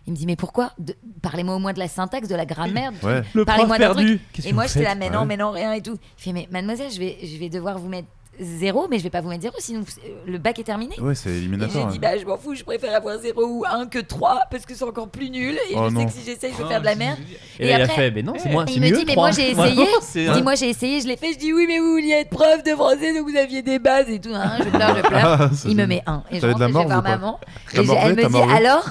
[0.05, 0.73] Il me dit Mais pourquoi?
[0.79, 2.91] De- Parlez-moi au moins de la syntaxe, de la grammaire.
[2.91, 3.21] du Ouais.
[3.21, 3.33] truc.
[3.33, 4.21] Le prof Parlez-moi d'un truc.
[4.45, 5.25] Et moi, vous j'étais là faites Mais non, Ouais.
[5.25, 5.97] mais non, rien et tout.
[6.17, 8.07] Il fait Mais mademoiselle, je vais, je vais devoir vous mettre
[8.39, 10.99] zéro, mais je vais pas vous mettre zéro, sinon euh, le bac est terminé.
[10.99, 11.87] Ouais, c'est Et j'ai éliminatoire.
[11.87, 14.73] dit bah je m'en fous, je préfère avoir 0 ou 1 que 3 parce que
[14.75, 15.99] c'est encore plus nul et Oh je non.
[16.01, 17.19] sais que si j'essaye je vais faire de la merde.
[17.59, 18.97] Et là, il a fait, mais non, c'est moi, il c'est me mieux.
[18.97, 19.29] dit, mais trois.
[19.29, 19.85] moi, j'ai essayé.
[20.15, 22.29] Il dit moi j'ai essayé, je l'ai fait, je dis oui mais vous vouliez être
[22.29, 24.33] prof de français donc vous aviez des bases et tout.
[24.33, 24.57] hein.
[24.59, 25.41] Je pleure, je pleure.
[25.41, 27.39] Ah, Il me met un et je rentre de la et je vais voir maman
[27.73, 28.89] et elle me dit alors?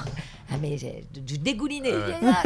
[0.51, 1.03] Ah mais j'ai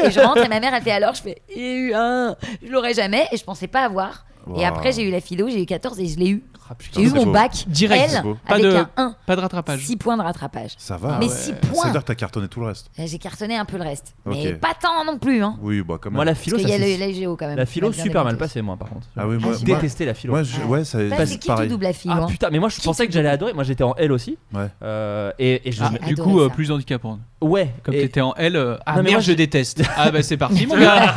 [0.02, 1.14] et je rentre et ma mère elle fait alors?
[1.14, 2.36] Je fais il y a eu un
[2.66, 4.26] je l'aurais jamais et je pensais pas avoir
[4.56, 7.02] et après j'ai eu la philo j'ai eu 14 et je l'ai eu Ah, j'ai
[7.04, 7.32] eu mon beau.
[7.32, 8.22] bac Direct.
[8.48, 9.86] Pas avec de- un 1 Pas de rattrapage.
[9.86, 11.18] 6 points de rattrapage Ça va.
[11.20, 11.32] mais ouais.
[11.32, 12.89] 6 Ça points veut dire que t'as cartonné tout le reste.
[12.98, 16.10] j'ai cartonné un peu le reste mais pas tant non plus hein Oui, bah quand
[16.10, 16.16] même.
[16.16, 17.91] Moi, la philo, parce ça qu'il y a le, la géo quand même la philo
[17.93, 19.08] super mal passée, moi, par contre.
[19.16, 20.34] Ah oui, moi, Ah, moi, Détesté la philo.
[20.34, 22.60] moi, je- ouais, ça Bah, c'est qui tout double la philo Ah hein putain, mais
[22.60, 23.54] moi je pensais que j'allais adorer.
[23.54, 24.38] Moi j'étais en L aussi.
[24.54, 24.68] Ouais.
[24.84, 27.20] Euh, et, Ah, Du coup, euh, plus handicapant.
[27.39, 29.84] Ouais, Comme t'étais en L, euh, ah merde, je j'ai- déteste.
[29.95, 31.14] Ah bah c'est parti mon gars.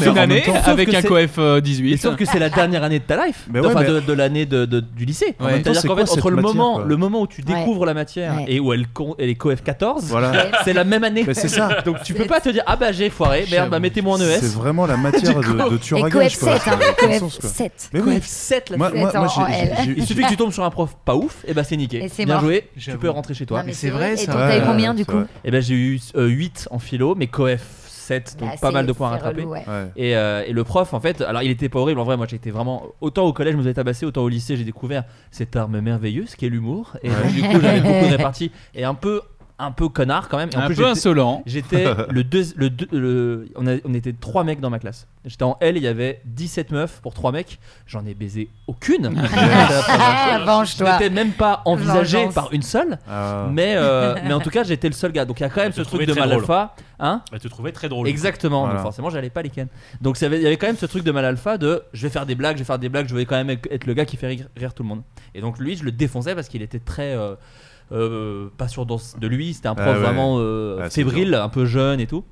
[0.00, 1.98] ouais, Une année avec un coef euh, Et 18.
[1.98, 4.12] sauf que c'est la dernière année de ta life, Mais ouais, enfin mais- de, de
[4.12, 5.34] l'année de, de- du lycée.
[5.38, 7.20] En même temps, C'est-à-dire c'est qu'en quoi fait, entre le matière, moment, quoi le moment
[7.22, 7.54] où tu Ouais.
[7.54, 8.44] découvres la matière Ouais.
[8.48, 10.32] et où elle, con- elle est coef 14, Voilà.
[10.64, 11.24] c'est la même année.
[11.26, 11.80] Mais c'est ça.
[11.84, 14.38] Donc tu peux pas te dire ah bah j'ai foiré, merde, bah mettez-moi en ES.
[14.40, 16.52] C'est vraiment la matière de, de tueur à coef gage, quoi.
[16.58, 17.50] 7, hein, Ça n'a aucun coef sens, quoi.
[17.50, 17.90] 7.
[17.92, 18.14] Mais oui.
[18.16, 19.76] Coef 7 là Moi, moi, Sept moi, en j'ai- L.
[19.84, 22.02] j'ai- Il suffit que tu tombes sur un prof pas ouf, et bah c'est niqué.
[22.04, 22.44] Et c'est Bien mort.
[22.44, 22.98] joué, tu J'avoue.
[22.98, 23.60] peux rentrer chez toi.
[23.60, 24.32] Non, mais c'est vrai, Et ça.
[24.32, 25.26] donc, t'as eu Ouais, combien du c'est coup vrai.
[25.44, 27.60] Et ben j'ai eu euh, 8 en philo, mais coef
[28.06, 29.40] 7, donc Bah, pas mal de points à rattraper.
[29.42, 29.64] relou, ouais.
[29.66, 29.90] Ouais.
[29.96, 32.16] Et, euh, et le prof, en fait, alors il était pas horrible en vrai.
[32.16, 32.84] Moi j'étais vraiment.
[33.00, 36.34] Autant au collège, je me faisais tabasser, autant au lycée, j'ai découvert cette arme merveilleuse
[36.36, 36.96] qui est l'humour.
[37.02, 39.20] Et donc, du coup, j'avais beaucoup de réparties et un peu,
[39.58, 40.50] un peu connard quand même.
[40.52, 41.42] Et en Un plus, peu insolent.
[41.46, 45.06] J'étais le deux, le deux- le- on, a- on était trois mecs dans ma classe.
[45.24, 47.58] J'étais en L, il y avait 17 meufs pour trois mecs.
[47.86, 49.10] J'en ai baisé aucune.
[49.88, 50.92] Ah, Je Venge-toi.
[50.92, 52.34] n'étais même pas envisagé Vengeance.
[52.34, 52.98] par une seule.
[53.08, 53.46] Ah.
[53.50, 55.24] Mais, euh, mais en tout cas, j'étais le seul gars.
[55.24, 56.40] Donc il y a quand même ce truc trouvais de mal drôle.
[56.42, 56.74] alpha.
[56.98, 58.08] Hein Elle te trouvait très drôle.
[58.08, 58.74] Exactement, Voilà.
[58.76, 59.68] donc forcément j'allais pas les ken.
[60.00, 62.24] Donc il y avait quand même ce truc de mal alpha de je vais faire
[62.24, 64.16] des blagues, je vais faire des blagues, je vais quand même être le gars qui
[64.16, 65.02] fait rire, rire tout le monde.
[65.34, 67.34] Et donc lui je le défonçais parce qu'il était très euh,
[67.92, 69.98] euh, pas sûr dans- de lui, c'était un prof Ah ouais.
[70.04, 72.24] vraiment euh, Ah, fébrile, un peu jeune et tout.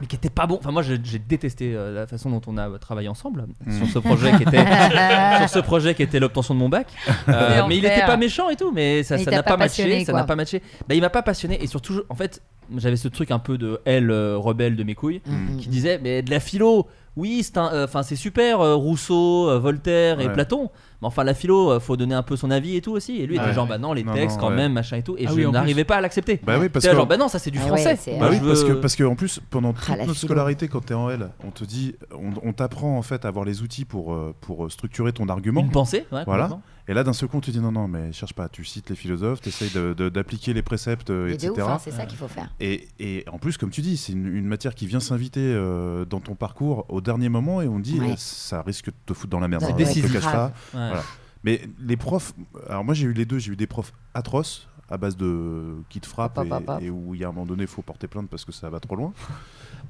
[0.00, 0.56] Mais qui était pas bon.
[0.58, 3.72] Enfin moi j'ai détesté euh, la façon dont on a travaillé ensemble Mm.
[3.78, 4.64] sur ce projet qui était
[5.38, 6.86] sur ce projet qui était l'obtention de mon bac.
[7.28, 10.12] Euh, mais il était pas méchant et tout, mais ça n'a pas pas matché, ça
[10.14, 10.62] n'a pas matché.
[10.88, 12.40] Bah il m'a pas passionné et surtout en fait
[12.78, 15.58] j'avais ce truc un peu de elle euh, rebelle de mes couilles Mhm.
[15.58, 16.86] qui disait mais de la philo
[17.16, 20.32] oui c'est un- euh, enfin c'est super euh, Rousseau euh, Voltaire et Ouais.
[20.32, 20.70] Platon
[21.02, 23.26] mais enfin la philo euh, faut donner un peu son avis et tout aussi et
[23.26, 23.44] lui Ouais.
[23.44, 24.56] était genre bah non les Non, textes non, quand ouais.
[24.56, 26.86] même machin et tout et Ah je oui, n'arrivais pas à l'accepter Bah oui, parce
[26.86, 26.94] que.
[26.94, 28.96] genre bah non ça c'est du Ah ouais, français c'est- Bah oui, parce que, parce
[28.96, 30.28] que en plus, pendant toute Ah, la notre philo.
[30.28, 33.44] scolarité, quand t'es en L, on te dit, on, on t'apprend en fait à avoir
[33.44, 35.60] les outils pour, euh, pour euh, structurer ton argument.
[35.60, 36.48] une pensée ouais, Voilà.
[36.88, 38.90] Et là, d'un seul coup, on te dit non, non, mais cherche pas, tu cites
[38.90, 41.52] les philosophes, t'essayes de- de- d'appliquer les préceptes, euh, etc.
[41.52, 42.52] ouf, hein, c'est ça qu'il faut faire.
[42.60, 46.04] Et, et en plus, comme tu dis, c'est une, une matière qui vient s'inviter euh,
[46.04, 48.08] dans ton parcours au dernier moment et on dit Ouais.
[48.14, 49.62] eh, ça risque de te foutre dans la merde.
[49.62, 50.52] Ça hein, je te cache grave.
[50.72, 50.78] pas.
[50.78, 50.91] Ouais.
[50.92, 51.04] Voilà.
[51.44, 52.34] Mais les profs,
[52.68, 56.00] alors moi j'ai eu les deux, j'ai eu des profs atroces à base de qui
[56.00, 56.38] te hop.
[56.80, 58.52] et, et où il y a un moment donné il faut porter plainte parce que
[58.52, 59.12] ça va trop loin.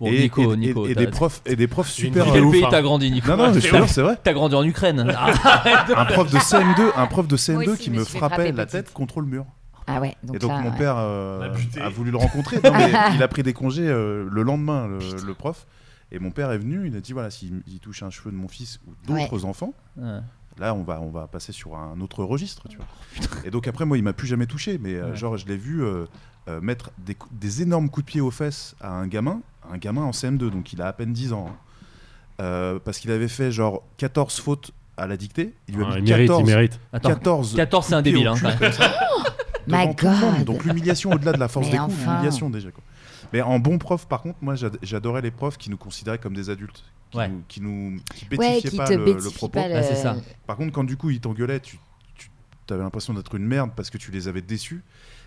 [0.01, 2.25] Bon, et, Nico et- Nico et, des profs et des profs super.
[2.33, 2.69] quel ouf, pays hein.
[2.71, 3.53] t'as grandi Nico Non non,
[3.87, 4.19] c'est vrai.
[4.23, 5.01] t'as grandi en Ukraine
[5.97, 8.71] Un prof de CM2, un prof de CM2 Moi aussi, qui me frappait la petite.
[8.87, 9.45] tête contre le mur.
[9.87, 10.79] Ah ouais, donc et donc là, mon ouais.
[10.79, 11.81] père euh, buté.
[11.81, 12.61] a voulu le rencontrer.
[12.63, 15.67] Non, mais il a pris des congés euh, le lendemain, le, le prof.
[16.13, 18.37] Et mon père est venu, il a dit voilà, s'il il touche un cheveu de
[18.37, 20.21] mon fils ou d'autres enfants, Ouais.
[20.59, 22.69] Là on va, on va passer sur un autre registre.
[22.69, 22.87] Tu vois.
[23.45, 25.17] Et donc après, moi, il m'a plus jamais touché, mais euh, Ouais.
[25.17, 26.07] genre, je l'ai vu euh,
[26.49, 29.41] euh, mettre des, énormes coups de pied aux fesses à un gamin,
[29.71, 31.47] un gamin en CM2, donc il a à peine 10 ans.
[31.51, 31.57] hein.
[32.41, 35.55] Euh, parce qu'il avait fait genre 14 fautes à la dictée.
[35.69, 36.81] Il lui a Ah, mis il mérite, 14, il mérite.
[36.93, 38.35] Attends, 14, 14 c'est un débile hein,
[39.69, 40.37] My devant tout le monde.
[40.39, 40.45] God.
[40.45, 42.11] Donc l'humiliation au-delà de la force Mais des coups, enfin.
[42.13, 42.71] l'humiliation déjà.
[42.73, 42.83] Quoi.
[43.33, 46.35] Mais en bon prof, par contre, moi j'ad- j'adorais les profs qui nous considéraient comme
[46.35, 46.83] des adultes,
[47.13, 47.29] qui Ouais.
[47.29, 49.49] nous, qui nous qui Ouais, bétifiaient qui pas te le, le propos.
[49.61, 49.77] pas le...
[49.77, 50.17] Ah, ça.
[50.47, 51.79] Par contre, quand du coup ils t'engueulaient, tu,
[52.19, 54.83] tu avais l'impression d'être une merde parce que tu les avais déçus.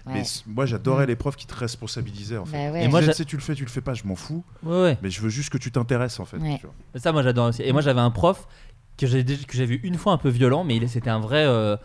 [0.07, 0.13] Ouais.
[0.15, 2.67] Mais moi j'adorais les profs qui te responsabilisaient en fait.
[2.67, 2.83] Bah ouais.
[2.85, 4.43] Et moi, tu sais, tu le fais, tu le fais pas, je m'en fous.
[4.63, 4.97] Ouais, ouais.
[5.01, 6.37] Mais je veux juste que tu t'intéresses en fait.
[6.37, 6.57] Ouais.
[6.59, 6.75] tu vois.
[6.99, 7.63] Ça, moi j'adore aussi.
[7.63, 8.47] Et moi j'avais un prof
[8.97, 11.43] que j'ai déjà- que j'ai vu une fois un peu violent, mais c'était un vrai.
[11.45, 11.75] euh,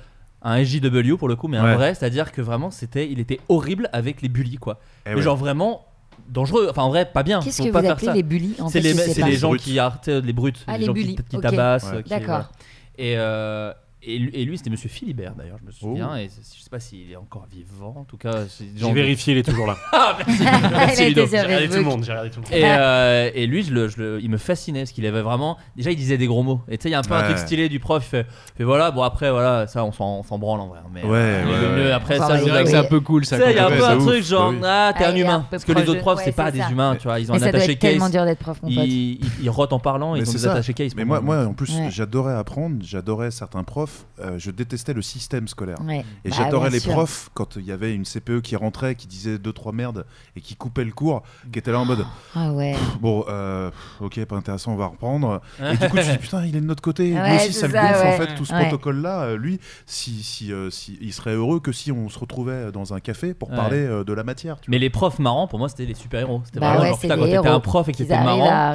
[0.42, 3.90] un SJW pour le coup, mais un vrai, c'est-à-dire que vraiment c'était, il était horrible
[3.92, 4.80] avec les bullies quoi.
[5.04, 5.20] Eh mais ouais.
[5.22, 5.84] genre vraiment
[6.30, 7.40] dangereux, enfin en vrai pas bien.
[7.40, 8.14] Qu'est-ce que pas vous faire appelez ça.
[8.14, 9.28] les bullies en C'est fait, les, je sais c'est pas.
[9.28, 9.60] les gens brutes.
[9.62, 11.42] qui arrêtent les brutes, Ah, les les gens qui- bullies, qui, ok.
[11.42, 11.92] tabassent.
[12.04, 12.26] Qui- D'accord.
[12.26, 12.50] voilà.
[12.98, 13.72] Et, euh,
[14.02, 16.10] et, lui, et lui, c'était Monsieur Philibert d'ailleurs, je me souviens.
[16.14, 16.16] Oh.
[16.16, 17.94] Et je sais pas s'il est encore vivant.
[17.98, 18.44] En tout cas,
[18.76, 19.76] J'ai vérifié, il est toujours là.
[19.92, 20.42] Ah, merci.
[20.70, 21.26] Merci, Ludo.
[21.30, 22.52] J'ai regardé tout le monde, j'ai regardé tout le monde.
[22.54, 25.56] Et, euh, et lui, je le, je le- il me fascinait parce qu'il avait vraiment.
[25.76, 26.60] Déjà, il disait des gros mots.
[26.68, 28.02] Et tu sais, il y a un peu un truc stylé du prof.
[28.04, 28.26] Il fait,
[28.56, 30.78] fait voilà, bon, après, voilà, ça, on s'en branle en vrai.
[30.92, 31.92] Mais, Ouais, euh, ouais, le mieux, ouais.
[31.92, 33.36] après, Enfin, ça, C'est vrai que c'est un peu cool ça.
[33.50, 35.46] il y a un peu un truc genre, ah, t'es un humain.
[35.50, 37.20] Parce que les autres profs, c'est pas des humains, tu vois.
[37.20, 38.12] Ils ont un attaché être tellement case.
[38.12, 38.84] dur d'être prof, mon pote.
[38.86, 40.94] Ils, rotent en parlant, ils ont des attachés case.
[40.96, 43.89] Mais moi, en plus, j'adorais apprendre, j'adorais certains profs,
[44.20, 45.78] euh, je détestais le système scolaire.
[45.84, 46.04] Ouais.
[46.24, 46.92] Et Bah, j'adorais les sûr.
[46.92, 50.04] profs quand il y avait une CPE qui rentrait, qui disait deux trois merdes
[50.36, 51.22] et qui coupait le cours,
[51.52, 52.74] qui était là en mode Ah ouais.
[53.00, 53.70] bon, euh,
[54.00, 55.40] ok, pas intéressant, on va reprendre.
[55.60, 57.14] Et du coup, tu te dis putain, il est de notre côté.
[57.14, 58.14] Ouais, Lui aussi, ça le gonfle ouais.
[58.14, 58.62] en fait tout ce Ouais.
[58.62, 59.20] protocole-là.
[59.22, 62.92] Euh, Lui, si, si, euh, si- il serait heureux que si on se retrouvait dans
[62.94, 63.56] un café pour Ouais.
[63.56, 64.60] parler euh, de la matière.
[64.60, 66.42] Tu Mais les profs marrants, pour moi, c'était les super-héros.
[66.44, 68.74] C'était Bah vraiment genre, putain, quand t'étais un prof et que Qu'ils t'étais marrant, Ah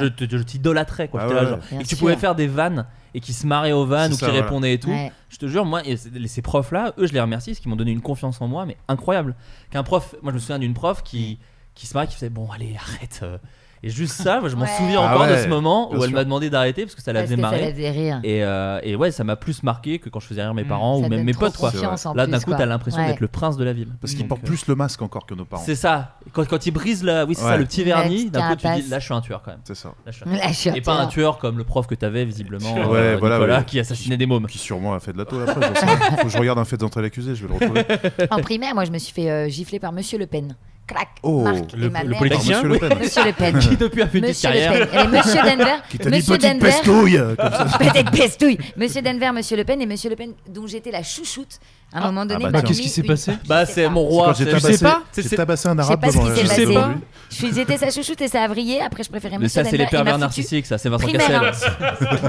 [0.00, 1.22] je, t'idolâtrais quoi.
[1.22, 4.16] Ah et que tu pouvais faire des vannes et qui se marraient aux vannes ou
[4.16, 4.46] ça, qui voilà.
[4.46, 4.90] répondaient et tout.
[4.90, 5.12] Ouais.
[5.28, 7.90] Je te jure, moi, et ces profs-là, eux, je les remercie parce qu'ils m'ont donné
[7.92, 9.34] une confiance en moi, mais incroyable.
[9.70, 11.38] Qu'un prof, moi, je me souviens d'une prof qui,
[11.74, 13.20] qui se marrait, qui faisait bon, allez, arrête.
[13.22, 13.38] euh.
[13.84, 14.68] Et juste ça, moi, je m'en Ouais.
[14.78, 16.12] souviens Ah encore de ouais, ce moment où elle sûr.
[16.12, 17.72] m'a demandé d'arrêter parce que ça la Parce faisait que ça la marrer.
[17.72, 18.20] faisait rire.
[18.22, 20.68] Et, euh, et ouais, ça m'a plus marqué que quand je faisais rire mes Mm.
[20.68, 21.72] parents ou même mes potes, quoi.
[22.14, 23.08] Là, d'un coup, t'as l'impression Ouais.
[23.08, 23.88] d'être le prince de la ville.
[24.00, 25.64] Parce qu'ils Donc, portent euh, plus le masque encore que nos parents.
[25.66, 27.58] C'est ça, Quand, quand il brise la, oui, c'est ça, Ouais.
[27.58, 28.88] le petit vernis, petite d'un coup tu dis carapace.
[28.88, 29.60] là je suis un tueur quand même.
[29.64, 29.88] C'est ça.
[29.88, 30.40] Là, je suis un tueur.
[30.44, 31.08] Là, je suis Et pas un tueur.
[31.08, 33.64] tueur comme le prof que t'avais visiblement, Ouais, euh, voilà, Nicolas, ouais.
[33.64, 34.46] qui assassinait des mômes.
[34.46, 35.60] Qui sûrement a fait de la tôle après.
[35.60, 35.96] j'en sais rien.
[36.18, 37.84] Faut que je regarde un fait d'entrée l'accusé, je vais le retrouver.
[38.30, 40.54] En primaire, moi, je me suis fait euh, gifler par Monsieur Le Pen.
[40.92, 42.18] Clac, Oh, Marc le- et ma le mère.
[42.18, 42.98] politicien Monsieur Le Pen.
[42.98, 43.58] Monsieur Le Pen.
[43.60, 44.88] Qui depuis a fait une petite Monsieur Le carrière.
[44.90, 45.00] Pen.
[45.00, 45.74] Et Monsieur Denver.
[45.90, 46.66] Qui t'a dit Monsieur petite Denver.
[46.66, 47.78] pestouille comme ça.
[47.78, 48.58] Petite pestouille.
[48.76, 51.58] Monsieur Denver, Monsieur Le Pen et Monsieur Le Pen, dont j'étais la chouchoute.
[51.94, 52.62] À un moment donné, bah tiens.
[52.62, 54.32] Qu'est-ce qui s'est passé Je Bah c'est mon C'est roi.
[54.34, 55.02] tabassé, sais pas.
[55.14, 56.74] j'ai tabassé un Je sais arabe pas ce devant qui s'est Je sais passé.
[56.74, 56.90] pas.
[57.28, 58.80] Je suis- J'étais sa chouchoute et ça a vrillé.
[58.80, 61.52] Après, je préférais Mais ça c'est les pervers narcissiques, ça c'est Vincent Cassel.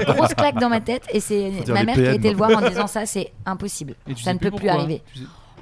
[0.06, 2.68] Grosse claque dans ma tête et c'est ma mère qui a été le voir en
[2.68, 3.94] disant ça, c'est impossible.
[4.22, 5.00] Ça ne peut plus arriver.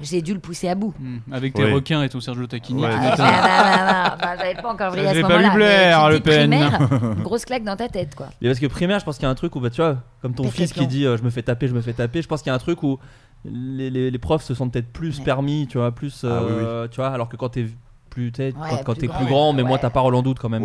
[0.01, 0.93] J'ai dû le pousser à bout.
[0.99, 2.81] Hmm, Avec tes requins et ton Sergio Tacchini.
[2.83, 2.89] Ouais.
[2.91, 6.07] Ah, non, non, bah, j'avais pas encore vrillé à ce moment-là.
[6.09, 6.49] tu Le Pen.
[6.49, 6.89] primaire,
[7.23, 8.27] Grosse claque dans ta tête, quoi.
[8.41, 9.97] Mais parce que primaire, je pense qu'il y a un truc où, bah, tu vois,
[10.21, 12.27] comme ton fils qui dit euh, je me fais taper, je me fais taper, je
[12.27, 12.99] pense qu'il y a un truc où
[13.45, 15.25] les, les- les profs se sont peut-être plus Ouais.
[15.25, 17.67] permis, tu vois, plus, Ah, oui, euh, tu vois, alors que quand t'es
[18.09, 19.67] plus, Ouais, quand, quand plus t'es grand, plus grand, mais ouais.
[19.67, 20.63] moi t'as parole en doute quand même,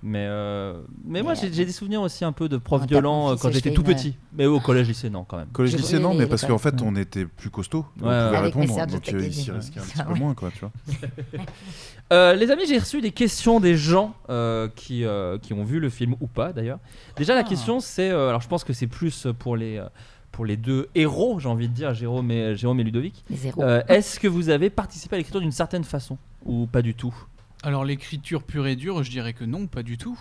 [0.00, 3.36] Mais, euh, mais moi j'ai j'ai des souvenirs aussi un peu de profs violents euh,
[3.36, 4.16] quand j'étais tout une- petit.
[4.32, 5.48] Mais au collège lycée non quand même.
[5.48, 8.24] Collège lycée non, les- mais les parce qu'en fait on était plus costaud, on Ouais,
[8.26, 9.56] pouvait Avec mes répondre, donc euh, il s'y Tacchini.
[9.58, 10.18] risquait un petit peu ouais.
[10.20, 10.70] moins quoi, tu vois.
[12.10, 15.78] Euh, les amis, j'ai reçu des questions des gens euh, qui, euh, qui ont vu
[15.78, 16.78] le film ou pas d'ailleurs.
[17.16, 17.44] Déjà, la Ah.
[17.44, 19.84] question c'est, euh, alors je pense que c'est plus pour les, euh,
[20.32, 23.24] pour les deux héros, j'ai envie de dire, Jérôme et, Jérôme et Ludovic.
[23.28, 23.52] Les.
[23.58, 27.14] Euh, Est-ce que vous avez participé à l'écriture d'une certaine façon ou pas du tout?
[27.62, 30.18] Alors l'écriture pure et dure, je dirais que non, pas du tout.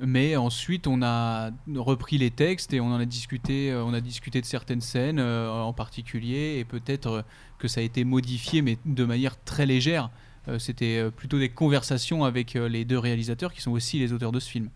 [0.00, 3.72] Mais ensuite, on a repris les textes et on en a discuté.
[3.72, 7.22] euh, On a discuté de certaines scènes euh, en particulier et peut-être euh,
[7.58, 10.10] que ça a été modifié, mais de manière très légère.
[10.46, 14.38] Euh, C'était plutôt des conversations avec les deux réalisateurs qui sont aussi les auteurs de
[14.40, 14.70] ce film.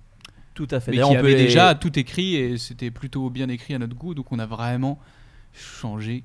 [0.55, 0.91] Tout à fait.
[0.91, 4.15] Mais qui on les- déjà tout écrit et c'était plutôt bien écrit à notre goût,
[4.15, 4.99] donc on a vraiment
[5.55, 6.25] changé.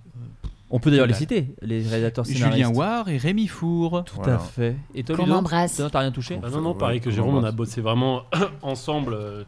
[0.70, 2.54] On peut d'ailleurs les Bah, citer, les réalisateurs scénaristes.
[2.58, 4.04] Julien Ward et Rémi Four.
[4.04, 4.36] Tout Voilà.
[4.36, 4.76] à fait.
[4.94, 5.78] Et toi, Qu'on embrasse.
[5.78, 8.24] Toi, T'as rien touché Bah non, non, Ouais, pareil que Jérôme, on a bossé vraiment
[8.62, 9.14] ensemble.
[9.14, 9.44] euh,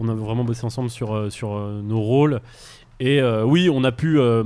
[0.00, 2.40] on a vraiment bossé ensemble sur, euh, sur euh, nos rôles.
[3.00, 4.42] Et euh, oui, on a pu euh,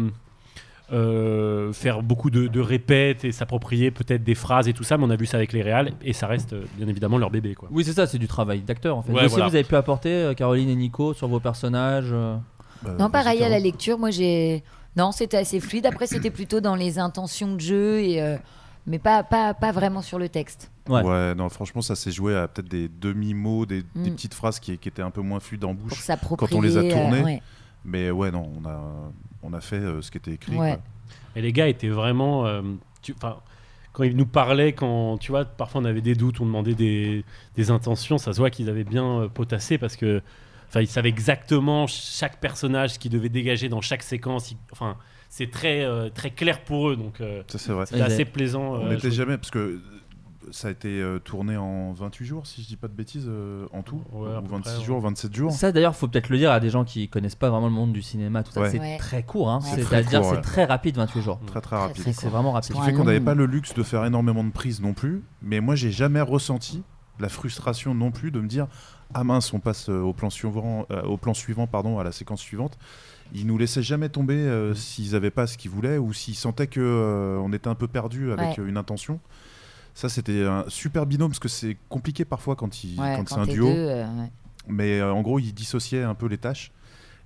[0.93, 5.05] euh, faire beaucoup de, de répètes et s'approprier peut-être des phrases et tout ça, mais
[5.05, 7.55] on a vu ça avec les réals et ça reste euh, bien évidemment leur bébé.
[7.55, 7.69] Quoi.
[7.73, 9.13] Oui, c'est ça, c'est du travail d'acteur en fait.
[9.13, 9.49] Ouais, voilà.
[9.49, 12.37] vous avez pu apporter, euh, Caroline et Nico, sur vos personnages euh,
[12.83, 14.63] Bah, Non, pareil à la lecture, moi j'ai.
[14.97, 15.87] Non, c'était assez fluide.
[15.87, 18.37] Après, c'était plutôt dans les intentions de jeu, et, euh,
[18.87, 20.71] mais pas, pas, pas vraiment sur le texte.
[20.89, 21.03] Ouais.
[21.03, 24.15] Ouais, non, franchement, ça s'est joué à peut-être des demi-mots, des, des Mm.
[24.15, 26.01] petites phrases qui, qui étaient un peu moins fluides en Pour bouche.
[26.01, 26.51] s'approprier.
[26.51, 27.43] Quand on les a euh, tournées, ouais.
[27.85, 28.81] Mais ouais, non, on a,
[29.43, 30.57] on a fait euh, ce qui était écrit.
[30.57, 30.75] Ouais.
[30.75, 30.81] quoi.
[31.37, 32.47] Et les gars étaient vraiment.
[32.47, 32.63] euh,
[33.01, 33.15] tu-
[33.93, 37.25] quand ils nous parlaient, quand tu vois, parfois on avait des doutes, on demandait des,
[37.57, 40.21] des intentions, ça se voit qu'ils avaient bien euh, potassé parce que.
[40.73, 44.55] Enfin, ils savaient exactement chaque personnage, ce qu'ils devaient dégager dans chaque séquence.
[44.73, 44.97] Enfin,
[45.29, 47.85] c'est très, euh, très clair pour eux, donc euh, Ça, c'est vrai.
[47.85, 48.77] c'était Ouais, assez plaisant.
[48.77, 49.81] On euh, n'était jamais, parce que
[50.51, 53.67] ça a été euh, tourné en 28 jours, si je dis pas de bêtises, euh,
[53.73, 54.03] en tout.
[54.13, 54.85] Ouais, ou peu 26 près, ouais.
[54.85, 55.53] jours, 27 jours.
[55.53, 57.93] Ça d'ailleurs, faut peut-être le dire à des gens qui connaissent pas vraiment le monde
[57.93, 58.63] du cinéma, tout ça.
[58.63, 58.71] Ouais.
[58.71, 58.97] C'est Ouais.
[58.97, 59.61] très court, hein.
[59.61, 60.41] C'est-à-dire Très court, c'est ouais.
[60.41, 61.39] très rapide 28 jours.
[61.47, 62.15] Très très Très, rapide.
[62.15, 62.71] C'est vraiment Ce rapide.
[62.71, 65.23] qui Pour fait qu'on n'avait pas le luxe de faire énormément de prises non plus.
[65.43, 66.83] Mais moi, j'ai jamais ressenti
[67.21, 68.67] la frustration non plus de me dire
[69.15, 72.13] Ah mince, on passe euh, au plan suivant, euh, au plan suivant pardon, à la
[72.13, 72.79] séquence suivante.
[73.35, 76.67] Ils nous laissaient jamais tomber euh, s'ils n'avaient pas ce qu'ils voulaient ou s'ils sentaient
[76.67, 78.65] que euh, on était un peu perdu avec Ouais.
[78.69, 79.21] une intention.
[79.95, 83.41] Ça, c'était un super binôme parce que c'est compliqué parfois quand, il, Ouais, quand c'est
[83.41, 83.67] un duo.
[83.67, 84.07] deux, ouais.
[84.69, 86.73] Mais en gros, ils dissociaient un peu les tâches.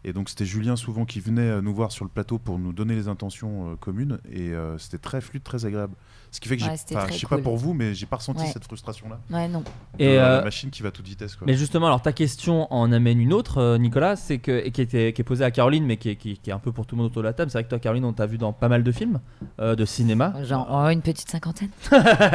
[0.05, 2.95] Et donc, c'était Julien souvent qui venait nous voir sur le plateau pour nous donner
[2.95, 4.19] les intentions communes.
[4.33, 5.95] Et c'était très fluide, très agréable.
[6.37, 7.39] Ce qui fait que Ouais, j'ai, enfin, je sais cool.
[7.39, 8.51] pas pour vous, mais j'ai pas ressenti Ouais.
[8.53, 9.19] cette frustration-là.
[9.31, 9.65] Ouais, non.
[9.99, 11.35] Et, euh, euh, la machine qui va à toute vitesse.
[11.35, 11.47] Quoi.
[11.47, 14.83] Mais justement, alors ta question en amène une autre, euh, Nicolas, c'est que et qui,
[14.83, 16.85] était, qui est posée à Caroline, mais qui est, qui, qui est un peu pour
[16.85, 17.51] tout le monde autour de la table.
[17.51, 19.19] C'est vrai que toi, Caroline, on t'a vu dans pas mal de films
[19.61, 20.35] euh, de cinéma.
[20.45, 21.71] Genre oh, une petite cinquantaine.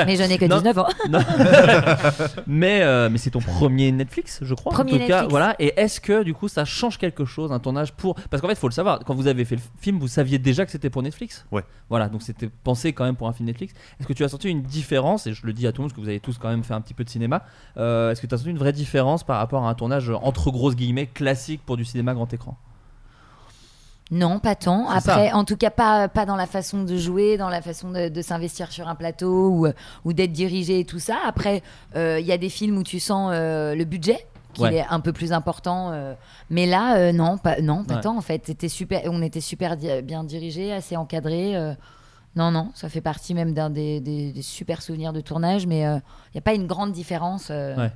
[0.07, 0.57] mais j'en ai que Non.
[0.57, 0.87] 19 ans.
[2.47, 4.71] Mais euh, mais c'est ton premier Netflix, je crois.
[4.71, 5.55] Premier en tout cas, voilà.
[5.59, 8.53] Et est-ce que du coup, ça change quelque chose un tournage pour Parce qu'en fait,
[8.55, 8.99] il faut le savoir.
[9.05, 11.45] Quand vous avez fait le film, vous saviez déjà que c'était pour Netflix?
[11.51, 11.63] Ouais.
[11.89, 12.09] Voilà.
[12.09, 13.73] Donc c'était pensé quand même pour un film Netflix.
[13.99, 15.91] Est-ce que tu as senti une différence Et je le dis à tout le monde
[15.91, 17.43] parce que vous avez tous quand même fait un petit peu de cinéma.
[17.77, 20.15] euh, est-ce que tu as senti une vraie différence par rapport à un tournage euh,
[20.21, 22.57] entre grosses guillemets classique pour du cinéma grand écran?
[24.13, 24.87] Non, pas tant.
[24.99, 25.13] Ça.
[25.13, 28.09] Après, en tout cas, pas, pas dans la façon de jouer, dans la façon de,
[28.09, 29.67] de s'investir sur un plateau ou,
[30.03, 31.15] ou d'être dirigé et tout ça.
[31.25, 31.63] Après,
[31.95, 34.75] euh, il y a des films où tu sens euh, le budget qui Ouais.
[34.75, 35.91] est un peu plus important.
[35.93, 36.13] euh,
[36.49, 38.01] mais là, euh, non, pas, non, pas Ouais.
[38.01, 38.41] tant en fait.
[38.47, 41.55] C'était super, on était super di- bien dirigés, assez encadrés.
[42.37, 45.67] Euh, non, non, ça fait partie même d'un des, des- des super souvenirs de tournage,
[45.67, 46.01] mais il
[46.35, 47.91] n'y a pas une grande différence euh, Ouais.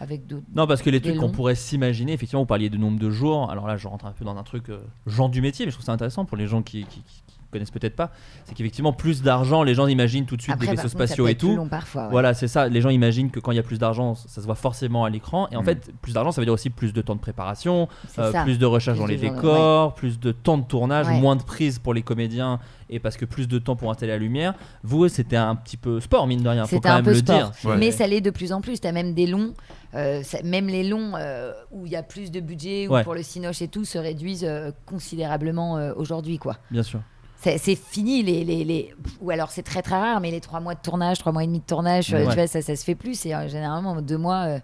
[0.00, 0.46] avec d'autres.
[0.54, 3.50] Non, parce que les trucs qu'on pourrait s'imaginer, effectivement, vous parliez de nombre de jours.
[3.50, 5.76] Alors là, je rentre un peu dans un truc euh, genre du métier, mais je
[5.76, 7.22] trouve ça intéressant pour les gens qui, qui, qui
[7.56, 8.10] connaissent peut-être pas,
[8.44, 11.06] c'est qu'effectivement, plus d'argent, les gens imaginent tout de suite Après, des par vaisseaux contre,
[11.08, 11.56] ça spatiaux et être plus tout.
[11.56, 12.10] long parfois, ouais.
[12.10, 12.68] Voilà, c'est ça.
[12.68, 15.10] Les gens imaginent que quand il y a plus d'argent, ça se voit forcément à
[15.10, 15.48] l'écran.
[15.50, 15.64] Et en Mm.
[15.64, 17.88] fait, plus d'argent, ça veut dire aussi plus de temps de préparation,
[18.18, 21.18] euh, plus de recherche Plus dans les décors, plus de temps de tournage, Ouais.
[21.20, 24.18] moins de prise pour les comédiens et parce que plus de temps pour installer la
[24.18, 24.54] lumière.
[24.84, 26.64] Vous, c'était un petit peu sport, mine de rien.
[26.64, 27.36] Faut C'était quand un même peu le sport.
[27.36, 27.52] dire.
[27.64, 27.76] Ouais.
[27.76, 28.80] Mais ça l'est de plus en plus.
[28.80, 29.54] Tu as même des longs,
[29.94, 33.02] euh, ça- même les longs euh, où il y a plus de budget, ou Ouais.
[33.04, 36.38] pour le cinoche et tout, se réduisent euh, considérablement euh, aujourd'hui.
[36.38, 36.56] quoi.
[36.70, 37.00] Bien sûr.
[37.38, 40.60] C'est c'est fini, les, les, les- ou alors c'est très très rare, mais les trois
[40.60, 42.28] mois de tournage, trois mois et demi de tournage, euh, Ouais.
[42.28, 43.24] tu vois, ça, ça se fait plus.
[43.26, 44.58] Et euh, généralement, deux mois, euh,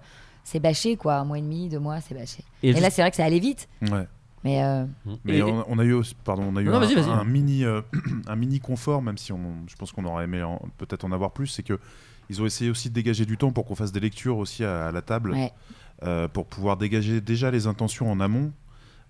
[0.45, 1.17] c'est bâché, quoi.
[1.17, 2.43] Un mois et demi, deux mois, c'est bâché.
[2.63, 3.69] Et là, c'est vrai que ça allait vite.
[3.83, 4.07] Ouais.
[4.45, 4.85] Mais euh,
[5.25, 5.95] Mais Et- on, on a eu,
[6.25, 7.09] pardon, on a eu Non, un, vas-y, vas-y.
[7.11, 7.81] un mini, euh,
[8.27, 11.31] un mini confort, même si on, je pense qu'on aurait aimé en- peut-être en avoir
[11.33, 11.79] plus, c'est que
[12.31, 14.87] ils ont essayé aussi de dégager du temps pour qu'on fasse des lectures aussi à,
[14.89, 15.53] à la table, ouais.
[16.05, 18.51] euh, pour pouvoir dégager déjà les intentions en amont,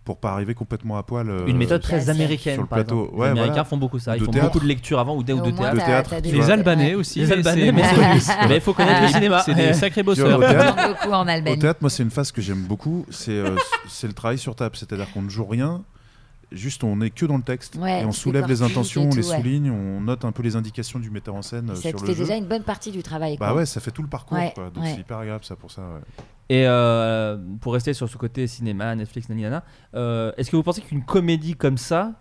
[0.04, 1.30] pour pas arriver complètement à poil.
[1.30, 2.54] euh, Une méthode c'est très américaine.
[2.54, 3.10] sur le plateau.
[3.12, 3.64] Ouais, les Américains voilà.
[3.64, 4.16] font beaucoup ça.
[4.16, 4.48] Ils De font théâtre.
[4.48, 5.74] beaucoup de lectures avant ou de, moins, théâtre.
[5.74, 6.14] De théâtre.
[6.24, 6.50] Les.
[6.50, 7.20] Albanais aussi.
[7.20, 7.72] Les mais Albanais,
[8.48, 9.42] mais il faut connaître le cinéma.
[9.44, 10.38] C'est des sacrés Tu vois, bosseurs.
[10.38, 11.58] au théâtre, On beaucoup en Au Albanie.
[11.58, 13.06] théâtre, moi, c'est une phase que j'aime beaucoup.
[13.10, 13.54] C'est euh,
[13.88, 14.74] c'est le travail sur table.
[14.76, 15.82] C'est-à-dire qu'on ne joue rien.
[16.54, 17.76] Juste, on est que dans le texte.
[17.76, 19.36] Ouais, et on soulève les intentions, on les ouais.
[19.36, 22.00] souligne, on note un peu les indications du metteur en scène euh, Ça sur te
[22.02, 22.24] le fait jeu.
[22.24, 23.36] déjà une bonne partie du travail.
[23.38, 23.56] Bah quoi.
[23.58, 24.36] ouais, ça fait tout le parcours.
[24.36, 24.70] Ouais, quoi.
[24.70, 24.92] Donc ouais.
[24.94, 25.82] c'est hyper agréable ça pour ça.
[25.82, 26.24] ouais.
[26.48, 30.82] Et euh, pour rester sur ce côté cinéma, Netflix, naninana, euh, est-ce que vous pensez
[30.82, 32.12] qu'une comédie comme ça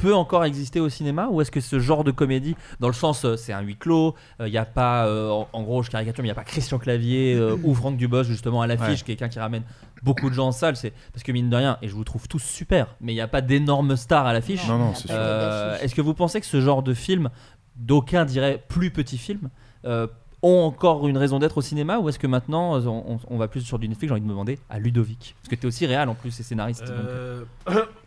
[0.00, 3.24] peut encore exister au cinéma ou est-ce que ce genre de comédie, dans le sens
[3.24, 6.22] euh, c'est un huis clos, il n'y a pas, euh, en, en gros je caricature,
[6.22, 9.06] mais il n'y a pas Christian Clavier euh, ou Franck Dubos justement à l'affiche, Ouais.
[9.06, 9.62] quelqu'un qui ramène
[10.02, 12.26] beaucoup de gens en salle, c'est parce que mine de rien, et je vous trouve
[12.28, 14.66] tous super, mais il n'y a pas d'énormes stars à l'affiche.
[14.66, 15.16] Non, non, c'est sûr.
[15.18, 17.28] Euh, Est-ce que vous pensez que ce genre de film,
[17.76, 19.50] d'aucuns diraient plus petit film,
[19.84, 20.06] euh,
[20.42, 23.36] ont encore une raison d'être au cinéma ou est-ce que maintenant euh, on, on- on
[23.36, 25.36] va plus sur du Netflix J'ai envie de me demander à Ludovic?
[25.42, 26.84] Parce que tu es aussi réel en plus et scénariste.
[26.88, 27.44] euh.
[27.68, 27.84] Euh,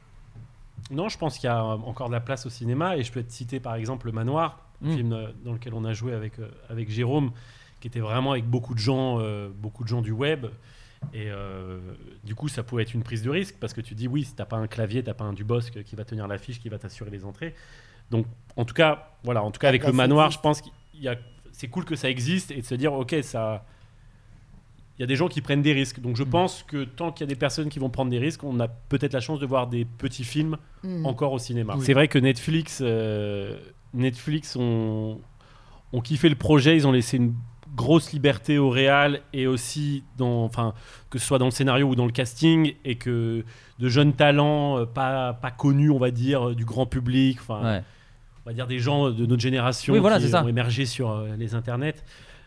[0.91, 3.23] non, je pense qu'il y a encore de la place au cinéma et je peux
[3.23, 4.95] te citer par exemple Le Manoir, Mm.
[4.95, 7.31] film euh, dans lequel on a joué avec, euh, avec Jérôme,
[7.79, 10.47] qui était vraiment avec beaucoup de gens, euh, beaucoup de gens du web.
[11.13, 11.79] Et euh,
[12.23, 14.35] du coup, ça pouvait être une prise de risque parce que tu dis oui, si
[14.35, 17.11] t'as pas un clavier, t'as pas un Dubosc qui va tenir l'affiche, qui va t'assurer
[17.11, 17.55] les entrées.
[18.11, 18.25] Donc,
[18.55, 21.07] en tout cas, voilà, en tout cas avec place le manoir, je pense qu'il y
[21.07, 21.15] a,
[21.51, 23.65] c'est cool que ça existe et de se dire ok, ça,
[24.97, 25.99] il y a des gens qui prennent des risques.
[26.01, 28.43] Donc, je pense que tant qu'il y a des personnes qui vont prendre des risques,
[28.43, 31.05] on a peut-être la chance de voir des petits films Mm.
[31.05, 31.75] encore au cinéma.
[31.77, 31.83] Oui.
[31.85, 33.57] C'est vrai que Netflix, euh,
[33.93, 35.19] Netflix ont,
[35.93, 37.33] ont kiffé le projet, ils ont laissé une
[37.75, 40.73] grosse liberté au réal et aussi dans, enfin,
[41.09, 43.43] que ce soit dans le scénario ou dans le casting et que
[43.79, 47.63] de jeunes talents euh, pas, pas connus, on va dire, euh, du grand public, enfin,
[47.63, 47.83] Ouais.
[48.45, 50.43] on va dire des gens de notre génération Oui, voilà, qui ça.
[50.43, 51.95] ont émergé sur les internets.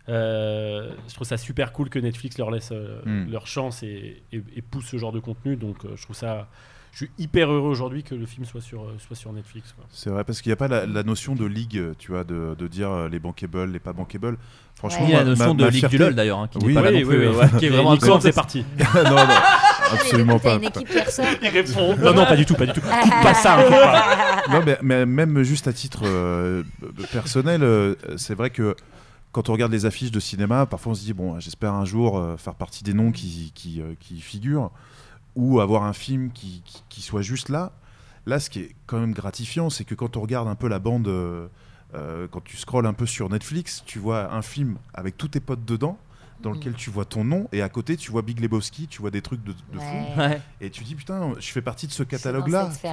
[0.09, 3.30] Euh, je trouve ça super cool que Netflix leur laisse euh, Mm.
[3.30, 5.57] leur chance et, et- et pousse ce genre de contenu.
[5.57, 6.48] Donc euh, je trouve ça,
[6.92, 9.74] je suis hyper heureux aujourd'hui que le film soit sur, soit sur Netflix.
[9.90, 12.54] C'est vrai parce qu'il n'y a pas la, la notion de ligue, tu vois, de,
[12.57, 14.38] de dire les bankable, les pas bankable.
[14.76, 16.48] Franchement, Il y a la notion ma- de ma Ligue fierté- du LOL d'ailleurs, hein,
[16.52, 17.34] qui n'est Oui, pas là oui, non oui, plus, oui.
[17.34, 18.64] ouais, qui est vraiment faisait partie.
[18.94, 19.16] non, non,
[19.92, 20.57] absolument pas.
[20.57, 20.88] une équipe.
[21.42, 21.96] Il répond.
[21.96, 22.80] Non, non, pas du tout, pas du tout.
[22.82, 22.90] Coupe
[23.22, 23.57] pas ça.
[23.62, 24.42] coupe pas.
[24.52, 26.62] Non, mais, mais même juste à titre euh,
[27.12, 28.76] personnel, euh, c'est vrai que
[29.37, 32.16] quand on regarde les affiches de cinéma, parfois on se dit bon, j'espère un jour
[32.16, 34.70] euh, faire partie des noms qui, qui, euh, figurent
[35.34, 37.72] ou avoir un film qui, qui, soit juste là.
[38.24, 40.78] Là, ce qui est quand même gratifiant, c'est que quand on regarde un peu la
[40.78, 41.49] bande, euh,
[42.30, 45.66] quand tu scrolles un peu sur Netflix, tu vois un film avec tous tes potes
[45.66, 45.99] dedans.
[46.43, 49.11] Dans lequel tu vois ton nom et à côté tu vois Big Lebowski, tu vois
[49.11, 50.41] des trucs de, de fou Ouais.
[50.61, 52.70] Et tu dis putain je fais partie de ce catalogue-là.
[52.84, 52.91] ouais.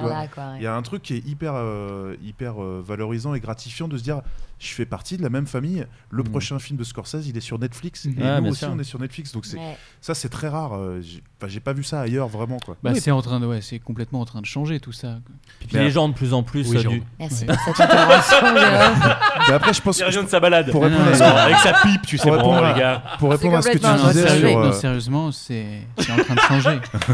[0.58, 3.96] Il y a un truc qui est hyper, euh, hyper euh, valorisant et gratifiant de
[3.98, 4.22] se dire
[4.58, 5.84] je fais partie de la même famille.
[6.10, 6.28] Le Mm.
[6.28, 8.06] prochain film de Scorsese, il est sur Netflix.
[8.06, 8.14] Mhm.
[8.18, 8.70] Et Ouais, nous aussi, sûr.
[8.72, 9.32] on est sur Netflix.
[9.32, 9.58] Donc c'est
[10.00, 10.74] ça, c'est très rare.
[10.74, 12.76] euh, j'ai enfin, j'ai pas vu ça ailleurs vraiment quoi.
[12.82, 13.00] Bah, Oui.
[13.00, 15.18] c'est en train de, ouais, c'est complètement en train de changer tout ça.
[15.58, 17.54] Puis Mais- les gens de plus en plus Oui, du- Merci Ouais.
[17.64, 18.36] pour cette intervention,
[19.54, 20.70] après, je pense Il de sa balade.
[20.70, 22.36] Avec sa pipe, tu sais, les
[22.80, 23.02] gars.
[23.18, 24.58] pour répondre à ce que tu complètement Non, disais sérieux- sur.
[24.58, 25.66] non, euh, sérieusement, c'est
[25.98, 26.78] c'est en train de changer.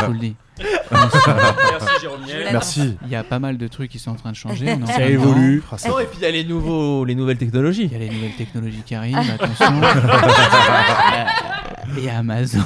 [0.00, 0.34] je vous le dis.
[0.90, 1.18] Merci,
[2.00, 2.20] Jérôme.
[2.52, 2.96] Merci.
[3.04, 4.66] Il y a pas mal de trucs qui sont en train de changer.
[4.80, 5.62] on Ça évolue.
[5.72, 7.84] Ah, Non, et puis il y a les, nouveaux, les nouvelles technologies.
[7.84, 9.66] Il y a les nouvelles technologies qui arrivent, attention.
[11.98, 12.60] Et Amazon.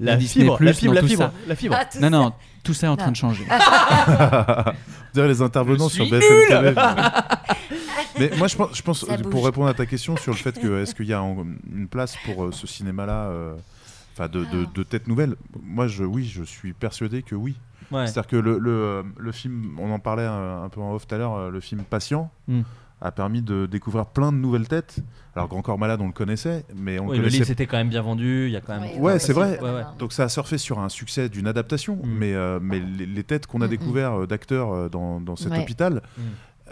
[0.00, 1.76] La Disney+, fibre, la fibre, la fibre, la fibre.
[1.78, 2.10] Ah, Non, ça.
[2.10, 3.44] non, tout ça est en train de changer.
[5.14, 6.48] Dire les intervenants sur BFM nul.
[6.48, 6.74] TV.
[8.18, 10.82] mais moi, je pense, je pense pour répondre à ta question sur le fait que
[10.82, 13.54] est-ce qu'il y a une place pour euh, ce cinéma-là, euh,
[14.14, 15.34] enfin de, de, de tête nouvelle.
[15.64, 17.56] Moi, je, oui, je suis persuadé que oui.
[17.90, 18.06] Ouais.
[18.06, 21.08] C'est-à-dire que le, le, euh, le film, on en parlait un, un peu en off
[21.08, 22.60] tout à l'heure, le film Patient, Mm.
[23.00, 24.98] A permis de découvrir plein de nouvelles têtes.
[25.34, 27.66] Alors Grand Corps Malade, on le connaissait, mais on Oui, le le livre connaissait c'était
[27.66, 28.46] quand même bien vendu.
[28.46, 29.00] Il y a quand même.
[29.00, 29.58] Ouais, c'est vrai.
[29.60, 29.82] Ouais, ouais.
[29.98, 32.00] Donc ça a surfé sur un succès d'une adaptation, Mm.
[32.18, 33.70] mais, euh, mais les, les têtes qu'on a Mm, mm.
[33.70, 35.60] découvert euh, d'acteurs euh, dans, dans cet Ouais.
[35.60, 36.22] hôpital, Mm.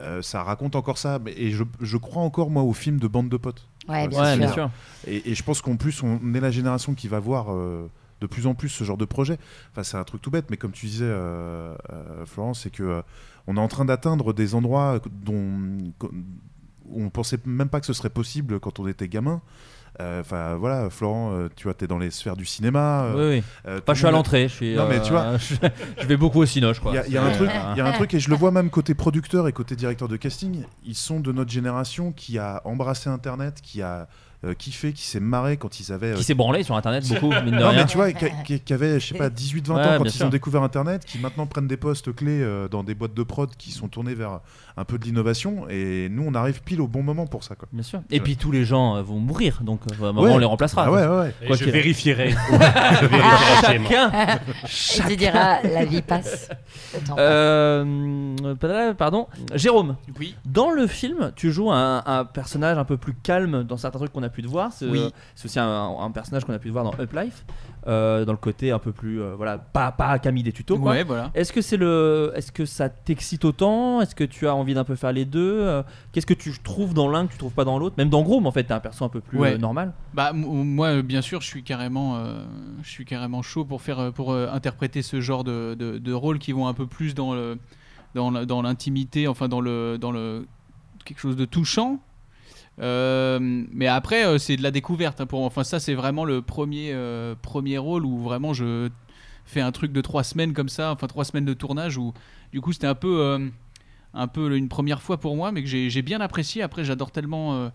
[0.00, 1.18] euh, ça raconte encore ça.
[1.36, 3.66] Et je, je crois encore, moi, au film de bande de potes.
[3.88, 4.38] Ouais, bien Ouais, sûr.
[4.38, 4.70] bien sûr.
[5.06, 7.88] Et, et je pense qu'en plus, on est la génération qui va voir euh,
[8.20, 9.38] de plus en plus ce genre de projet.
[9.72, 12.82] Enfin, c'est un truc tout bête, mais comme tu disais, euh, euh, Florence, c'est que
[12.82, 13.02] euh,
[13.48, 15.50] on est en train d'atteindre des endroits dont
[16.94, 19.40] on pensait même pas que ce serait possible quand on était gamin.
[20.00, 23.04] Euh, Enfin voilà, Florent, euh, tu vois, t'es dans les sphères du cinéma.
[23.06, 23.44] euh, Oui, oui.
[23.66, 24.46] euh, Pas, je suis à l'entrée.
[24.48, 24.74] Je suis.
[24.76, 25.54] Non, mais tu vois- je,
[26.00, 26.92] je vais beaucoup au cinoche, quoi.
[26.92, 28.14] Il y a, il y a un C'est, truc, euh, il y a un truc,
[28.14, 30.62] et je le vois même côté producteur et côté directeur de casting.
[30.84, 34.08] Ils sont de notre génération qui a embrassé Internet, qui a
[34.44, 36.12] euh, kiffé, qui s'est marré quand ils avaient.
[36.12, 37.80] euh, Qui s'est branlé sur internet beaucoup, mine de non, rien.
[37.80, 40.26] mais tu vois, qui, qui- avaient, je sais pas, 18-20 Ouais, ans quand ils sûr.
[40.26, 43.50] ont découvert Internet, qui maintenant prennent des postes clés euh, dans des boîtes de prod
[43.56, 44.40] qui sont tournées vers
[44.76, 45.66] un peu de l'innovation.
[45.68, 47.56] Et nous, on arrive pile au bon moment pour ça.
[47.56, 47.66] Quoi.
[47.72, 48.00] Bien sûr.
[48.10, 50.32] Et puis tous les gens euh, vont mourir, donc euh, à un moment, Ouais.
[50.32, 50.84] on les remplacera.
[50.86, 51.34] Ah ouais, ouais, ouais.
[51.42, 52.30] Et Quoi je vérifierai.
[52.30, 53.90] je vérifierai chez moi.
[53.90, 54.38] Chacun.
[54.64, 56.48] Et tu diras, la vie passe.
[57.18, 59.26] Euh, pardon.
[59.54, 60.34] Jérôme, Oui.
[60.44, 64.12] dans le film, tu joues un, un personnage un peu plus calme dans certains trucs
[64.12, 64.72] qu'on a pu te voir.
[64.72, 65.10] C'est Oui.
[65.44, 65.66] aussi un,
[66.00, 67.44] un personnage qu'on a pu te voir dans Up Life,
[67.86, 70.76] euh, dans le côté un peu plus, euh, voilà, pas, pas Camille des tutos.
[70.78, 71.30] Ouais, voilà.
[71.34, 74.00] Est-ce que c'est le, est-ce que ça t'excite autant?
[74.00, 75.60] Est-ce que tu as envie d'un peu faire les deux?
[75.62, 75.82] Euh,
[76.12, 77.94] Qu'est-ce que tu trouves dans l'un que tu trouves pas dans l'autre?
[77.98, 79.56] Même dans Groom, en fait, t'as un perso un peu plus Ouais.
[79.58, 79.92] normal.
[80.14, 82.18] Bah moi bien sûr je suis carrément
[82.82, 86.52] je suis carrément chaud pour faire pour interpréter ce genre de, de, de rôles qui
[86.52, 87.58] vont un peu plus dans le
[88.14, 90.46] dans l'intimité enfin dans le dans le
[91.04, 92.00] quelque chose de touchant.
[92.80, 93.38] Euh,
[93.72, 96.92] mais après euh, c'est de la découverte hein, pour enfin ça c'est vraiment le premier
[96.92, 98.88] euh, premier rôle où vraiment je
[99.46, 102.14] fais un truc de trois semaines comme ça enfin trois semaines de tournage où
[102.52, 103.50] du coup c'était un peu
[104.14, 107.68] un peu une première fois pour moi mais que j'ai bien apprécié après j'adore tellement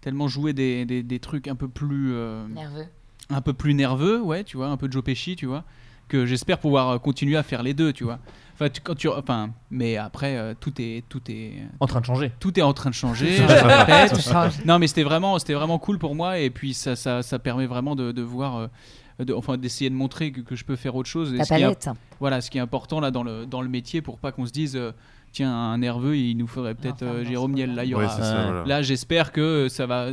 [0.00, 2.12] tellement jouer des, des, des trucs un peu plus
[2.52, 2.86] Nerveux.
[3.28, 5.62] un peu plus nerveux ouais tu vois un peu de Joe Pesci tu vois
[6.08, 8.18] que j'espère pouvoir continuer à faire les deux tu vois
[8.60, 12.04] enfin tu- quand tu enfin mais après euh, tout est tout est En train de
[12.04, 12.30] changer.
[12.40, 14.66] tout est en train de changer je répète.
[14.66, 17.66] Non mais c'était vraiment c'était vraiment cool pour moi et puis ça ça, ça permet
[17.66, 20.94] vraiment de, de voir euh, de- enfin d'essayer de montrer que, que je peux faire
[20.94, 21.88] autre chose et La ce qui est- palette.
[22.20, 24.52] voilà ce qui est important là dans le dans le métier pour pas qu'on se
[24.52, 24.92] dise euh,
[25.32, 28.44] tiens un nerveux il nous faudrait peut-être euh, Jérôme Niel là il y aura ça,
[28.46, 28.64] voilà.
[28.66, 30.08] Là, j'espère que ça va,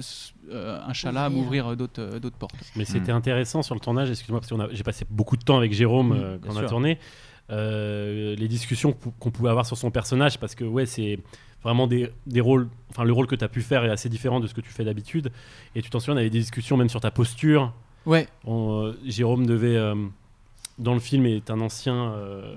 [0.51, 1.41] euh, Inch'Allah, Ouvrir.
[1.43, 2.53] m'ouvrir d'autres d'autres portes.
[2.75, 3.15] Mais c'était Mm.
[3.15, 6.11] intéressant sur le tournage, excuse-moi, parce que j'ai passé beaucoup de temps avec Jérôme Mm,
[6.21, 6.69] euh, bien quand on a sûr.
[6.69, 6.99] tourné.
[7.49, 11.19] Euh, les discussions qu'on pouvait avoir sur son personnage, parce que ouais, c'est
[11.63, 12.67] vraiment des, des rôles.
[12.89, 14.69] Enfin, le rôle que tu as pu faire est assez différent de ce que tu
[14.71, 15.31] fais d'habitude.
[15.75, 17.73] Et tu t'en souviens, on avait des discussions même sur ta posture.
[18.05, 19.77] Ouais, On, euh, Jérôme devait.
[20.79, 22.55] Dans le film est un ancien euh,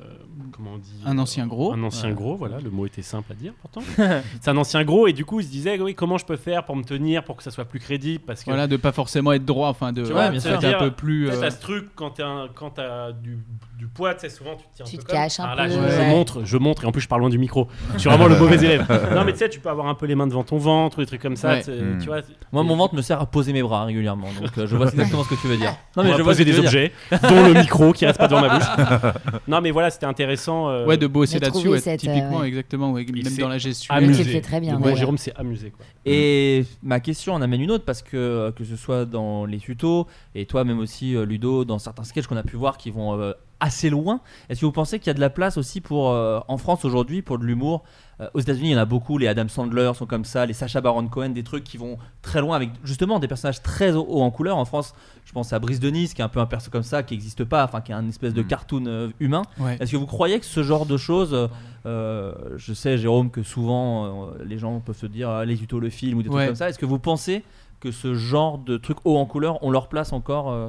[0.53, 1.73] comment on dit Un ancien gros.
[1.73, 2.15] un ancien Ouais.
[2.15, 3.81] gros voilà le mot était simple à dire pourtant
[4.41, 6.65] c'est un ancien gros et du coup il se disait oui comment je peux faire
[6.65, 9.33] pour me tenir pour que ça soit plus crédible parce que voilà, de pas forcément
[9.33, 10.53] être droit, enfin de Tu vois, ouais, bien sûr.
[10.63, 11.31] un peu plus.
[11.31, 13.39] Euh, t'as ce truc quand t'as quand t'as du,
[13.79, 15.55] du poids, tu sais, souvent tu te tiens un Tu peu te comme- caches un
[15.55, 15.91] là, peu, je, ouais.
[15.91, 17.69] je montre, je montre, et en plus je parle loin du micro.
[17.95, 18.87] Je suis vraiment le mauvais élève.
[19.15, 21.01] Non, mais tu sais, tu peux avoir un peu les mains devant ton ventre, ou
[21.01, 21.61] des trucs comme ça.
[21.63, 21.99] Tu Mm.
[22.07, 22.21] vois.
[22.53, 25.25] Moi, mon ventre me sert à poser mes bras régulièrement, donc euh, je vois exactement
[25.25, 25.75] ce que tu veux dire.
[25.97, 28.59] Non, On va je vois des objets, dont le micro qui reste pas devant ma
[28.59, 29.13] bouche.
[29.49, 30.69] non, mais voilà, c'était intéressant.
[30.69, 32.49] euh, Ouais, de bosser là-dessus, trouver ouais, cette, euh, typiquement, ouais.
[32.49, 33.95] exactement, ouais, même s'est dans la gestion.
[33.95, 34.25] Tu amusé.
[34.25, 34.97] le fais très bien, d'ailleurs.
[34.97, 35.71] Jérôme s'est amusé.
[35.71, 35.85] Quoi.
[36.07, 39.59] Et ma question en amène une autre parce que euh, que ce soit dans les
[39.59, 42.91] tutos et toi même aussi euh, Ludo dans certains sketchs qu'on a pu voir qui
[42.91, 44.21] vont euh, assez loin.
[44.49, 46.85] Est-ce que vous pensez qu'il y a de la place aussi pour euh, en France
[46.87, 47.83] aujourd'hui pour de l'humour
[48.21, 49.17] Euh, Aux États-Unis, il y en a beaucoup.
[49.19, 52.41] Les Adam Sandler sont comme ça, les Sacha Baron Cohen, des trucs qui vont très
[52.41, 54.59] loin avec justement des personnages très haut haut en couleur.
[54.59, 54.95] En France,
[55.25, 57.15] je pense à Brice de Nice qui est un peu un perso comme ça qui
[57.15, 58.47] n'existe pas, enfin qui est un espèce de Mm.
[58.47, 59.43] cartoon euh, humain.
[59.59, 59.77] Ouais.
[59.81, 61.49] Est-ce que vous croyez que ce genre de choses,
[61.87, 65.81] euh, je sais Jérôme que souvent euh, les gens peuvent se dire ah, les tutos,
[65.81, 66.35] le film ou des Ouais.
[66.37, 66.69] trucs comme ça.
[66.69, 67.43] Est-ce que vous pensez
[67.81, 70.69] que ce genre de trucs haut en couleur ont leur place encore euh,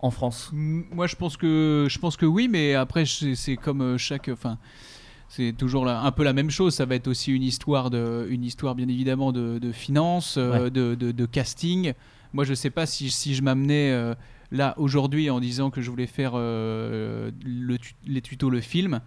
[0.00, 0.50] en France?
[0.52, 4.58] Moi, je pense que je pense que oui, mais après, c'est comme chaque, enfin,
[5.32, 6.74] c'est toujours la- un peu la même chose.
[6.74, 10.64] Ça va être aussi une histoire de, une histoire bien évidemment de, de finances, euh,
[10.64, 10.70] Ouais.
[10.70, 11.92] de, de- de casting.
[12.34, 14.14] Moi, je sais pas si, si je m'amenais euh,
[14.52, 19.00] là aujourd'hui en disant que je voulais faire euh, le les tutos, le film.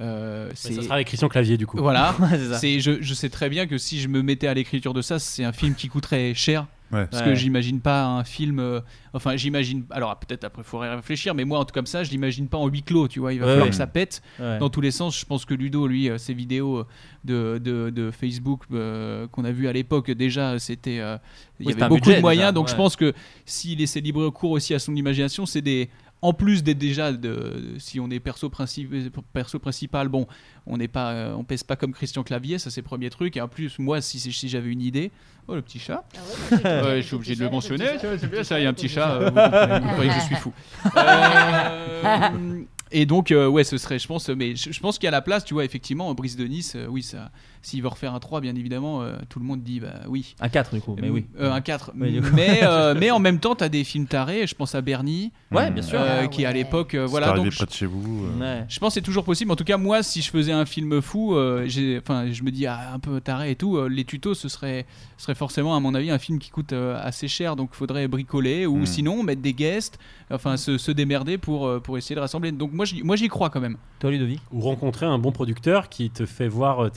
[0.00, 1.78] euh, c'est ça sera avec Christian Clavier, du coup.
[1.78, 2.14] voilà.
[2.60, 5.18] C'est, je, je sais très bien que si je me mettais à l'écriture de ça,
[5.18, 6.66] c'est un film qui coûterait cher.
[6.92, 7.06] Ouais.
[7.06, 7.28] Parce Ouais.
[7.30, 8.58] que j'imagine pas un film.
[8.58, 8.80] euh,
[9.14, 9.84] enfin, j'imagine.
[9.90, 12.58] Alors, peut-être après, il faudrait réfléchir, mais moi, en tout comme ça, je l'imagine pas
[12.58, 13.32] en huis clos, tu vois.
[13.32, 13.70] Il va Ouais, falloir ouais.
[13.70, 14.58] que ça pète Ouais.
[14.58, 15.18] dans tous les sens.
[15.18, 16.86] Je pense que Ludo, lui, euh, ses vidéos euh,
[17.24, 20.98] de, de, de Facebook euh, qu'on a vu à l'époque, déjà, c'était.
[21.00, 21.16] euh,
[21.60, 22.72] il Oui, y c'était avait un beaucoup budget, de moyens, déjà, donc ouais.
[22.72, 23.12] je pense que
[23.44, 25.90] s'il laissait libre cours aussi à son imagination, c'est des.
[26.22, 30.26] En plus d'être déjà, de, si on est perso, princi- perso principal, bon,
[30.66, 33.36] on n'est pas, euh, on pèse pas comme Christian Clavier, ça c'est le premier truc.
[33.36, 35.10] Et en plus, moi, si, si j'avais une idée,
[35.48, 36.04] oh le petit chat,
[36.52, 38.88] Ouais, je suis obligé de le mentionner, c'est bien ça, il y a un petit
[38.88, 40.52] chat, euh, vous comprenez, vous croyez que je suis fou.
[40.96, 45.08] Euh, et donc, euh, ouais, ce serait, je pense, mais je, je pense qu'il y
[45.08, 47.30] a la place, tu vois, effectivement, Brice de Nice, euh, oui, ça,
[47.62, 50.34] s'il veut refaire un 3, bien évidemment, euh, tout le monde dit, bah oui.
[50.40, 51.26] Un 4 du coup, mais oui.
[51.38, 51.92] Euh, un 4.
[51.98, 52.28] Oui, du coup.
[52.34, 55.32] mais, euh, mais en même temps, tu as des films tarés, je pense à Bernie,
[55.52, 56.00] Ouais, bien sûr.
[56.00, 57.32] euh, Ah, qui à l'époque, euh, voilà.
[57.32, 58.24] Donc, près de chez vous.
[58.26, 58.40] euh.
[58.40, 58.64] Ouais.
[58.68, 59.50] je pense que c'est toujours possible.
[59.52, 61.66] En tout cas, moi, si je faisais un film fou, euh,
[62.00, 63.76] enfin, je me dis ah, un peu taré et tout.
[63.76, 64.86] euh, les tutos, ce serait,
[65.18, 67.56] ce serait forcément, à mon avis, un film qui coûte euh, assez cher.
[67.56, 68.86] Donc, il faudrait bricoler ou Mm.
[68.86, 69.98] sinon mettre des guests,
[70.30, 72.52] enfin, se, se démerder pour, euh, pour essayer de rassembler.
[72.52, 73.76] Donc, moi, j'y- moi, j'y crois quand même.
[73.98, 74.40] Toi, Ludovic?
[74.52, 76.88] Ou rencontrer un bon producteur qui te fait voir euh,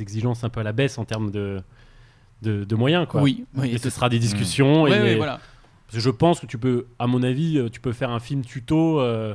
[0.00, 1.62] tes exigences un peu à la baisse en termes de,
[2.42, 3.06] de, de moyens.
[3.08, 3.22] Quoi.
[3.22, 3.70] Oui, oui.
[3.74, 4.82] Et ce sera des discussions.
[4.82, 5.40] Ouais, et ouais, voilà.
[5.86, 8.20] Parce que je pense que tu peux, à mon avis, euh, tu peux faire un
[8.20, 9.34] film tuto euh,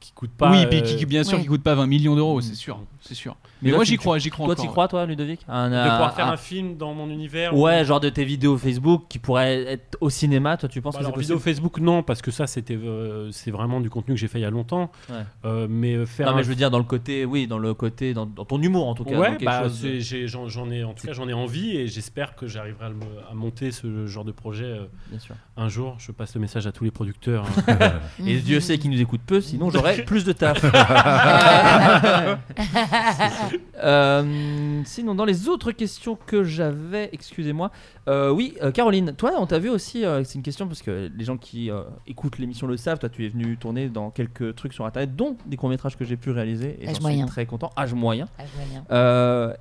[0.00, 0.50] qui coûte pas.
[0.50, 1.42] oui, puis euh, qui, bien sûr, ouais.
[1.42, 2.56] qui coûte pas 20 millions d'euros, c'est Mm.
[2.56, 3.36] sûr, c'est sûr.
[3.64, 4.46] Mais moi, j'y crois, j'y crois.
[4.46, 7.56] Toi, t'y crois, toi, Ludovic un, de pouvoir faire un- un film dans mon univers.
[7.56, 10.94] Ouais, ou- genre de tes vidéos Facebook qui pourraient être au cinéma, toi, tu penses
[10.94, 13.90] Bah, que c'est possible vidéo Facebook, non, parce que ça, c'était, euh, c'est vraiment du
[13.90, 14.90] contenu que j'ai fait il y a longtemps.
[15.10, 15.16] Ouais.
[15.44, 17.58] Euh, mais euh, faire Non, mais un je veux dire dans le côté, oui, dans
[17.58, 19.16] le côté, dans, dans ton humour en tout cas.
[19.18, 21.76] Ouais, bah, chose de- c'est- j'ai- j'en j'en ai, en tout cas, j'en ai envie
[21.76, 22.86] et j'espère que j'arriverai
[23.30, 25.34] à, monter ce genre de projet euh, Bien sûr.
[25.56, 25.96] un jour.
[25.98, 27.44] Je passe le message à tous les producteurs.
[27.68, 27.92] hein.
[28.26, 30.64] Et Dieu sait qu'il nous écoute peu, sinon j'aurais plus de taf.
[33.82, 37.70] Euh, sinon, dans les autres questions que j'avais, excusez-moi,
[38.08, 41.24] euh, oui, euh, Caroline, toi, on t'a vu aussi, c'est une question parce que les
[41.24, 41.70] gens qui
[42.06, 45.36] écoutent l'émission le savent, toi, tu es venu tourner dans quelques trucs sur internet, dont
[45.46, 46.76] des courts-métrages que j'ai pu réaliser.
[46.80, 47.26] Et Âge j'en moyen.
[47.26, 47.70] suis très content.
[47.76, 48.26] Âge moyen.
[48.70, 48.84] Bien.
[48.90, 49.54] Euh,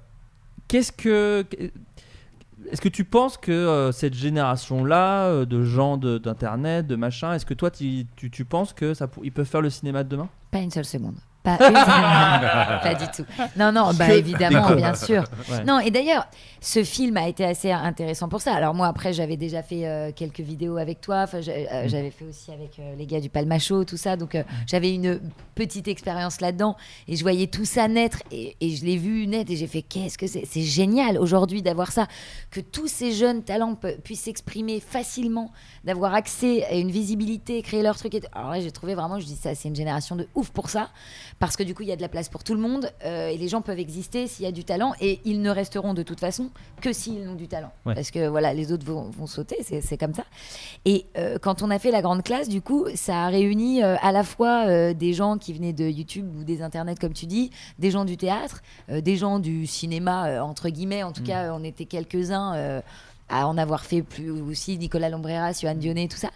[0.68, 1.46] Qu'est-ce que.
[2.72, 7.34] Est-ce que tu penses que euh, cette génération-là, euh, de gens de- d'internet, de, machin,
[7.34, 10.04] est-ce que toi tu, tu, tu penses que ça, pour- ils peuvent faire le cinéma
[10.04, 10.30] de demain?
[10.50, 11.16] Pas une seule seconde.
[11.44, 11.74] Pas, une.
[11.74, 13.26] Pas du tout.
[13.58, 15.24] Non, non, bah évidemment, bien sûr.
[15.52, 15.64] Ouais.
[15.66, 16.26] Non, et d'ailleurs,
[16.62, 18.54] ce film a été assez intéressant pour ça.
[18.54, 21.24] Alors moi, après, j'avais déjà fait euh, quelques vidéos avec toi.
[21.24, 24.16] Enfin, euh, j'avais fait aussi avec euh, les gars du Palmacho, tout ça.
[24.16, 25.20] Donc, euh, j'avais une
[25.56, 26.78] petite expérience là-dedans.
[27.10, 28.24] Et je voyais tout ça naître.
[28.32, 29.52] Et, et je l'ai vu naître.
[29.52, 30.46] Et j'ai fait, qu'est-ce que c'est?
[30.46, 32.08] C'est génial aujourd'hui d'avoir ça.
[32.52, 35.52] Que tous ces jeunes talents puissent s'exprimer facilement,
[35.84, 38.16] d'avoir accès à une visibilité, créer leur truc.
[38.16, 38.22] Et.
[38.32, 40.90] Alors là, j'ai trouvé vraiment, je dis ça, c'est une génération de ouf pour ça.
[41.44, 42.90] Parce que du coup, il y a de la place pour tout le monde.
[43.06, 44.94] euh, et les gens peuvent exister s'il y a du talent.
[45.02, 46.50] Et ils ne resteront de toute façon
[46.80, 47.72] que s'ils ont du talent.
[47.86, 47.96] Ouais.
[47.96, 50.24] Parce que voilà, les autres vont, vont sauter, c'est comme ça.
[50.86, 53.98] Et euh, quand on a fait la grande classe, du coup, ça a réuni euh,
[54.02, 57.52] à la fois des gens qui venaient de YouTube ou des internets, comme tu dis,
[57.78, 61.04] des gens du théâtre, des gens du cinéma, entre guillemets.
[61.04, 62.82] En tout cas, on était quelques-uns.
[63.30, 66.30] À en avoir fait plus aussi Nicolas Lombrera, Johan Dionnet, tout ça,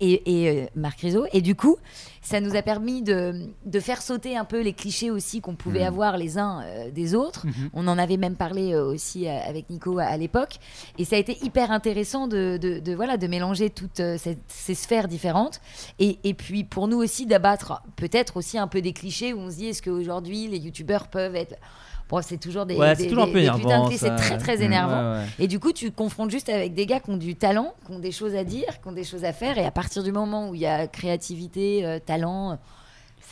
[0.00, 1.24] et, et, euh, Marc Rizzo.
[1.32, 1.76] Et du coup,
[2.22, 5.80] ça nous a permis de, de faire sauter un peu les clichés aussi qu'on pouvait
[5.80, 5.86] Mhm.
[5.86, 7.46] avoir les uns euh, des autres.
[7.46, 7.70] Mhm.
[7.72, 10.56] On en avait même parlé euh, aussi avec Nico à, à l'époque.
[10.98, 14.74] Et ça a été hyper intéressant de, de, de, voilà, de mélanger toutes ces, ces
[14.74, 15.60] sphères différentes.
[15.98, 19.50] Et, et puis pour nous aussi d'abattre peut-être aussi un peu des clichés où on
[19.50, 21.56] se dit est-ce qu'aujourd'hui les youtubeurs peuvent être...
[22.08, 23.60] Bon, c'est toujours des, Ouais, des- toujours un des- peu des énervant.
[23.60, 23.98] putains de ça.
[23.98, 25.14] C'est très très énervant.
[25.14, 25.24] Ouais, ouais.
[25.40, 27.92] Et du coup, tu te confrontes juste avec des gars qui ont du talent, qui
[27.92, 29.58] ont des choses à dire, qui ont des choses à faire.
[29.58, 32.58] Et à partir du moment où il y a créativité, euh, talent,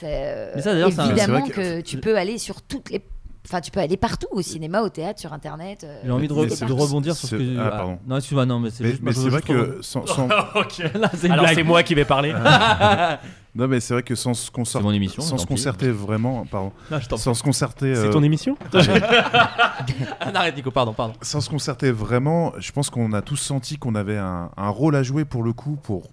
[0.01, 3.01] c'est euh, Mais ça, d'ailleurs, c'est un- évidemment que, tu peux aller sur toutes les.
[3.47, 5.85] Enfin, tu peux aller partout, au cinéma, au théâtre, sur Internet.
[5.85, 7.59] euh, J'ai envie de, re- rebondir sur ce que.
[7.59, 7.99] ah, pardon.
[8.07, 9.03] Non, excuse-moi, non, mais c'est Mais, juste.
[9.03, 10.79] mais c'est vrai que sans, sans- ok.
[10.95, 12.33] Là, c'est Alors moi qui vais parler.
[13.55, 15.23] non mais c'est vrai que sans se C'est concerter, mon émission.
[15.23, 17.23] sans se concerter vraiment, pardon, Non, je t'en prie.
[17.23, 18.57] sans se concerter, C'est euh, ton émission
[20.21, 21.15] Ah, Arrête, Nico, pardon, pardon.
[21.23, 24.97] sans se concerter vraiment, je pense qu'on a tous senti qu'on avait un, un rôle
[24.97, 26.09] à jouer pour le coup pour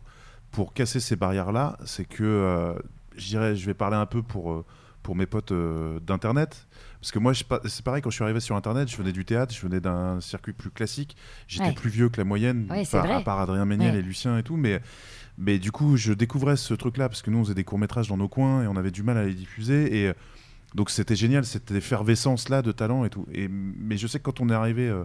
[0.52, 1.78] pour casser ces barrières là.
[1.86, 2.74] C'est que euh,
[3.16, 4.64] je dirais, je vais parler un peu pour
[5.02, 6.68] pour mes potes euh, d'internet.
[7.02, 9.54] Parce que moi, c'est pareil, quand je suis arrivé sur Internet, je venais du théâtre,
[9.54, 11.18] je venais d'un circuit plus classique.
[11.48, 11.74] J'étais Ouais.
[11.74, 14.00] plus vieux que la moyenne, Ouais, par- à part Adrien Méniel Ouais.
[14.00, 14.56] et Lucien et tout.
[14.56, 14.82] Mais,
[15.40, 18.18] mais du coup, je découvrais ce truc-là, parce que nous, on faisait des courts-métrages dans
[18.18, 20.00] nos coins et on avait du mal à les diffuser.
[20.04, 20.14] Et euh,
[20.76, 23.26] donc, c'était génial, cette effervescence-là de talent et tout.
[23.34, 25.04] Et, mais je sais que quand on est arrivé euh,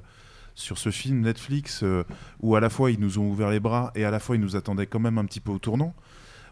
[0.55, 2.05] sur ce film Netflix, euh,
[2.41, 4.41] où à la fois ils nous ont ouvert les bras et à la fois ils
[4.43, 5.95] nous attendaient quand même un petit peu au tournant,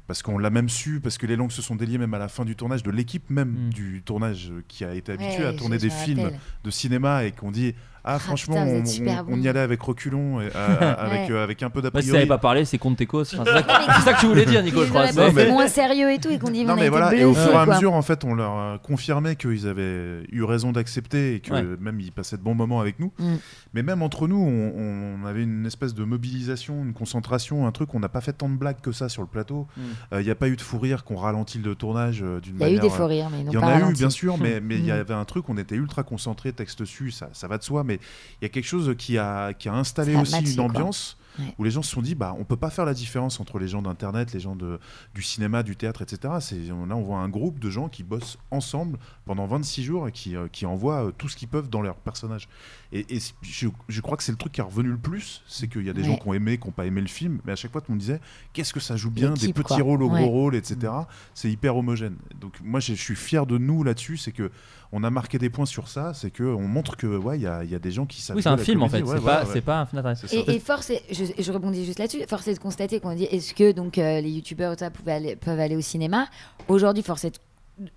[0.06, 2.28] parce qu'on l'a même su, parce que les langues se sont déliées même à la
[2.28, 3.70] fin du tournage, de l'équipe même Mm.
[3.70, 6.39] du tournage euh, qui a été habitué ouais, à tourner des films rappelle.
[6.64, 7.74] de cinéma et qu'on dit
[8.06, 11.32] Ah, franchement, putain, vous on, y allait avec reculons, et, euh, avec, Ouais.
[11.32, 13.35] euh, avec un peu Bah, d'a si t'avais pas parlé, c'est contre tes causes.
[13.35, 15.10] Enfin, c'est ça, que- c'est ça que tu voulais dire, Nico, je crois.
[15.12, 17.32] Non, mais- fait moins sérieux et tout, et qu'on dit Non mais voilà, et au
[17.35, 21.36] fur et à mesure, en fait, on leur euh, confirmait qu'ils avaient eu raison d'accepter
[21.36, 21.62] et que Ouais.
[21.81, 23.12] même ils passaient de bons moments avec nous.
[23.18, 23.35] Mm.
[23.72, 27.94] Mais même entre nous, on, on avait une espèce de mobilisation, une concentration, un truc.
[27.94, 29.66] On n'a pas fait tant de blagues que ça sur le plateau.
[29.76, 29.81] Mm.
[30.12, 32.56] Euh, Il n'y a pas eu de fou rire qu'on ralentit le tournage euh, d'une
[32.56, 32.78] Il y a manière.
[32.85, 34.60] eu des euh, faux rires, mais n'ont il y en a eu, bien sûr, mais
[34.70, 34.94] il y Mm.
[34.94, 37.94] avait un truc, on était ultra concentré, texte dessus, ça, ça va de soi, mais
[38.41, 40.57] il y a quelque chose qui a, qui a installé Ça a aussi matché, une
[40.57, 40.65] quoi.
[40.65, 41.53] ambiance Ouais.
[41.59, 43.66] où les gens se sont dit, bah, on peut pas faire la différence entre les
[43.66, 44.79] gens d'Internet, les gens de,
[45.16, 46.35] du cinéma, du théâtre, etc.
[46.39, 50.07] C'est, on- là, on voit un groupe de gens qui bossent ensemble pendant 26 jours
[50.07, 52.49] et qui, euh, qui envoient euh, tout ce qu'ils peuvent dans leur personnage.
[52.93, 53.05] Et,
[53.43, 55.91] je, je crois que c'est le truc qui est revenu le plus, c'est qu'il y
[55.91, 56.07] a des Ouais.
[56.07, 57.89] gens qui ont aimé, qui n'ont pas aimé le film, mais à chaque fois, tout
[57.91, 58.21] le monde disait,
[58.53, 59.79] qu'est-ce que ça joue bien, des petits quoi.
[59.79, 60.21] rôles au Ouais.
[60.21, 60.93] gros rôle, etc.
[61.35, 62.15] C'est hyper homogène.
[62.41, 64.53] Donc moi, je je suis fier de nous là-dessus, c'est que
[64.97, 67.47] on a marqué des points sur ça, c'est que on montre que ouais, il y,
[67.49, 68.37] a, il y a des gens qui savent.
[68.37, 68.99] Oui, c'est un la film en fait.
[68.99, 69.51] C'est Ouais, pas, voilà, ouais.
[69.53, 70.37] c'est pas un film ça.
[70.37, 73.25] Et, et force, est- je, je rebondis juste là-dessus, force est de constater qu'on dit
[73.25, 76.29] est-ce que donc euh, les youtubeurs pouvaient aller- peuvent aller au cinéma?
[76.69, 77.39] Aujourd'hui, force est de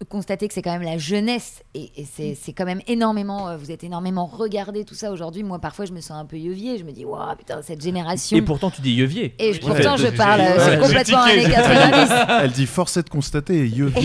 [0.09, 3.57] constater que c'est quand même la jeunesse et, et c'est c'est quand même énormément, euh,
[3.57, 5.43] vous êtes énormément regardé tout ça aujourd'hui.
[5.43, 6.77] Moi, parfois, je me sens un peu yeuvier.
[6.79, 8.35] Je me dis, waouh, putain, cette génération.
[8.37, 9.35] Et pourtant, tu dis Yevier.
[9.37, 10.63] Et pourtant, je parle, euh, Ouais.
[10.71, 12.13] c'est complètement années 90.
[12.43, 13.91] Elle dit force est de constater et yeux.
[13.91, 14.01] dans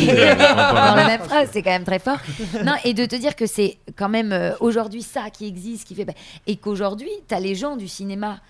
[0.97, 2.19] la même phrase, c'est quand même très fort.
[2.65, 5.95] Non, et de te dire que c'est quand même euh, aujourd'hui ça qui existe, qui
[5.95, 6.07] fait
[6.47, 8.41] et qu'aujourd'hui, tu as les gens du cinéma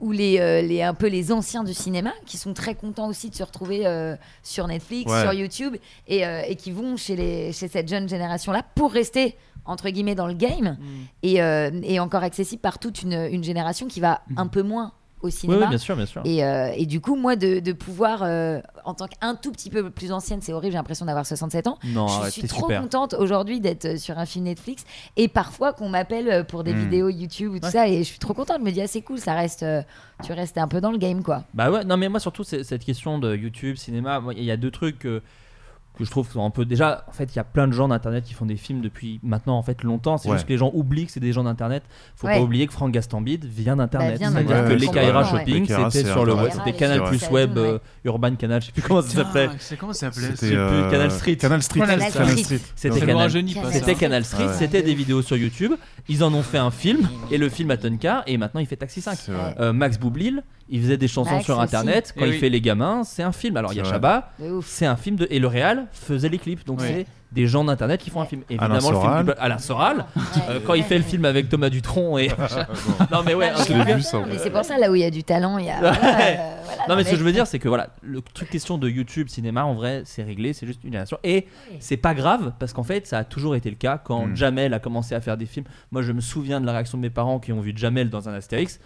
[0.00, 3.30] ou les, euh, les un peu les anciens du cinéma qui sont très contents aussi
[3.30, 5.22] de se retrouver euh, sur Netflix, Ouais.
[5.22, 5.76] sur YouTube
[6.06, 9.90] et, euh, et qui vont chez les chez cette jeune génération là pour rester entre
[9.90, 10.78] guillemets dans le game
[11.22, 14.92] et, euh, et encore accessible par toute une, une génération qui va un peu moins
[15.20, 15.62] au cinéma.
[15.64, 16.22] oui, bien sûr, bien sûr.
[16.24, 19.70] Et, euh, et du coup, moi, de, de pouvoir, euh, en tant qu'un tout petit
[19.70, 21.78] peu plus ancienne, c'est horrible, j'ai l'impression d'avoir 67 ans.
[21.84, 22.80] Non, je arrête, suis trop super.
[22.82, 24.84] contente aujourd'hui d'être euh, sur un film Netflix
[25.16, 26.78] et parfois qu'on m'appelle pour des Mm.
[26.78, 27.70] vidéos YouTube ou tout Ouais.
[27.72, 27.88] ça.
[27.88, 28.58] Et je suis trop contente.
[28.60, 29.82] Je me dis, ah, c'est cool, ça reste, euh,
[30.24, 31.44] tu restes un peu dans le game, quoi.
[31.54, 34.70] Bah ouais, non mais moi surtout cette question de YouTube, cinéma, il y a deux
[34.70, 35.22] trucs que,
[35.98, 37.88] que je trouve sont un peu déjà en fait il y a plein de gens
[37.88, 40.36] d'internet qui font des films depuis maintenant en fait longtemps, c'est Ouais.
[40.36, 41.82] juste que les gens oublient que c'est des gens d'internet.
[42.16, 42.36] Faut Ouais.
[42.36, 45.38] pas oublier que Franck Gastambide vient d'internet, Bah, c'est-à-dire d'internet, que les complètement, Kaira ouais.
[45.38, 47.62] Shopping c'était sur le c'était Canal plus web, ouais.
[47.64, 49.50] euh, Urban Canal, je sais plus comment ça s'appelait.
[49.58, 50.28] C'est comment ça s'appelait?
[50.28, 51.36] C'était sais plus, euh, Canal Street.
[51.36, 51.80] Canal Street.
[51.80, 52.58] Canal Street.
[52.76, 53.30] C'était Canal.
[53.30, 54.52] C'était Street, Ouais.
[54.58, 55.72] c'était des vidéos sur YouTube.
[56.08, 58.76] Ils en ont fait un film et le film a Tonka et maintenant il fait
[58.76, 59.18] Taxi 5.
[59.18, 59.54] C'est vrai.
[59.60, 61.64] Euh, Max Boublil, il faisait des chansons Max sur aussi.
[61.64, 62.12] internet.
[62.16, 62.38] Quand Eh il oui.
[62.38, 63.56] fait Les Gamins, c'est un film.
[63.56, 63.96] Alors il y a C'est vrai.
[63.96, 64.32] Chabat,
[64.64, 65.26] c'est un film de.
[65.30, 66.66] Et le Réal faisait les clips.
[66.66, 66.86] Donc Ouais.
[66.88, 68.42] c'est des gens d'internet qui font un film.
[68.48, 69.24] Évidemment, le film Soral.
[69.26, 70.06] du- Alain Soral.
[70.48, 72.28] Euh, quand il fait le film avec Thomas Dutronc et.
[73.12, 73.96] non mais ouais, un Non, mais bien.
[73.96, 74.18] vu, ça.
[74.26, 75.78] Mais c'est pour ça, là où il y a du talent, il y a.
[75.78, 76.34] voilà, euh,
[76.64, 78.88] voilà, Non mais ce que je veux dire c'est que voilà le truc question de
[78.88, 81.46] YouTube cinéma en vrai c'est réglé c'est juste une génération et
[81.80, 84.36] c'est pas grave parce qu'en fait ça a toujours été le cas quand Mm.
[84.36, 87.02] Jamel a commencé à faire des films moi je me souviens de la réaction de
[87.02, 88.80] mes parents qui ont vu Jamel dans un Astérix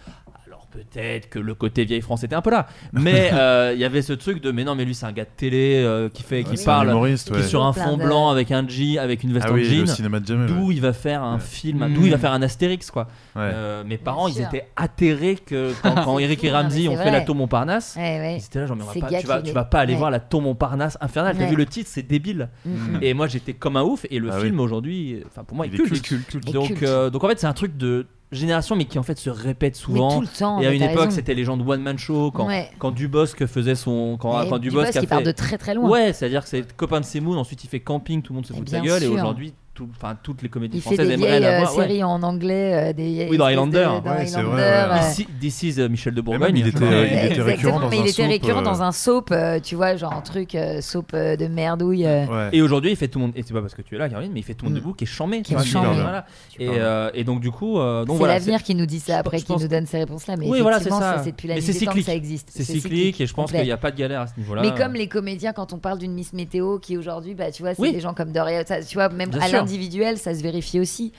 [0.73, 4.01] peut-être que le côté vieille France était un peu là mais euh, il y avait
[4.01, 6.43] ce truc de mais non mais lui c'est un gars de télé euh, qui fait
[6.43, 7.39] qui C'est un parle humoriste, qui ouais.
[7.39, 9.85] est sur un fond blanc avec un jean avec une veste Ah en oui, jean
[9.87, 10.47] cinéma de Jamel.
[10.47, 10.73] d'où ouais.
[10.75, 11.39] il va faire un Ouais.
[11.41, 11.93] film Mm.
[11.93, 13.03] d'où il va faire un Astérix quoi
[13.35, 13.41] Ouais.
[13.53, 17.21] Euh, mes parents ils étaient atterrés que quand, quand Eric et Ramsey ont fait la
[17.21, 18.37] tour Montparnasse Ouais, ouais.
[18.39, 19.93] ils étaient là genre mais on va Ces pas- tu vas, tu vas pas aller
[19.93, 19.99] ouais.
[19.99, 21.49] voir la tour Montparnasse infernale t'as Ouais.
[21.49, 21.89] vu le titre?
[21.91, 22.99] C'est débile Mhm.
[23.01, 25.75] et moi j'étais comme un ouf et le Ah film aujourd'hui enfin pour moi Il
[25.75, 29.03] est culte, donc euh, donc en fait c'est un truc de génération mais qui en
[29.03, 30.59] fait se répète Mais souvent tout le temps.
[30.61, 32.69] et à une époque c'était les gens de One Man Show quand, Ouais.
[32.79, 35.89] quand Dubosc faisait son quand, quand Dubosc Dubosc a part de très très loin.
[35.89, 38.35] ouais c'est à dire que c'est copain de Semoun ensuite il fait camping tout le
[38.35, 39.89] monde se fout de sa gueule et aujourd'hui tout-
[40.21, 41.87] toutes les comédies Il fait françaises des aimeraient vieilles euh, l'avoir ouais.
[41.87, 43.83] séries en anglais, euh, des Oui, dans Highlander.
[43.83, 45.25] dans Ouais, c'est Highlander, vrai, ouais.
[45.39, 47.09] This is euh, Michel de même, Bourgogne il était- Ouais.
[47.25, 49.59] il était récurrent dans mais un il était soap, récurrent euh, dans un soap, euh,
[49.59, 52.05] tu vois, genre un truc euh, soap euh, de merdouille.
[52.05, 52.25] euh.
[52.27, 52.49] Ouais.
[52.53, 53.33] Et aujourd'hui, il fait tout le monde.
[53.35, 54.77] Et c'est pas parce que tu es là, Caroline, mais il fait tout le monde
[54.79, 54.81] Mm.
[54.81, 55.41] debout qui est chambé.
[55.41, 55.87] Qui est chambé.
[56.01, 56.25] Voilà.
[56.59, 58.33] Et, euh, et donc, du coup, euh, C'est voilà.
[58.35, 60.35] l'avenir qui nous dit ça après, qui nous donne ces réponses-là.
[60.37, 62.05] Mais Oui, voilà, c'est effectivement, c'est depuis la Mais nuit c'est des temps que cyclique.
[62.05, 62.49] ça existe.
[62.51, 64.61] C'est cyclique et je pense qu'il n'y a pas de galère à ce niveau-là.
[64.61, 67.73] Mais comme les comédiens, quand on parle d'une Miss Météo, qui aujourd'hui, bah, tu vois,
[67.73, 69.31] c'est des gens comme Doria, tu vois, même
[69.63, 71.11] l'individuel, ça se vérifie aussi.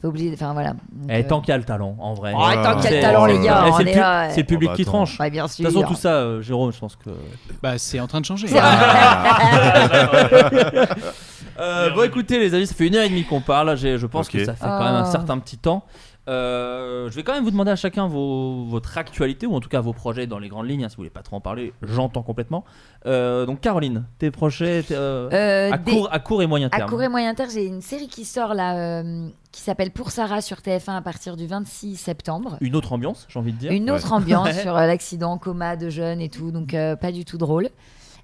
[0.00, 0.30] Pas obligé.
[0.32, 0.70] Enfin voilà.
[0.70, 2.32] Donc, Eh, euh, tant qu'il y a le talent, en vrai.
[2.34, 4.30] Oh, tant qu'il y a le talent, les Eh, gars, c'est le là.
[4.30, 5.20] C'est le public Oh, bah, qui tranche.
[5.20, 7.10] ouais, bien De toute façon, tout ça, euh, Jérôme, je pense que.
[7.62, 8.46] Bah, c'est en train de changer.
[11.58, 13.76] Euh, bon, écoutez, les amis, ça fait une heure et demie qu'on parle.
[13.76, 15.12] J'ai- Je pense que ça fait quand même un Oh.
[15.12, 15.84] certain petit temps.
[16.30, 19.68] Euh, je vais quand même vous demander à chacun vos, votre actualité ou en tout
[19.68, 20.84] cas vos projets dans les grandes lignes.
[20.84, 22.64] hein, si vous voulez pas trop en parler, j'entends complètement.
[23.06, 26.68] Euh, donc, Caroline, tes projets tes, euh, Euh, à, des- court, à court et moyen
[26.70, 26.88] À terme.
[26.90, 30.40] court et moyen terme, j'ai une série qui sort là, euh, qui s'appelle Pour Sarah
[30.40, 32.56] sur TF1 à partir du 26 septembre.
[32.60, 33.72] Une autre ambiance, j'ai envie de dire.
[33.72, 34.52] Une autre ambiance Ouais.
[34.62, 37.68] sur euh, l'accident, coma de jeunes et tout, donc euh, pas du tout drôle.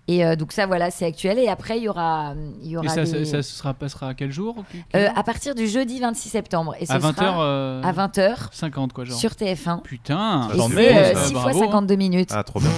[0.08, 1.38] Et euh, donc ça, voilà, c'est actuel.
[1.38, 4.08] Et après, il y aura, il y Et aura ça, des- ça, ça sera, passera
[4.10, 4.54] à quel jour
[4.94, 6.74] Euh, à partir du jeudi 26 septembre.
[6.78, 9.18] Et ce À 20 sera heures, euh, à 20h 50 quoi, genre.
[9.18, 9.82] sur TF1.
[9.82, 11.64] Putain, Et j'en euh, ça, 6 fois bravo, hein.
[11.66, 12.30] 52 minutes.
[12.32, 12.70] Ah, trop bien.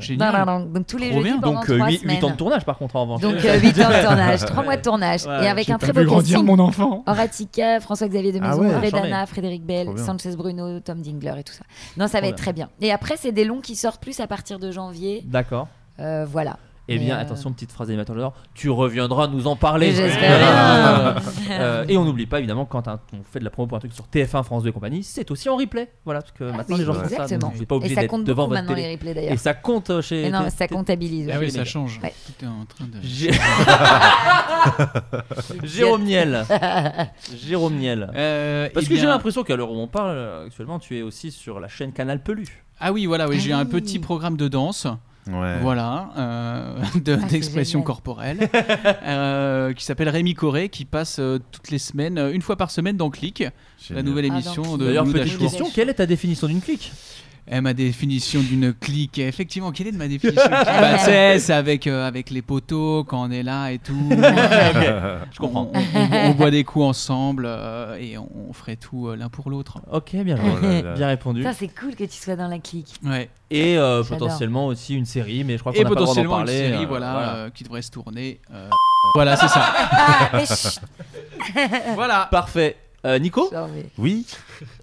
[0.00, 0.44] Génial.
[0.44, 0.66] Non, non, non.
[0.66, 1.40] Donc tous les Trop jeudis bien.
[1.40, 2.22] pendant Donc 3 8, semaines.
[2.26, 3.22] ans de tournage par contre en revanche.
[3.22, 3.46] Donc 8
[3.82, 5.24] ans de tournage, 3 mois de tournage.
[5.24, 6.44] Ouais, et avec un très beau grandir casting.
[6.44, 7.02] mon enfant.
[7.06, 9.24] Horatica, François-Xavier de Ah Maison, ouais, Redana.
[9.24, 9.88] Frédéric Bell.
[9.96, 11.64] Sanchez Bruno, Tom Dingler et tout ça.
[11.96, 12.68] Non, ça va être très bien.
[12.82, 15.22] Et après, c'est des longs qui sortent plus à partir de janvier.
[15.24, 15.68] D'accord.
[16.00, 16.58] Euh, voilà.
[16.90, 19.92] Eh bien, euh, attention, petite phrase d'animateur de l'heure, tu reviendras nous en parler.
[19.92, 21.18] J'espère
[21.50, 23.80] Euh, et on n'oublie pas, évidemment, quand un- on fait de la promo pour un
[23.80, 25.90] truc sur TF1, France 2 et compagnie, c'est aussi en replay.
[26.06, 27.38] Voilà, parce que maintenant Ah oui, les gens font ça, exactement.
[27.40, 28.96] donc vous n'êtes pas Et obligé ça d'être compte devant beaucoup votre maintenant télé.
[29.04, 30.22] les replays Et ça compte chez.
[30.22, 31.30] Mais non, ça comptabilise.
[31.30, 32.00] Ah oui, ça change.
[32.02, 32.14] Ouais.
[32.26, 32.98] Tout est en train de.
[33.02, 33.32] J'ai-
[35.64, 36.44] Jérôme Niel.
[37.36, 38.10] Jérôme Niel.
[38.14, 41.30] Euh, Parce eh que j'ai l'impression qu'à l'heure où on parle actuellement, tu es aussi
[41.30, 42.46] sur la chaîne Canal Pelu.
[42.80, 43.70] Ah oui, voilà, oui, j'ai Ah un oui.
[43.70, 44.86] petit programme de danse.
[45.30, 45.58] Ouais.
[45.60, 48.48] Voilà, euh, de- Ah, d'expression corporelle,
[49.02, 52.96] euh, qui s'appelle Rémi Coré, qui passe euh, toutes les semaines, une fois par semaine
[52.96, 53.44] dans Click,
[53.90, 56.92] la nouvelle Ah, émission de D'ailleurs, petite question quelle est ta définition d'une clique?
[57.50, 60.98] Eh, ma définition d'une clique, effectivement, quelle est de ma définition Bah,
[61.38, 63.96] c'est, avec, euh, avec les poteaux, quand on est là et tout.
[64.10, 65.70] Je comprends.
[65.74, 69.16] On, on- on- on boit des coups ensemble euh, et on, on ferait tout euh,
[69.16, 69.78] l'un pour l'autre.
[69.90, 70.44] Ok, bien joué.
[70.58, 70.94] Oh là là.
[70.94, 71.42] Bien répondu.
[71.42, 72.94] Ça, c'est cool que tu sois dans la clique.
[73.02, 73.30] Ouais.
[73.50, 76.22] Et euh, potentiellement aussi une série, mais je crois qu'on n'a pas le droit d'en
[76.22, 76.58] potentiellement une parler.
[76.70, 78.40] série euh, voilà, euh, qui devrait se tourner.
[78.52, 78.68] euh,
[79.14, 79.64] voilà, c'est ça.
[81.56, 81.62] Ah,
[81.94, 82.28] voilà.
[82.30, 82.76] Parfait.
[83.06, 83.48] Euh, Nico
[83.96, 84.26] Oui.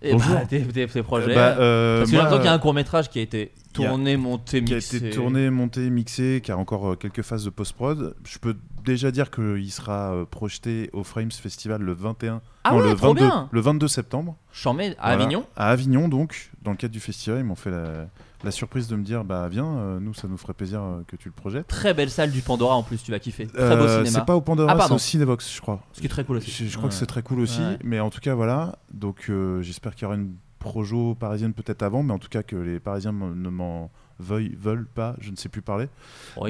[0.02, 0.36] Et Bonjour.
[0.36, 1.36] bah, tes, tes- tes projets.
[1.36, 3.22] Bah, euh, Parce que j'ai moi, l'impression qu'il y a un court métrage qui a
[3.22, 4.98] été tourné, monté, qui a mixé.
[4.98, 8.16] été tourné, monté, mixé, qui a encore euh, quelques phases de post-prod.
[8.24, 8.56] Je peux
[8.86, 12.96] déjà dire qu'il sera euh, projeté au Frames Festival le 21, Ah non, ouais, le,
[12.96, 13.50] trop 22, bien.
[13.52, 14.38] le 22 septembre.
[14.54, 15.24] Chambé à Voilà.
[15.24, 15.46] Avignon.
[15.58, 18.08] À Avignon, donc, dans le cadre du festival, ils m'ont fait la,
[18.44, 21.16] la surprise de me dire bah viens, euh, nous ça nous ferait plaisir euh, que
[21.16, 21.68] tu le projettes.
[21.68, 23.48] Très belle salle du Pandora en plus, tu vas kiffer.
[23.48, 24.06] Très Euh, beau cinéma.
[24.10, 25.82] c'est pas au Pandora, Ah, c'est au Cinévox, je crois.
[25.94, 26.52] Ce qui est très cool aussi.
[26.52, 27.78] Je, je crois que c'est très cool aussi, Ouais.
[27.84, 28.78] mais en tout cas voilà.
[28.94, 29.30] Donc
[29.62, 32.80] j'espère qu'il y aura une projo parisienne peut-être avant, mais en tout cas que les
[32.80, 35.88] Parisiens ne m'en veuillent, veulent pas, je ne sais plus parler.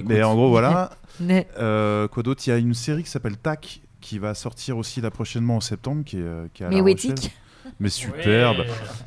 [0.06, 0.92] Mais en gros voilà.
[1.20, 2.42] Mais- Euh, quoi d'autre?
[2.46, 5.62] Il y a une série qui s'appelle Tac qui va sortir aussi là prochainement en
[5.62, 7.16] septembre, qui est, euh, qui est à Mais La Rochelle.
[7.80, 8.58] Mais superbe,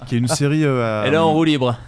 [0.09, 0.65] qui est une série.
[0.65, 1.79] euh, à- Elle est en roue libre.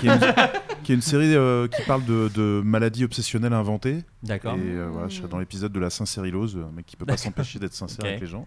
[0.00, 0.34] Qui est une,
[0.82, 4.04] qui est une série euh, qui parle de, de maladies obsessionnelles inventées.
[4.22, 4.54] D'accord.
[4.54, 7.16] Et euh, voilà, je serai dans l'épisode de la sincérilose, un mec qui peut pas
[7.16, 8.06] s'empêcher d'être sincère Ok.
[8.06, 8.46] avec les gens.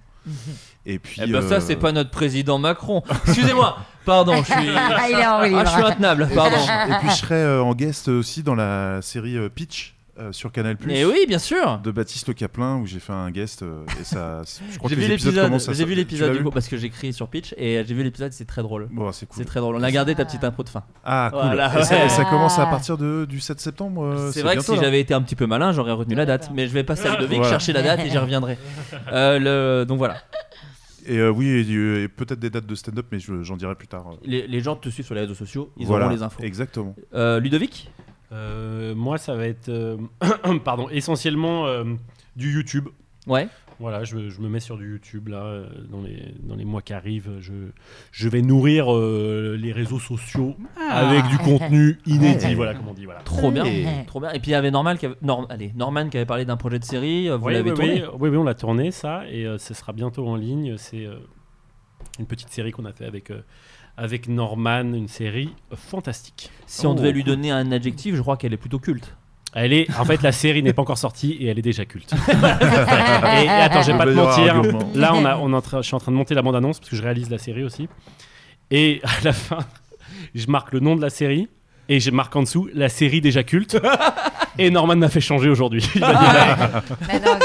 [0.85, 1.21] Et puis.
[1.23, 3.03] Eh ben ça, euh, c'est pas notre président Macron.
[3.27, 3.77] Excusez-moi.
[4.05, 4.69] Pardon, je suis.
[4.75, 6.29] Ah, il est en Ah, je suis intenable.
[6.33, 6.57] Pardon.
[6.57, 10.51] Et puis je serai euh, en guest aussi dans la série euh, Pitch euh, sur
[10.51, 10.77] Canal+.
[10.85, 11.79] Mais oui, bien sûr.
[11.79, 14.41] De Baptiste Le Caplin où j'ai fait un guest euh, et ça.
[14.71, 15.33] Je crois J'ai que vu l'épisode.
[15.73, 18.31] J'ai vu du coup parce que j'écris sur Pitch et j'ai vu l'épisode.
[18.33, 18.87] C'est très drôle.
[18.91, 19.37] Bon, c'est cool.
[19.37, 19.75] C'est très drôle.
[19.75, 20.83] On a gardé ta petite impro de fin.
[21.05, 21.41] Ah cool.
[21.41, 22.05] Voilà, et, ça, ouais.
[22.05, 24.03] et ça commence à partir de, du 7 septembre.
[24.03, 24.81] euh, C'est vrai que si là.
[24.81, 26.51] j'avais été un petit peu malin, j'aurais retenu la date.
[26.53, 27.49] Mais je vais passer à Ludovic, Voilà.
[27.51, 28.57] chercher la date et j'y reviendrai.
[29.11, 29.39] Euh,
[29.81, 29.85] le...
[29.85, 30.15] Donc voilà.
[31.07, 33.73] Et euh, oui, et, euh, et peut-être des dates de stand-up, mais je- j'en dirai
[33.75, 34.05] plus tard.
[34.23, 36.43] Les, les gens te suivent sur les réseaux sociaux, ils Voilà, auront les infos.
[36.43, 36.95] Exactement.
[37.15, 37.89] Euh, Ludovic?
[38.31, 39.97] Moi, ça va être euh,
[40.63, 41.83] pardon, essentiellement euh,
[42.35, 42.87] du YouTube.
[43.27, 43.47] Ouais.
[43.79, 46.83] Voilà, je, je me mets sur du YouTube là, euh, dans, les, dans les mois
[46.83, 47.31] qui arrivent.
[47.39, 47.51] Je,
[48.11, 51.09] je vais nourrir euh, les réseaux sociaux Ah.
[51.09, 52.53] avec du contenu inédit.
[52.53, 53.05] voilà, comme on dit.
[53.05, 53.21] Voilà.
[53.21, 54.29] Trop bien, Et- trop bien.
[54.33, 55.15] Et puis il y avait Normal qui avait...
[55.23, 57.27] Norm- Allez, Norman qui avait parlé d'un projet de série.
[57.27, 59.57] euh, Vous Oui, l'avez oui, tourné oui, oui, oui, on l'a tourné ça et euh,
[59.57, 60.75] ce sera bientôt en ligne.
[60.77, 61.15] C'est euh,
[62.19, 63.41] une petite série qu'on a fait avec, euh,
[63.97, 66.49] avec Norman, une série fantastique.
[66.65, 66.95] Si on Oh.
[66.95, 69.15] devait lui donner un adjectif, je crois qu'elle est plutôt culte.
[69.53, 72.13] Elle est, en fait, la série n'est pas encore sortie et elle est déjà culte.
[72.13, 72.31] et,
[73.45, 74.61] et attends, je vais pas te mentir.
[74.95, 77.03] Là, on a, on je suis en train de monter la bande-annonce parce que je
[77.03, 77.89] réalise la série aussi.
[78.71, 79.59] Et à la fin,
[80.33, 81.49] je marque le nom de la série
[81.89, 83.77] et je marque en dessous la série déjà culte.
[84.57, 85.81] Et Norman m'a fait changer aujourd'hui.
[85.95, 86.19] Il m'a dit,
[87.25, 87.37] non,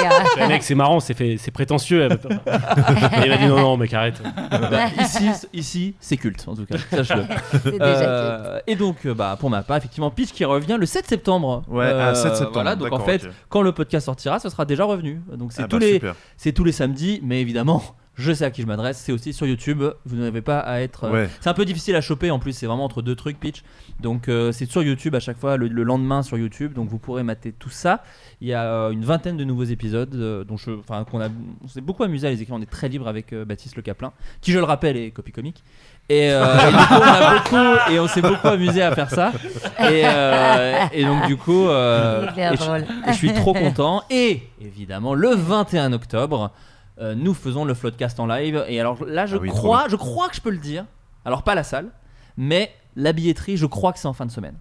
[0.49, 2.05] mec, c'est marrant, c'est fait- c'est prétentieux.
[2.05, 2.09] Et
[3.25, 4.21] il m'a dit non, non, mec, arrête.
[4.51, 7.25] Bah, ici, ici c'est culte en tout cas, sache-le.
[7.63, 10.87] C'est déjà Euh, et donc, euh, bah, pour ma part, effectivement, Pitch qui revient le
[10.87, 11.63] 7 septembre.
[11.69, 13.31] Ouais, à 7 septembre, Voilà, donc en d'accord, fait, ok.
[13.49, 15.21] quand le podcast sortira, ce sera déjà revenu.
[15.37, 16.15] Donc c'est Ah tous bah, les, super.
[16.37, 17.83] c'est tous les samedis, mais évidemment,
[18.17, 18.99] je sais à qui je m'adresse.
[18.99, 19.85] C'est aussi sur YouTube.
[20.05, 21.05] Vous n'avez pas à être.
[21.05, 21.29] euh, Ouais.
[21.41, 22.53] C'est un peu difficile à choper en plus.
[22.53, 23.63] C'est vraiment entre deux trucs pitch.
[24.01, 26.73] Donc euh, c'est sur YouTube à chaque fois le, le lendemain sur YouTube.
[26.75, 28.03] Donc vous pourrez mater tout ça.
[28.41, 31.29] Il y a euh, une vingtaine de nouveaux épisodes euh, dont je, enfin qu'on a,
[31.65, 32.57] on s'est beaucoup amusé à les écrire.
[32.57, 35.33] On est très libre avec euh, Baptiste Le Caplin, qui je le rappelle est copie
[35.33, 35.63] comique.
[36.09, 39.11] Et, euh, et du coup, on a beaucoup et on s'est beaucoup amusé à faire
[39.11, 39.33] ça.
[39.81, 42.85] Et, euh, et donc du coup, euh, Hyper et je- drôle.
[43.09, 44.03] et je suis trop content.
[44.11, 46.53] Et évidemment, le 21 octobre,
[46.99, 48.65] euh, nous faisons le Floodcast en live.
[48.69, 50.85] Et alors là, je Ah oui, crois, je crois que je peux le dire.
[51.25, 51.91] Alors pas la salle,
[52.37, 54.57] mais la billetterie, je crois que c'est en fin de semaine.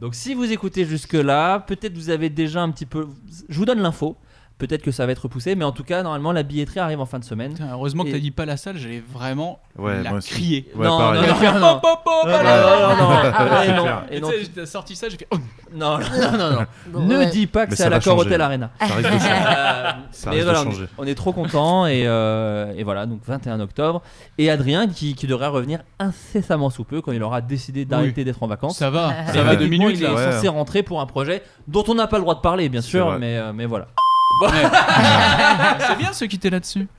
[0.00, 3.06] Donc si vous écoutez jusque-là, peut-être vous avez déjà un petit peu...
[3.48, 4.16] Je vous donne l'info.
[4.60, 7.06] Peut-être que ça va être repoussé, mais en tout cas, normalement, la billetterie arrive en
[7.06, 7.54] fin de semaine.
[7.54, 10.30] Putain, heureusement que Et- t'as dit pas la salle, j'allais vraiment Ouais, la moi aussi.
[10.30, 10.70] crier.
[10.76, 11.20] Ouais, non, pareil.
[11.22, 11.60] non, non, non, non.
[11.60, 11.80] Non,
[12.26, 12.34] non,
[13.76, 15.26] non, non, et non, et j'ai sorti ça, j'ai fait.
[15.32, 15.36] oh.
[15.74, 17.00] non, non, non, non.
[17.06, 17.30] Ne ouais.
[17.30, 18.26] dis pas que Mais c'est ça à va l'accord changer.
[18.28, 18.70] Hotel Arena.
[18.78, 19.26] Ça risque de changer.
[19.30, 20.86] Euh, Ça mais risque de voilà, on, changer.
[20.98, 24.02] on est trop contents et, euh, et voilà, donc 21 octobre.
[24.38, 28.42] Et Adrien qui, qui devrait revenir incessamment sous peu quand il aura décidé d'arrêter d'être
[28.42, 28.76] en vacances.
[28.76, 30.14] Ça va, ça va deux techniquement, minutes il est là.
[30.14, 30.32] Ouais.
[30.32, 32.88] censé rentrer pour un projet dont on n'a pas le droit de parler, bien C'est
[32.88, 33.18] sûr, vrai.
[33.18, 33.86] mais, euh, mais voilà.
[35.88, 36.86] C'est bien ceux qui étaient là-dessus.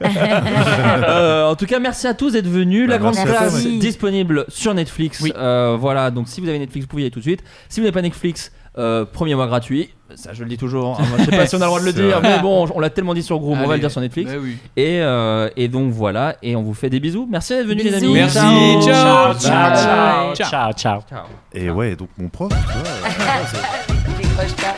[1.03, 2.87] Euh, en tout cas, merci à tous d'être venus.
[2.87, 3.77] La Bah, grande merci à classe ouais.
[3.77, 5.19] disponible sur Netflix.
[5.21, 5.33] Oui.
[5.35, 7.41] Euh, voilà, donc si vous avez Netflix, vous pouvez y aller tout de suite.
[7.69, 9.89] Si vous n'avez pas Netflix, euh, premier mois gratuit.
[10.15, 10.99] Ça, je le dis toujours.
[10.99, 11.03] hein.
[11.09, 12.35] Moi, je sais pas si on a le droit de le C'est dire, vrai.
[12.37, 13.73] mais bon, on l'a tellement dit sur Groupe, on va Allez.
[13.75, 14.31] le dire sur Netflix.
[14.31, 14.57] Bah oui.
[14.77, 17.27] Et, euh, et donc voilà, et on vous fait des bisous.
[17.31, 18.05] Merci d'être venus, les Bisous.
[18.05, 18.13] amis.
[18.13, 19.33] Merci, Ciao.
[19.33, 20.49] ciao, Ciao, ciao, Ciao.
[20.49, 21.01] ciao, ciao.
[21.09, 21.25] Ciao.
[21.53, 22.87] Et ouais, donc mon prof, tu vois.
[22.87, 24.75] euh, c'est- Décroche pas.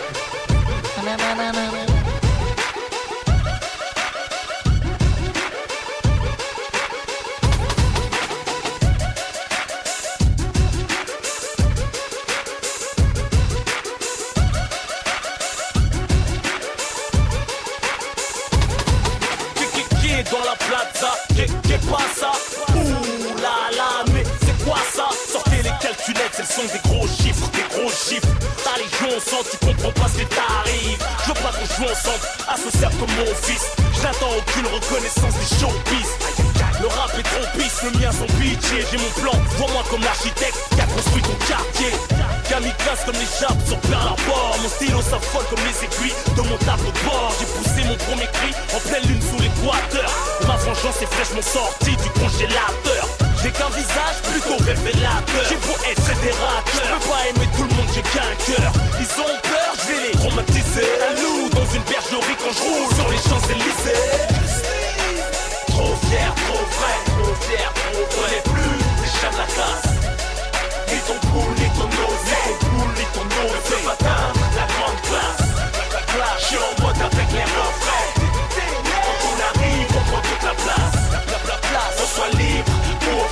[29.23, 30.99] Tu comprends pas ce qui t'arrive.
[31.23, 33.65] Je veux pas qu'on joue ensemble, associable comme mon fils.
[33.95, 36.09] Je n'attends aucune reconnaissance des showbiz.
[36.81, 38.85] Le rap est trop pisse, le mien sont pitchés.
[38.91, 41.91] J'ai mon plan, vois-moi comme l'architecte qui a construit ton quartier.
[42.49, 44.57] Kamikaze comme les jappes sur Pearl Harbor.
[44.61, 47.33] Mon stylo s'affole comme les aiguilles de mon tableau de bord.
[47.39, 50.11] J'ai poussé mon premier cri en pleine lune sous l'équateur.
[50.47, 53.22] Ma vengeance est fraîchement sortie du congélateur.
[53.43, 55.43] J'ai qu'un visage plutôt révélateur.
[55.49, 56.63] J'ai beau être fédérateur.
[56.71, 58.71] Je peux pas aimer tout le monde, j'ai qu'un cœur.
[59.03, 60.87] Ils ont peur, je vais les traumatiser.
[61.03, 63.99] Un loup dans une bergerie quand je roule sur les Champs-Élysées.
[65.67, 68.41] Trop fier, trop vrai, trop fier, trop vrai.
[68.47, 69.91] plus les chats de la classe.
[70.87, 73.59] Ni ton poule, ni ton nose, ni ton poule, ni ton nose.
[73.67, 74.19] Ce matin,
[74.55, 75.43] la grande classe.
[76.49, 77.92] Je en mode avec les refrains.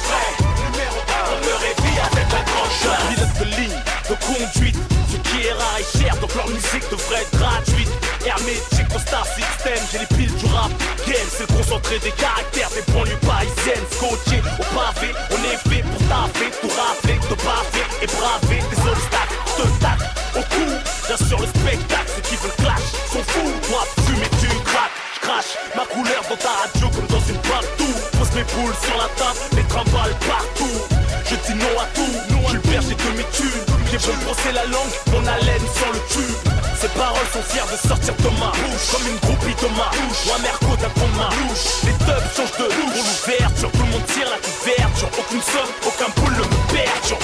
[0.04, 0.34] Frais.
[0.66, 3.06] Numéro 1, on me réveille avec la grande classe.
[3.10, 3.80] Pilote de ligne,
[4.10, 4.78] de conduite.
[5.12, 7.92] Ce qui est rare et cher, donc leur musique devrait être gratuite.
[8.26, 10.72] Hermétique au Star System, j'ai les piles du rap
[11.06, 11.28] game.
[11.30, 13.86] C'est le concentré des caractères des banlieues parisiennes.
[13.92, 18.82] Scotché au pavé, on est fait pour taffer, tout rafler, te baffer et braver des
[18.88, 19.36] obstacles.
[19.58, 20.00] Te tac
[20.36, 20.66] au cou,
[21.08, 22.10] bien sûr le spectacle.
[22.16, 23.52] Ceux qui veulent clash sont fous.
[23.70, 24.96] Moi, fumer, tu craques.
[25.22, 27.94] Crache ma couleur dans ta radio comme dans une partout.
[28.18, 29.38] Pose mes boules sur la table,
[29.72, 30.80] les trimballes partout.
[31.26, 33.64] Je dis non à tout, suis le berger de mes thunes.
[33.92, 36.36] J'ai beau brosser la langue, mon haleine sans le tube.
[36.80, 38.88] Ces paroles sont fières de sortir de ma bouche.
[38.92, 40.22] Comme une groupie de ma bouche.
[40.28, 43.72] Ou un merco d'un fond de ma louche Les tubs changent de louche Pour l'ouverture,
[43.72, 45.10] tout le monde tire la couverture.
[45.20, 47.24] Aucune somme, aucun boule ne me perturbe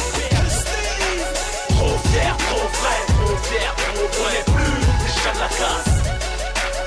[1.76, 4.38] Trop fier, trop vrai, trop fier, trop vrai.
[4.56, 5.92] Plus les de la classe.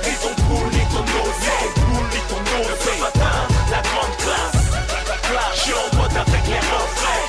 [0.04, 3.36] Ni ton poule, ni ton nose, ni ton poule, ni ton nose Ce matin,
[3.70, 4.59] la grande classe
[5.30, 7.26] Je en mode avec les refrains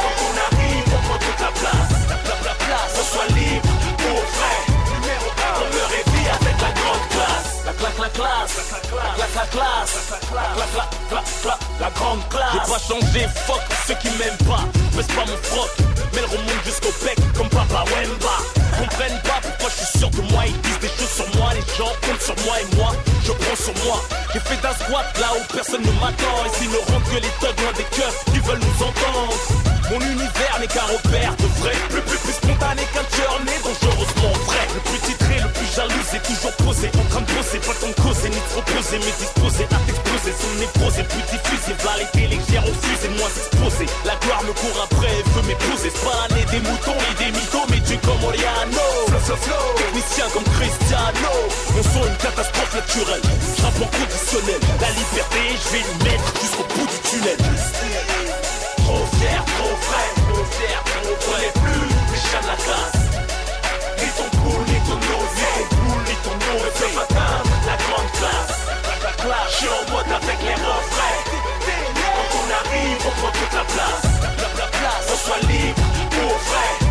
[0.00, 3.68] Quand on arrive, on prend toute la place La, la, la place, on soit libre
[3.68, 4.62] ou au frais
[4.94, 9.34] Numéro 1, on me réveille avec la grande classe La claque, la classe, la claque,
[9.36, 13.94] la classe La claque, la claque, la, la grande classe J'ai pas changé, fuck ceux
[13.96, 14.64] qui m'aiment pas
[14.96, 15.70] Baisse pas mon froc,
[16.14, 18.36] mais le remonte jusqu'au bec comme Papa Wemba
[18.78, 21.62] Comprennent pas pourquoi je suis sûr de moi Ils disent des choses sur moi, les
[21.78, 22.90] gens comptent sur moi et moi
[23.22, 24.02] Je prends sur moi.
[24.32, 27.32] J'ai fait d'un squat là où personne ne m'attend Et s'ils ne rentrent que les
[27.38, 29.38] thugs loin des keufs qui veulent nous entendre.
[29.90, 31.76] Mon univers n'est qu'un repère de vrai.
[31.90, 33.06] Plus plus plus spontané qu'un
[33.46, 34.64] né dangereusement vrai.
[34.74, 37.92] Le plus titré, le plus jaloux c'est toujours posé En train de poser, pas ton
[38.02, 42.64] causer ni trop poser Mais disposé à t'exploser, son névrosé Plus diffusé, va les légère
[42.66, 46.60] au fusil moins exposé La gloire me court après, elle veut m'épouser C'est pas des
[46.66, 49.12] moutons et des mythos Mais Dieu comme Oriano
[49.76, 51.32] technicien comme Cristiano.
[51.74, 53.22] Mon son une catastrophe naturelle.
[53.58, 54.60] Frappe en conditionnel.
[54.80, 57.38] La liberté je vais lui mettre jusqu'au bout du tunnel.
[58.82, 63.02] Trop fier, trop frais, trop fier, trop vrai plus les chats de la classe.
[63.98, 67.32] Ni ton cool, ni ton osé, cool, ni ton osé Ce matin,
[67.66, 68.62] la grande classe.
[69.48, 71.20] Je suis en mode avec les refrains.
[72.14, 74.04] Quand on arrive, on prend toute la place.
[74.58, 76.81] La place, on soit libre, pour vrai